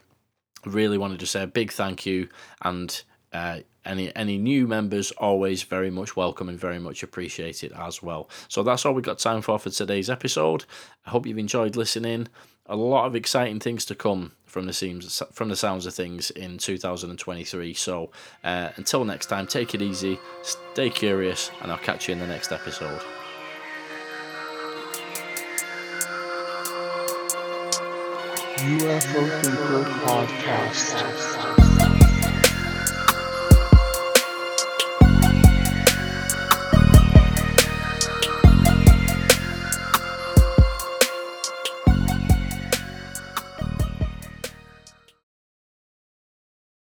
I 0.67 0.71
really 0.71 0.99
wanted 0.99 1.21
to 1.21 1.27
say 1.27 1.45
a 1.45 1.47
big 1.47 1.71
thank 1.71 2.05
you 2.05 2.29
and 2.63 3.03
uh, 3.33 3.61
any 3.85 4.15
any 4.15 4.39
new 4.39 4.67
members 4.67 5.11
always 5.13 5.63
very 5.63 5.91
much 5.91 6.17
welcome 6.17 6.49
and 6.49 6.59
very 6.59 6.79
much 6.79 7.03
appreciated 7.03 7.73
as 7.73 8.03
well. 8.03 8.29
So 8.49 8.63
that's 8.63 8.85
all 8.85 8.93
we've 8.95 9.05
got 9.05 9.19
time 9.19 9.43
for 9.43 9.59
for 9.59 9.71
today's 9.71 10.11
episode. 10.11 10.65
I 11.07 11.11
hope 11.11 11.27
you've 11.27 11.39
enjoyed 11.39 11.77
listening. 11.77 12.29
A 12.67 12.77
lot 12.77 13.07
of 13.07 13.17
exciting 13.17 13.61
things 13.61 13.87
to 13.87 13.95
come 13.95 14.33
from 14.45 14.67
the 14.67 14.73
seams 14.73 15.23
from 15.33 15.49
the 15.49 15.57
sounds 15.57 15.87
of 15.87 15.95
things 15.95 16.31
in 16.31 16.59
2023. 16.59 17.75
So 17.75 18.11
uh, 18.45 18.71
until 18.77 19.05
next 19.05 19.27
time, 19.27 19.47
take 19.47 19.75
it 19.75 19.81
easy, 19.83 20.19
stay 20.43 20.91
curious, 20.91 21.51
and 21.63 21.73
I'll 21.73 21.79
catch 21.79 22.09
you 22.09 22.13
in 22.13 22.19
the 22.19 22.27
next 22.27 22.53
episode. 22.53 23.01
UFO 28.59 29.43
Thinker 29.43 29.85
Podcast. 30.03 31.78